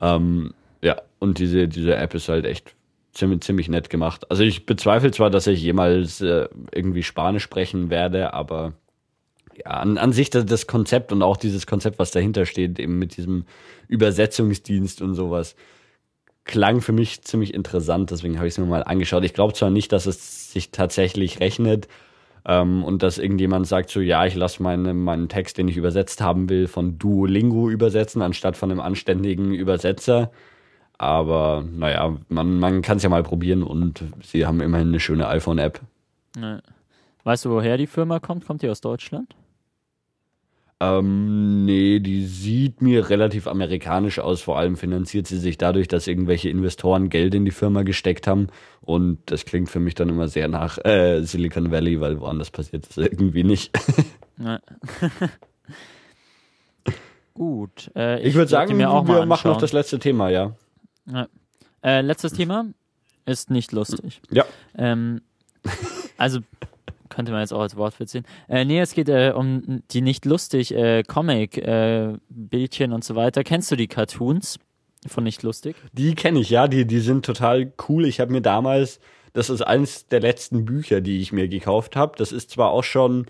Ähm, 0.00 0.54
ja, 0.82 1.00
und 1.18 1.38
diese, 1.38 1.68
diese 1.68 1.94
App 1.96 2.14
ist 2.14 2.28
halt 2.28 2.46
echt 2.46 2.74
ziemlich, 3.12 3.42
ziemlich 3.42 3.68
nett 3.68 3.90
gemacht. 3.90 4.30
Also 4.30 4.42
ich 4.42 4.64
bezweifle 4.64 5.10
zwar, 5.10 5.28
dass 5.28 5.46
ich 5.46 5.62
jemals 5.62 6.22
äh, 6.22 6.48
irgendwie 6.72 7.02
Spanisch 7.02 7.42
sprechen 7.42 7.90
werde, 7.90 8.32
aber 8.32 8.72
an, 9.64 9.98
an 9.98 10.12
sich 10.12 10.30
das, 10.30 10.46
das 10.46 10.66
Konzept 10.66 11.12
und 11.12 11.22
auch 11.22 11.36
dieses 11.36 11.66
Konzept, 11.66 11.98
was 11.98 12.10
dahinter 12.10 12.46
steht, 12.46 12.78
eben 12.78 12.98
mit 12.98 13.16
diesem 13.16 13.44
Übersetzungsdienst 13.88 15.02
und 15.02 15.14
sowas, 15.14 15.54
klang 16.44 16.80
für 16.80 16.92
mich 16.92 17.22
ziemlich 17.22 17.54
interessant, 17.54 18.10
deswegen 18.10 18.36
habe 18.36 18.48
ich 18.48 18.54
es 18.54 18.58
mir 18.58 18.66
mal 18.66 18.82
angeschaut. 18.82 19.24
Ich 19.24 19.34
glaube 19.34 19.54
zwar 19.54 19.70
nicht, 19.70 19.92
dass 19.92 20.06
es 20.06 20.52
sich 20.52 20.70
tatsächlich 20.70 21.40
rechnet 21.40 21.88
ähm, 22.44 22.82
und 22.84 23.02
dass 23.02 23.18
irgendjemand 23.18 23.66
sagt 23.66 23.90
so, 23.90 24.00
ja, 24.00 24.26
ich 24.26 24.34
lasse 24.34 24.62
meine, 24.62 24.94
meinen 24.94 25.28
Text, 25.28 25.58
den 25.58 25.68
ich 25.68 25.76
übersetzt 25.76 26.20
haben 26.20 26.48
will, 26.48 26.66
von 26.66 26.98
Duolingo 26.98 27.70
übersetzen, 27.70 28.22
anstatt 28.22 28.56
von 28.56 28.70
einem 28.70 28.80
anständigen 28.80 29.52
Übersetzer. 29.52 30.32
Aber 30.98 31.64
naja, 31.68 32.16
man, 32.28 32.58
man 32.58 32.82
kann 32.82 32.96
es 32.96 33.02
ja 33.02 33.08
mal 33.08 33.22
probieren 33.22 33.62
und 33.62 34.04
sie 34.22 34.46
haben 34.46 34.60
immerhin 34.60 34.88
eine 34.88 35.00
schöne 35.00 35.28
iPhone-App. 35.28 35.80
Weißt 37.24 37.44
du, 37.44 37.50
woher 37.50 37.76
die 37.76 37.86
Firma 37.86 38.18
kommt? 38.18 38.46
Kommt 38.46 38.62
die 38.62 38.68
aus 38.68 38.80
Deutschland? 38.80 39.34
Ähm, 40.82 41.64
nee, 41.64 42.00
die 42.00 42.26
sieht 42.26 42.82
mir 42.82 43.08
relativ 43.08 43.46
amerikanisch 43.46 44.18
aus. 44.18 44.42
Vor 44.42 44.58
allem 44.58 44.76
finanziert 44.76 45.28
sie 45.28 45.38
sich 45.38 45.56
dadurch, 45.56 45.86
dass 45.86 46.08
irgendwelche 46.08 46.48
Investoren 46.48 47.08
Geld 47.08 47.36
in 47.36 47.44
die 47.44 47.52
Firma 47.52 47.84
gesteckt 47.84 48.26
haben. 48.26 48.48
Und 48.80 49.20
das 49.26 49.44
klingt 49.44 49.70
für 49.70 49.78
mich 49.78 49.94
dann 49.94 50.08
immer 50.08 50.26
sehr 50.26 50.48
nach 50.48 50.84
äh, 50.84 51.22
Silicon 51.22 51.70
Valley, 51.70 52.00
weil 52.00 52.18
woanders 52.20 52.50
passiert 52.50 52.88
das 52.88 52.96
irgendwie 52.96 53.44
nicht. 53.44 53.70
Gut. 57.34 57.92
Äh, 57.94 58.20
ich, 58.20 58.30
ich 58.30 58.34
würde 58.34 58.50
sagen, 58.50 58.76
wir 58.76 58.88
machen 59.24 59.48
noch 59.48 59.58
das 59.58 59.72
letzte 59.72 60.00
Thema, 60.00 60.30
ja. 60.30 60.56
ja. 61.06 61.28
Äh, 61.84 62.00
letztes 62.00 62.32
Thema 62.32 62.66
ist 63.24 63.52
nicht 63.52 63.70
lustig. 63.70 64.20
Ja. 64.30 64.44
Ähm, 64.76 65.20
also 66.16 66.40
könnte 67.14 67.32
man 67.32 67.40
jetzt 67.40 67.52
auch 67.52 67.60
als 67.60 67.76
Wort 67.76 67.94
verziehen. 67.94 68.24
Äh, 68.48 68.64
nee, 68.64 68.80
es 68.80 68.94
geht 68.94 69.08
äh, 69.08 69.32
um 69.34 69.82
die 69.90 70.00
nicht 70.00 70.24
lustig 70.24 70.74
äh, 70.74 71.02
Comic-Bildchen 71.02 72.90
äh, 72.90 72.94
und 72.94 73.04
so 73.04 73.14
weiter. 73.14 73.44
Kennst 73.44 73.70
du 73.70 73.76
die 73.76 73.88
Cartoons 73.88 74.58
von 75.06 75.24
nicht 75.24 75.42
lustig? 75.42 75.76
Die 75.92 76.14
kenne 76.14 76.40
ich, 76.40 76.50
ja. 76.50 76.68
Die, 76.68 76.86
die 76.86 77.00
sind 77.00 77.24
total 77.24 77.72
cool. 77.88 78.06
Ich 78.06 78.20
habe 78.20 78.32
mir 78.32 78.42
damals, 78.42 79.00
das 79.32 79.50
ist 79.50 79.62
eines 79.62 80.06
der 80.06 80.20
letzten 80.20 80.64
Bücher, 80.64 81.00
die 81.00 81.20
ich 81.20 81.32
mir 81.32 81.48
gekauft 81.48 81.96
habe. 81.96 82.14
Das 82.16 82.32
ist 82.32 82.50
zwar 82.50 82.70
auch 82.70 82.84
schon 82.84 83.26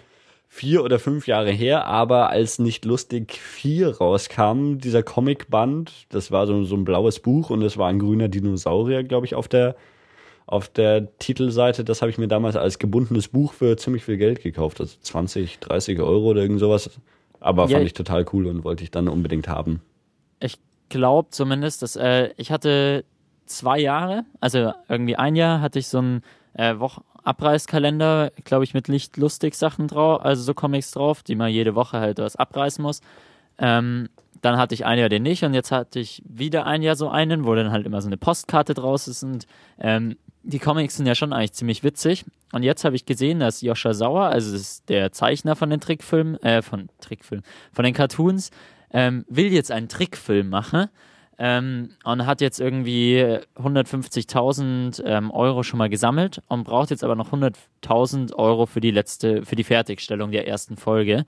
vier 0.48 0.84
oder 0.84 0.98
fünf 0.98 1.26
Jahre 1.26 1.50
her, 1.50 1.86
aber 1.86 2.28
als 2.28 2.58
nicht 2.58 2.84
lustig 2.84 3.32
4 3.32 3.96
rauskam, 3.96 4.76
dieser 4.76 5.02
Comicband, 5.02 6.06
das 6.10 6.30
war 6.30 6.46
so, 6.46 6.62
so 6.64 6.76
ein 6.76 6.84
blaues 6.84 7.20
Buch 7.20 7.48
und 7.48 7.62
es 7.62 7.78
war 7.78 7.88
ein 7.88 7.98
grüner 7.98 8.28
Dinosaurier, 8.28 9.02
glaube 9.02 9.24
ich, 9.24 9.34
auf 9.34 9.48
der 9.48 9.76
auf 10.46 10.68
der 10.68 11.16
Titelseite, 11.18 11.84
das 11.84 12.02
habe 12.02 12.10
ich 12.10 12.18
mir 12.18 12.28
damals 12.28 12.56
als 12.56 12.78
gebundenes 12.78 13.28
Buch 13.28 13.52
für 13.52 13.76
ziemlich 13.76 14.04
viel 14.04 14.16
Geld 14.16 14.42
gekauft, 14.42 14.80
also 14.80 14.96
20, 15.00 15.60
30 15.60 16.00
Euro 16.00 16.30
oder 16.30 16.42
irgend 16.42 16.60
sowas. 16.60 16.90
Aber 17.40 17.66
ja, 17.66 17.76
fand 17.76 17.86
ich 17.86 17.94
total 17.94 18.24
cool 18.32 18.46
und 18.46 18.64
wollte 18.64 18.84
ich 18.84 18.90
dann 18.90 19.08
unbedingt 19.08 19.48
haben. 19.48 19.80
Ich 20.40 20.58
glaube 20.88 21.30
zumindest, 21.30 21.82
dass 21.82 21.96
äh, 21.96 22.30
ich 22.36 22.52
hatte 22.52 23.04
zwei 23.46 23.78
Jahre, 23.78 24.24
also 24.40 24.72
irgendwie 24.88 25.16
ein 25.16 25.36
Jahr 25.36 25.60
hatte 25.60 25.78
ich 25.78 25.88
so 25.88 25.98
einen 25.98 26.22
äh, 26.54 26.78
Woch 26.78 26.98
Abreißkalender, 27.24 28.32
glaube 28.44 28.64
ich, 28.64 28.74
mit 28.74 28.88
lichtlustig 28.88 29.54
Sachen 29.54 29.86
drauf, 29.86 30.24
also 30.24 30.42
so 30.42 30.54
Comics 30.54 30.90
drauf, 30.90 31.22
die 31.22 31.36
man 31.36 31.50
jede 31.50 31.74
Woche 31.74 32.00
halt 32.00 32.18
was 32.18 32.34
abreißen 32.34 32.82
muss. 32.82 33.00
Ähm, 33.58 34.08
dann 34.40 34.56
hatte 34.56 34.74
ich 34.74 34.84
ein 34.84 34.98
Jahr 34.98 35.08
den 35.08 35.22
nicht 35.22 35.44
und 35.44 35.54
jetzt 35.54 35.70
hatte 35.70 36.00
ich 36.00 36.22
wieder 36.26 36.66
ein 36.66 36.82
Jahr 36.82 36.96
so 36.96 37.08
einen, 37.08 37.46
wo 37.46 37.54
dann 37.54 37.70
halt 37.70 37.86
immer 37.86 38.02
so 38.02 38.08
eine 38.08 38.16
Postkarte 38.16 38.74
draus 38.74 39.06
ist 39.06 39.22
und 39.22 39.46
ähm, 39.78 40.16
die 40.42 40.58
Comics 40.58 40.96
sind 40.96 41.06
ja 41.06 41.14
schon 41.14 41.32
eigentlich 41.32 41.52
ziemlich 41.52 41.84
witzig. 41.84 42.24
Und 42.52 42.62
jetzt 42.62 42.84
habe 42.84 42.96
ich 42.96 43.06
gesehen, 43.06 43.40
dass 43.40 43.62
Joscha 43.62 43.94
Sauer, 43.94 44.26
also 44.26 44.58
der 44.88 45.12
Zeichner 45.12 45.56
von 45.56 45.70
den 45.70 45.80
Trickfilmen, 45.80 46.42
äh, 46.42 46.62
von 46.62 46.88
Trickfilmen, 47.00 47.44
von 47.72 47.84
den 47.84 47.94
Cartoons, 47.94 48.50
ähm, 48.92 49.24
will 49.28 49.52
jetzt 49.52 49.70
einen 49.70 49.88
Trickfilm 49.88 50.48
machen. 50.48 50.88
Ähm, 51.38 51.90
und 52.04 52.26
hat 52.26 52.40
jetzt 52.40 52.60
irgendwie 52.60 53.38
150.000 53.56 55.02
ähm, 55.04 55.30
Euro 55.30 55.62
schon 55.62 55.78
mal 55.78 55.88
gesammelt 55.88 56.42
und 56.48 56.64
braucht 56.64 56.90
jetzt 56.90 57.02
aber 57.02 57.16
noch 57.16 57.32
100.000 57.32 58.34
Euro 58.34 58.66
für 58.66 58.80
die 58.80 58.90
letzte, 58.90 59.44
für 59.44 59.56
die 59.56 59.64
Fertigstellung 59.64 60.30
der 60.30 60.46
ersten 60.46 60.76
Folge. 60.76 61.24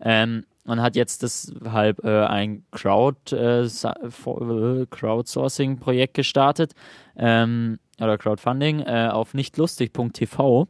Ähm, 0.00 0.44
und 0.64 0.82
hat 0.82 0.96
jetzt 0.96 1.22
deshalb 1.22 2.04
äh, 2.04 2.26
ein 2.26 2.64
Crowd, 2.72 3.34
äh, 3.34 3.62
äh 3.64 4.86
Crowdsourcing-Projekt 4.90 6.14
gestartet. 6.14 6.74
Ähm, 7.16 7.78
oder 8.00 8.18
Crowdfunding 8.18 8.80
äh, 8.80 9.08
auf 9.10 9.34
nichtlustig.tv 9.34 10.68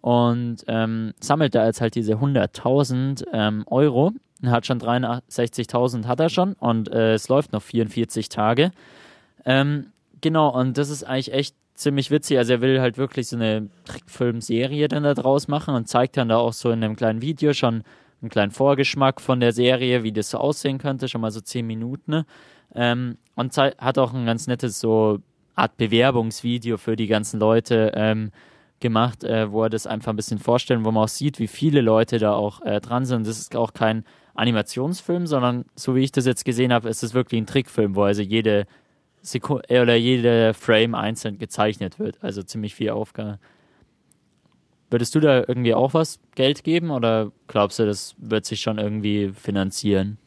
und 0.00 0.56
ähm, 0.66 1.14
sammelt 1.20 1.54
da 1.54 1.66
jetzt 1.66 1.80
halt 1.80 1.94
diese 1.94 2.16
100.000 2.16 3.24
ähm, 3.32 3.64
Euro. 4.46 4.56
Hat 4.56 4.66
schon 4.66 4.80
63.000 4.80 6.06
hat 6.06 6.20
er 6.20 6.28
schon 6.28 6.54
und 6.54 6.90
äh, 6.90 7.14
es 7.14 7.28
läuft 7.28 7.52
noch 7.52 7.62
44 7.62 8.28
Tage. 8.28 8.70
Ähm, 9.44 9.86
genau, 10.20 10.48
und 10.48 10.78
das 10.78 10.90
ist 10.90 11.04
eigentlich 11.04 11.32
echt 11.32 11.56
ziemlich 11.74 12.10
witzig. 12.10 12.38
Also 12.38 12.54
er 12.54 12.60
will 12.60 12.80
halt 12.80 12.98
wirklich 12.98 13.28
so 13.28 13.36
eine 13.36 13.68
Trickfilm-Serie 13.84 14.88
dann 14.88 15.02
da 15.02 15.14
draus 15.14 15.48
machen 15.48 15.74
und 15.74 15.88
zeigt 15.88 16.16
dann 16.16 16.28
da 16.28 16.36
auch 16.36 16.52
so 16.52 16.70
in 16.70 16.82
einem 16.82 16.96
kleinen 16.96 17.20
Video 17.20 17.52
schon 17.52 17.82
einen 18.22 18.30
kleinen 18.30 18.52
Vorgeschmack 18.52 19.20
von 19.20 19.40
der 19.40 19.52
Serie, 19.52 20.02
wie 20.02 20.12
das 20.12 20.30
so 20.30 20.38
aussehen 20.38 20.78
könnte, 20.78 21.08
schon 21.08 21.20
mal 21.20 21.30
so 21.30 21.40
10 21.40 21.66
Minuten. 21.66 22.10
Ne? 22.10 22.26
Ähm, 22.74 23.18
und 23.34 23.56
hat 23.56 23.98
auch 23.98 24.14
ein 24.14 24.26
ganz 24.26 24.46
nettes 24.46 24.80
so 24.80 25.18
Art 25.56 25.76
Bewerbungsvideo 25.76 26.78
für 26.78 26.96
die 26.96 27.06
ganzen 27.06 27.38
Leute 27.38 27.92
ähm, 27.94 28.30
gemacht, 28.80 29.24
äh, 29.24 29.50
wo 29.52 29.62
er 29.62 29.70
das 29.70 29.86
einfach 29.86 30.12
ein 30.12 30.16
bisschen 30.16 30.38
vorstellt, 30.38 30.84
wo 30.84 30.90
man 30.90 31.04
auch 31.04 31.08
sieht, 31.08 31.38
wie 31.38 31.46
viele 31.46 31.80
Leute 31.80 32.18
da 32.18 32.32
auch 32.32 32.60
äh, 32.62 32.80
dran 32.80 33.04
sind. 33.04 33.26
Das 33.26 33.38
ist 33.38 33.54
auch 33.56 33.72
kein 33.72 34.04
Animationsfilm, 34.34 35.26
sondern 35.26 35.64
so 35.76 35.94
wie 35.94 36.02
ich 36.04 36.12
das 36.12 36.26
jetzt 36.26 36.44
gesehen 36.44 36.72
habe, 36.72 36.88
ist 36.88 37.02
es 37.02 37.14
wirklich 37.14 37.40
ein 37.40 37.46
Trickfilm, 37.46 37.94
wo 37.94 38.02
also 38.02 38.22
jede 38.22 38.66
Sekunde 39.22 39.68
äh, 39.68 39.80
oder 39.80 39.94
jede 39.94 40.54
Frame 40.54 40.94
einzeln 40.94 41.38
gezeichnet 41.38 41.98
wird. 41.98 42.18
Also 42.22 42.42
ziemlich 42.42 42.74
viel 42.74 42.90
Aufgabe. 42.90 43.38
Würdest 44.90 45.14
du 45.14 45.20
da 45.20 45.38
irgendwie 45.38 45.74
auch 45.74 45.94
was 45.94 46.20
Geld 46.34 46.62
geben 46.62 46.90
oder 46.90 47.32
glaubst 47.48 47.78
du, 47.78 47.86
das 47.86 48.14
wird 48.18 48.44
sich 48.44 48.60
schon 48.60 48.78
irgendwie 48.78 49.32
finanzieren? 49.34 50.18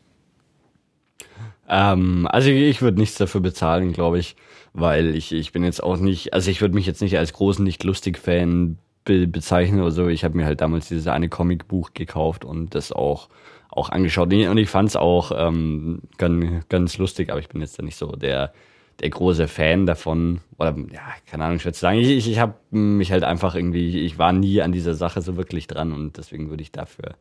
Ähm, 1.69 2.27
also 2.31 2.49
ich 2.49 2.81
würde 2.81 2.97
nichts 2.97 3.17
dafür 3.17 3.41
bezahlen, 3.41 3.93
glaube 3.93 4.19
ich 4.19 4.35
weil 4.77 5.15
ich, 5.15 5.31
ich 5.31 5.51
bin 5.51 5.63
jetzt 5.63 5.81
auch 5.81 5.97
nicht, 5.97 6.33
also 6.33 6.51
ich 6.51 6.61
würde 6.61 6.75
mich 6.75 6.85
jetzt 6.85 7.01
nicht 7.01 7.17
als 7.17 7.33
großen 7.33 7.63
Nicht-Lustig-Fan 7.63 8.77
be 9.05 9.27
bezeichnen 9.27 9.81
oder 9.81 9.91
so. 9.91 10.07
Ich 10.07 10.23
habe 10.23 10.37
mir 10.37 10.45
halt 10.45 10.61
damals 10.61 10.87
dieses 10.87 11.07
eine 11.07 11.29
Comicbuch 11.29 11.93
gekauft 11.93 12.45
und 12.45 12.75
das 12.75 12.91
auch, 12.91 13.29
auch 13.69 13.89
angeschaut. 13.89 14.33
Und 14.33 14.57
ich 14.57 14.69
fand 14.69 14.89
es 14.89 14.95
auch 14.95 15.31
ähm, 15.35 16.01
ganz, 16.17 16.67
ganz 16.69 16.97
lustig, 16.97 17.29
aber 17.29 17.39
ich 17.39 17.49
bin 17.49 17.61
jetzt 17.61 17.77
da 17.79 17.83
nicht 17.83 17.97
so 17.97 18.11
der, 18.11 18.53
der 18.99 19.09
große 19.09 19.47
Fan 19.47 19.85
davon. 19.85 20.41
Oder 20.57 20.75
ja, 20.91 21.01
keine 21.29 21.45
Ahnung, 21.45 21.57
ich 21.57 21.65
würde 21.65 21.77
sagen. 21.77 21.99
Ich, 21.99 22.09
ich, 22.09 22.31
ich 22.31 22.39
habe 22.39 22.55
mich 22.71 23.11
halt 23.11 23.23
einfach 23.23 23.55
irgendwie, 23.55 23.99
ich 23.99 24.17
war 24.17 24.33
nie 24.33 24.61
an 24.61 24.71
dieser 24.71 24.93
Sache 24.93 25.21
so 25.21 25.37
wirklich 25.37 25.67
dran 25.67 25.91
und 25.93 26.17
deswegen 26.17 26.49
würde 26.49 26.63
ich 26.63 26.71
dafür, 26.71 27.15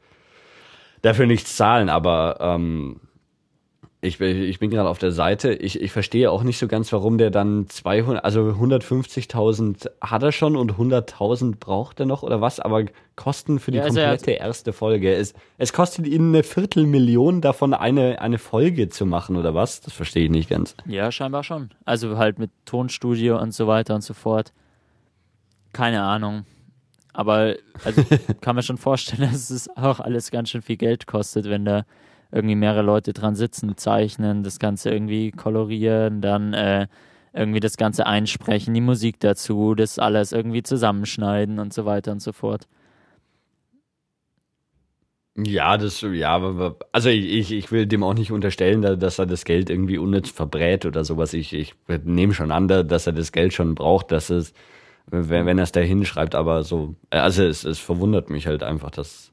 dafür 1.03 1.27
nichts 1.27 1.57
zahlen. 1.57 1.89
Aber 1.89 2.39
ähm, 2.41 3.01
ich, 4.03 4.21
ich 4.21 4.59
bin 4.59 4.71
gerade 4.71 4.89
auf 4.89 4.99
der 4.99 5.11
Seite. 5.11 5.53
Ich, 5.55 5.81
ich 5.81 5.91
verstehe 5.91 6.31
auch 6.31 6.43
nicht 6.43 6.59
so 6.59 6.69
ganz, 6.69 6.93
warum 6.93 7.19
der 7.19 7.31
dann 7.31 7.69
200, 7.69 8.25
also 8.25 8.43
150.000 8.43 9.91
hat 10.01 10.23
er 10.23 10.33
schon 10.33 10.55
und 10.55 10.75
100.000 10.75 11.57
braucht 11.59 12.01
er 12.01 12.07
noch 12.07 12.23
oder 12.23 12.41
was? 12.41 12.61
Aber 12.61 12.85
Kosten 13.17 13.59
für 13.59 13.71
die 13.71 13.79
ja, 13.79 13.85
also 13.85 13.99
komplette 13.99 14.33
erste 14.33 14.73
Folge. 14.73 15.15
Es, 15.15 15.35
es 15.57 15.73
kostet 15.73 16.07
ihnen 16.07 16.35
eine 16.35 16.43
Viertelmillion 16.43 17.41
davon 17.41 17.73
eine, 17.73 18.21
eine 18.21 18.39
Folge 18.39 18.91
zu 18.91 19.07
machen 19.07 19.37
oder 19.37 19.55
was? 19.55 19.81
Das 19.81 19.95
verstehe 19.95 20.25
ich 20.25 20.31
nicht 20.31 20.51
ganz. 20.51 20.77
Ja, 20.85 21.11
scheinbar 21.11 21.43
schon. 21.43 21.71
Also 21.87 22.19
halt 22.19 22.39
mit 22.39 22.51
Tonstudio 22.67 23.41
und 23.41 23.53
so 23.53 23.67
weiter 23.67 23.95
und 23.95 24.03
so 24.03 24.13
fort. 24.13 24.53
Keine 25.73 26.03
Ahnung. 26.03 26.45
Aber 27.15 27.55
also 27.83 28.03
kann 28.43 28.55
man 28.55 28.63
schon 28.63 28.77
vorstellen, 28.77 29.31
dass 29.33 29.49
es 29.49 29.75
auch 29.75 30.01
alles 30.01 30.31
ganz 30.31 30.51
schön 30.51 30.61
viel 30.61 30.77
Geld 30.77 31.07
kostet, 31.07 31.47
wenn 31.47 31.65
da 31.65 31.87
irgendwie 32.33 32.57
mehrere 32.57 32.83
Leute 32.83 33.13
dran 33.13 33.35
sitzen, 33.35 33.77
zeichnen, 33.77 34.43
das 34.43 34.59
Ganze 34.59 34.91
irgendwie 34.91 35.31
kolorieren, 35.31 36.21
dann 36.21 36.53
äh, 36.55 36.87
irgendwie 37.33 37.61
das 37.61 37.77
Ganze 37.77 38.07
einsprechen, 38.07 38.75
die 38.75 38.81
Musik 38.81 39.21
dazu, 39.21 39.75
das 39.75 39.99
alles 39.99 40.33
irgendwie 40.33 40.63
zusammenschneiden 40.63 41.59
und 41.59 41.73
so 41.73 41.85
weiter 41.85 42.13
und 42.13 42.21
so 42.21 42.33
fort. 42.33 42.67
Ja, 45.39 45.77
das, 45.77 46.01
ja, 46.01 46.75
also 46.93 47.11
ich, 47.11 47.53
ich 47.53 47.71
will 47.71 47.85
dem 47.87 48.03
auch 48.03 48.15
nicht 48.15 48.33
unterstellen, 48.33 48.81
dass 48.99 49.19
er 49.19 49.27
das 49.27 49.45
Geld 49.45 49.69
irgendwie 49.69 49.99
unnütz 49.99 50.31
verbrät 50.31 50.87
oder 50.87 51.05
sowas. 51.05 51.35
Ich, 51.35 51.53
ich 51.53 51.75
nehme 52.05 52.33
schon 52.33 52.51
an, 52.51 52.69
dass 52.69 53.07
er 53.07 53.13
das 53.13 53.33
Geld 53.33 53.53
schon 53.53 53.75
braucht, 53.75 54.13
dass 54.13 54.31
es, 54.31 54.55
wenn, 55.09 55.45
wenn 55.45 55.59
er 55.59 55.65
es 55.65 55.73
da 55.73 55.81
hinschreibt, 55.81 56.35
aber 56.35 56.65
so, 56.65 56.95
also 57.11 57.45
es, 57.45 57.65
es 57.65 57.79
verwundert 57.79 58.31
mich 58.31 58.47
halt 58.47 58.63
einfach, 58.63 58.91
dass, 58.91 59.31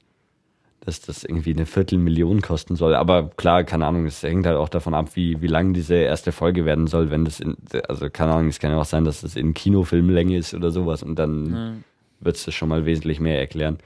dass 0.86 1.00
das 1.00 1.24
irgendwie 1.24 1.54
eine 1.54 1.66
Viertelmillion 1.66 2.42
kosten 2.42 2.76
soll. 2.76 2.96
Aber 2.96 3.30
klar, 3.30 3.64
keine 3.64 3.86
Ahnung, 3.86 4.06
es 4.06 4.22
hängt 4.22 4.46
halt 4.46 4.58
auch 4.58 4.70
davon 4.70 4.94
ab, 4.94 5.16
wie, 5.16 5.42
wie 5.42 5.48
lang 5.48 5.74
diese 5.74 5.96
erste 5.96 6.32
Folge 6.32 6.66
werden 6.66 6.88
soll, 6.88 7.10
wenn 7.10 7.24
das 7.24 7.40
in, 7.40 7.56
also 7.88 8.10
keine 8.10 8.34
Ahnung, 8.34 8.50
es 8.50 8.60
kann 8.60 8.72
ja 8.72 8.80
auch 8.80 8.86
sein, 8.86 9.06
dass 9.06 9.22
das 9.22 9.36
in 9.36 9.54
Kinofilmlänge 9.54 10.38
ist 10.38 10.54
oder 10.54 10.72
sowas 10.72 11.02
und 11.02 11.18
dann 11.18 11.44
mhm. 11.44 11.84
wird 12.20 12.36
es 12.36 12.46
das 12.46 12.54
schon 12.54 12.70
mal 12.70 12.86
wesentlich 12.86 13.20
mehr 13.20 13.40
erklären. 13.40 13.78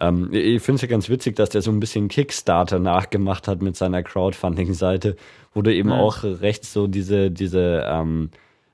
Ähm, 0.00 0.30
ich 0.32 0.62
finde 0.62 0.76
es 0.76 0.82
ja 0.82 0.88
ganz 0.88 1.08
witzig, 1.08 1.36
dass 1.36 1.50
der 1.50 1.60
so 1.60 1.70
ein 1.70 1.80
bisschen 1.80 2.08
Kickstarter 2.08 2.78
nachgemacht 2.78 3.46
hat 3.46 3.60
mit 3.60 3.76
seiner 3.76 4.02
Crowdfunding-Seite, 4.02 5.16
wo 5.52 5.62
du 5.62 5.74
eben 5.74 5.90
mhm. 5.90 5.96
auch 5.96 6.22
rechts 6.24 6.72
so 6.72 6.86
diese, 6.86 7.30
diese 7.30 7.84
ähm, 7.86 8.30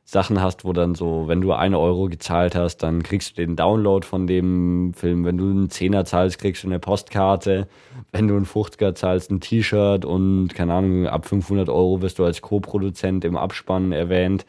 Sachen 0.06 0.42
hast, 0.42 0.64
wo 0.66 0.74
dann 0.74 0.94
so, 0.94 1.28
wenn 1.28 1.40
du 1.40 1.52
eine 1.52 1.78
Euro 1.78 2.08
gezahlt 2.08 2.54
hast, 2.54 2.78
dann 2.78 3.02
kriegst 3.02 3.30
du 3.30 3.34
den 3.42 3.56
Download 3.56 4.06
von 4.06 4.26
dem 4.26 4.92
Film. 4.94 5.24
Wenn 5.24 5.38
du 5.38 5.44
einen 5.44 5.70
Zehner 5.70 6.04
zahlst, 6.04 6.38
kriegst 6.38 6.62
du 6.62 6.68
eine 6.68 6.78
Postkarte. 6.78 7.68
Wenn 8.12 8.28
du 8.28 8.36
einen 8.36 8.44
50er 8.44 8.94
zahlst, 8.94 9.30
ein 9.30 9.40
T-Shirt 9.40 10.04
und 10.04 10.48
keine 10.48 10.74
Ahnung, 10.74 11.06
ab 11.06 11.24
500 11.26 11.70
Euro 11.70 12.02
wirst 12.02 12.18
du 12.18 12.24
als 12.24 12.42
Co-Produzent 12.42 13.24
im 13.24 13.36
Abspann 13.38 13.92
erwähnt. 13.92 14.44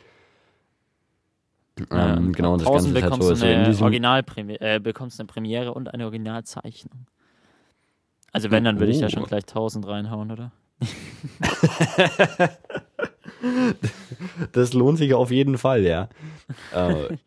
Ja, 1.89 2.17
ähm, 2.17 2.33
genau, 2.33 2.57
das 2.57 2.67
Ganze 2.67 2.91
bekommst 2.91 3.27
halt 3.27 3.37
so, 3.37 3.45
du 3.45 3.51
eine 3.51 3.77
Original 3.81 4.23
äh, 4.59 4.79
bekommst 4.79 5.19
eine 5.19 5.27
Premiere 5.27 5.73
und 5.73 5.93
eine 5.93 6.03
Originalzeichnung. 6.03 7.07
Also 8.33 8.51
wenn, 8.51 8.65
dann 8.65 8.79
würde 8.79 8.91
oh. 8.91 8.95
ich 8.95 9.01
ja 9.01 9.09
schon 9.09 9.23
gleich 9.23 9.43
1000 9.43 9.87
reinhauen, 9.87 10.31
oder? 10.31 10.51
das 14.51 14.74
lohnt 14.74 14.97
sich 14.97 15.13
auf 15.13 15.32
jeden 15.32 15.57
Fall, 15.57 15.84
ja. 15.84 16.09
äh, 16.74 17.18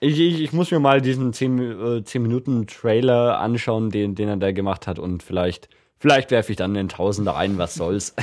ich, 0.00 0.20
ich, 0.20 0.40
ich, 0.40 0.52
muss 0.52 0.70
mir 0.70 0.80
mal 0.80 1.00
diesen 1.00 1.32
10, 1.32 1.98
äh, 1.98 2.04
10 2.04 2.22
Minuten 2.22 2.66
Trailer 2.66 3.38
anschauen, 3.38 3.90
den, 3.90 4.14
den 4.14 4.28
er 4.28 4.36
da 4.36 4.52
gemacht 4.52 4.86
hat 4.86 4.98
und 4.98 5.22
vielleicht, 5.22 5.68
vielleicht 5.98 6.30
werfe 6.30 6.52
ich 6.52 6.56
dann 6.56 6.74
den 6.74 6.88
Tausender 6.88 7.36
ein, 7.36 7.58
was 7.58 7.74
soll's. 7.74 8.14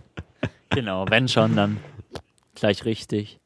genau, 0.70 1.06
wenn 1.08 1.28
schon, 1.28 1.56
dann 1.56 1.78
gleich 2.54 2.84
richtig. 2.84 3.40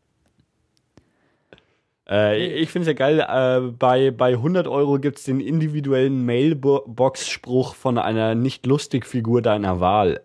Äh, 2.09 2.47
ich 2.47 2.70
finde 2.70 2.91
es 2.91 2.99
ja 2.99 3.07
geil, 3.07 3.20
äh, 3.20 3.70
bei, 3.70 4.11
bei 4.11 4.32
100 4.32 4.68
Euro 4.68 4.99
gibt 4.99 5.18
es 5.18 5.24
den 5.24 5.41
individuellen 5.41 6.24
Mailbox-Spruch 6.26 7.74
von 7.74 7.99
einer 7.99 8.35
nicht 8.35 8.66
lustig 8.66 9.07
Figur 9.07 9.41
deiner 9.41 9.80
Wahl. 9.80 10.20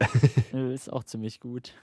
ist 0.74 0.92
auch 0.92 1.04
ziemlich 1.04 1.40
gut. 1.40 1.74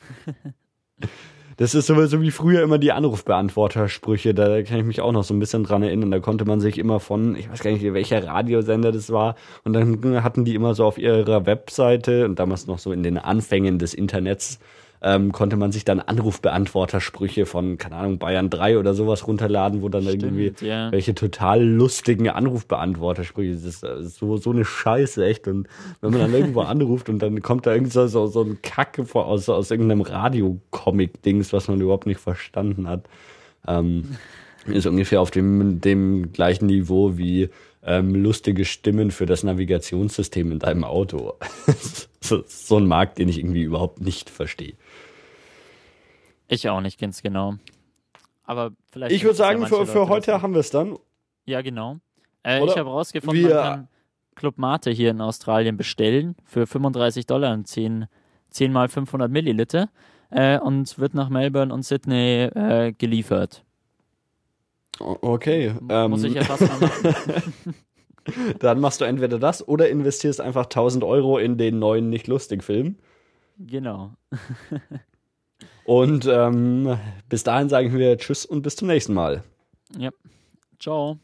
Das 1.58 1.74
ist 1.74 1.86
sowieso 1.86 2.20
wie 2.20 2.30
früher 2.30 2.62
immer 2.62 2.76
die 2.76 2.92
Anrufbeantworter-Sprüche. 2.92 4.34
Da 4.34 4.62
kann 4.62 4.78
ich 4.78 4.84
mich 4.84 5.00
auch 5.00 5.12
noch 5.12 5.24
so 5.24 5.32
ein 5.32 5.38
bisschen 5.38 5.64
dran 5.64 5.82
erinnern. 5.82 6.10
Da 6.10 6.20
konnte 6.20 6.44
man 6.44 6.60
sich 6.60 6.76
immer 6.76 7.00
von, 7.00 7.34
ich 7.34 7.50
weiß 7.50 7.62
gar 7.62 7.70
nicht, 7.70 7.82
welcher 7.82 8.26
Radiosender 8.26 8.92
das 8.92 9.10
war. 9.10 9.36
Und 9.64 9.72
dann 9.72 10.22
hatten 10.22 10.44
die 10.44 10.54
immer 10.54 10.74
so 10.74 10.84
auf 10.84 10.98
ihrer 10.98 11.46
Webseite 11.46 12.26
und 12.26 12.38
damals 12.38 12.66
noch 12.66 12.78
so 12.78 12.92
in 12.92 13.02
den 13.02 13.16
Anfängen 13.16 13.78
des 13.78 13.94
Internets 13.94 14.58
ähm, 15.06 15.30
konnte 15.30 15.56
man 15.56 15.70
sich 15.70 15.84
dann 15.84 16.00
Anrufbeantwortersprüche 16.00 17.46
von, 17.46 17.78
keine 17.78 17.94
Ahnung, 17.94 18.18
Bayern 18.18 18.50
3 18.50 18.76
oder 18.76 18.92
sowas 18.92 19.28
runterladen, 19.28 19.80
wo 19.80 19.88
dann 19.88 20.02
Stimmt, 20.02 20.24
irgendwie 20.24 20.66
ja. 20.66 20.90
welche 20.90 21.14
total 21.14 21.62
lustigen 21.62 22.28
Anrufbeantwortersprüche, 22.28 23.52
das 23.52 23.62
ist, 23.62 23.84
das 23.84 24.04
ist 24.04 24.16
so, 24.16 24.36
so 24.36 24.50
eine 24.50 24.64
Scheiße, 24.64 25.24
echt. 25.24 25.46
Und 25.46 25.68
wenn 26.00 26.10
man 26.10 26.20
dann 26.22 26.34
irgendwo 26.34 26.60
anruft 26.62 27.08
und 27.08 27.20
dann 27.20 27.40
kommt 27.40 27.66
da 27.66 27.74
irgend 27.74 27.92
so, 27.92 28.08
so, 28.08 28.26
so 28.26 28.42
ein 28.42 28.58
Kacke 28.62 29.04
vor, 29.04 29.26
aus, 29.26 29.48
aus 29.48 29.70
irgendeinem 29.70 30.00
Radiocomic-Dings, 30.00 31.52
was 31.52 31.68
man 31.68 31.80
überhaupt 31.80 32.08
nicht 32.08 32.18
verstanden 32.18 32.88
hat. 32.88 33.04
Ähm, 33.68 34.16
ist 34.66 34.86
ungefähr 34.86 35.20
auf 35.20 35.30
dem, 35.30 35.80
dem 35.80 36.32
gleichen 36.32 36.66
Niveau 36.66 37.16
wie 37.16 37.50
ähm, 37.84 38.12
lustige 38.16 38.64
Stimmen 38.64 39.12
für 39.12 39.26
das 39.26 39.44
Navigationssystem 39.44 40.50
in 40.50 40.58
deinem 40.58 40.82
Auto. 40.82 41.34
so, 42.20 42.42
so 42.48 42.78
ein 42.78 42.86
Markt, 42.86 43.18
den 43.18 43.28
ich 43.28 43.38
irgendwie 43.38 43.62
überhaupt 43.62 44.00
nicht 44.00 44.30
verstehe. 44.30 44.74
Ich 46.48 46.68
auch 46.68 46.80
nicht 46.80 47.00
ganz 47.00 47.22
genau. 47.22 47.54
Aber 48.44 48.70
vielleicht. 48.92 49.14
Ich 49.14 49.24
würde 49.24 49.36
sagen, 49.36 49.66
für, 49.66 49.86
für 49.86 50.08
heute 50.08 50.40
haben 50.40 50.54
wir 50.54 50.60
es 50.60 50.70
dann. 50.70 50.98
Ja, 51.44 51.62
genau. 51.62 51.98
Äh, 52.42 52.64
ich 52.64 52.76
habe 52.76 52.90
rausgefunden, 52.90 53.48
wir, 53.48 53.54
man 53.54 53.64
kann 53.64 53.88
Club 54.36 54.58
Mate 54.58 54.90
hier 54.90 55.10
in 55.10 55.20
Australien 55.20 55.76
bestellen 55.76 56.36
für 56.44 56.66
35 56.66 57.26
Dollar 57.26 57.52
und 57.52 57.66
10, 57.66 58.06
10 58.50 58.72
mal 58.72 58.88
500 58.88 59.30
Milliliter 59.30 59.88
äh, 60.30 60.58
und 60.58 60.98
wird 60.98 61.14
nach 61.14 61.28
Melbourne 61.28 61.74
und 61.74 61.82
Sydney 61.82 62.44
äh, 62.44 62.92
geliefert. 62.92 63.64
Okay. 64.98 65.74
Muss 65.80 66.24
ähm, 66.24 66.30
ich 66.30 66.34
ja 66.34 66.44
fast 66.44 66.62
mal 66.62 66.80
machen. 66.80 67.74
Dann 68.58 68.80
machst 68.80 69.00
du 69.00 69.04
entweder 69.04 69.38
das 69.38 69.66
oder 69.66 69.88
investierst 69.88 70.40
einfach 70.40 70.64
1000 70.64 71.04
Euro 71.04 71.38
in 71.38 71.58
den 71.58 71.78
neuen 71.78 72.10
Nicht-Lustig-Film. 72.10 72.96
Genau. 73.58 74.12
und 75.86 76.26
ähm, 76.26 76.98
bis 77.28 77.44
dahin 77.44 77.68
sagen 77.68 77.96
wir 77.96 78.18
Tschüss 78.18 78.44
und 78.44 78.62
bis 78.62 78.76
zum 78.76 78.88
nächsten 78.88 79.14
Mal. 79.14 79.44
Ja. 79.96 80.10
Ciao. 80.78 81.18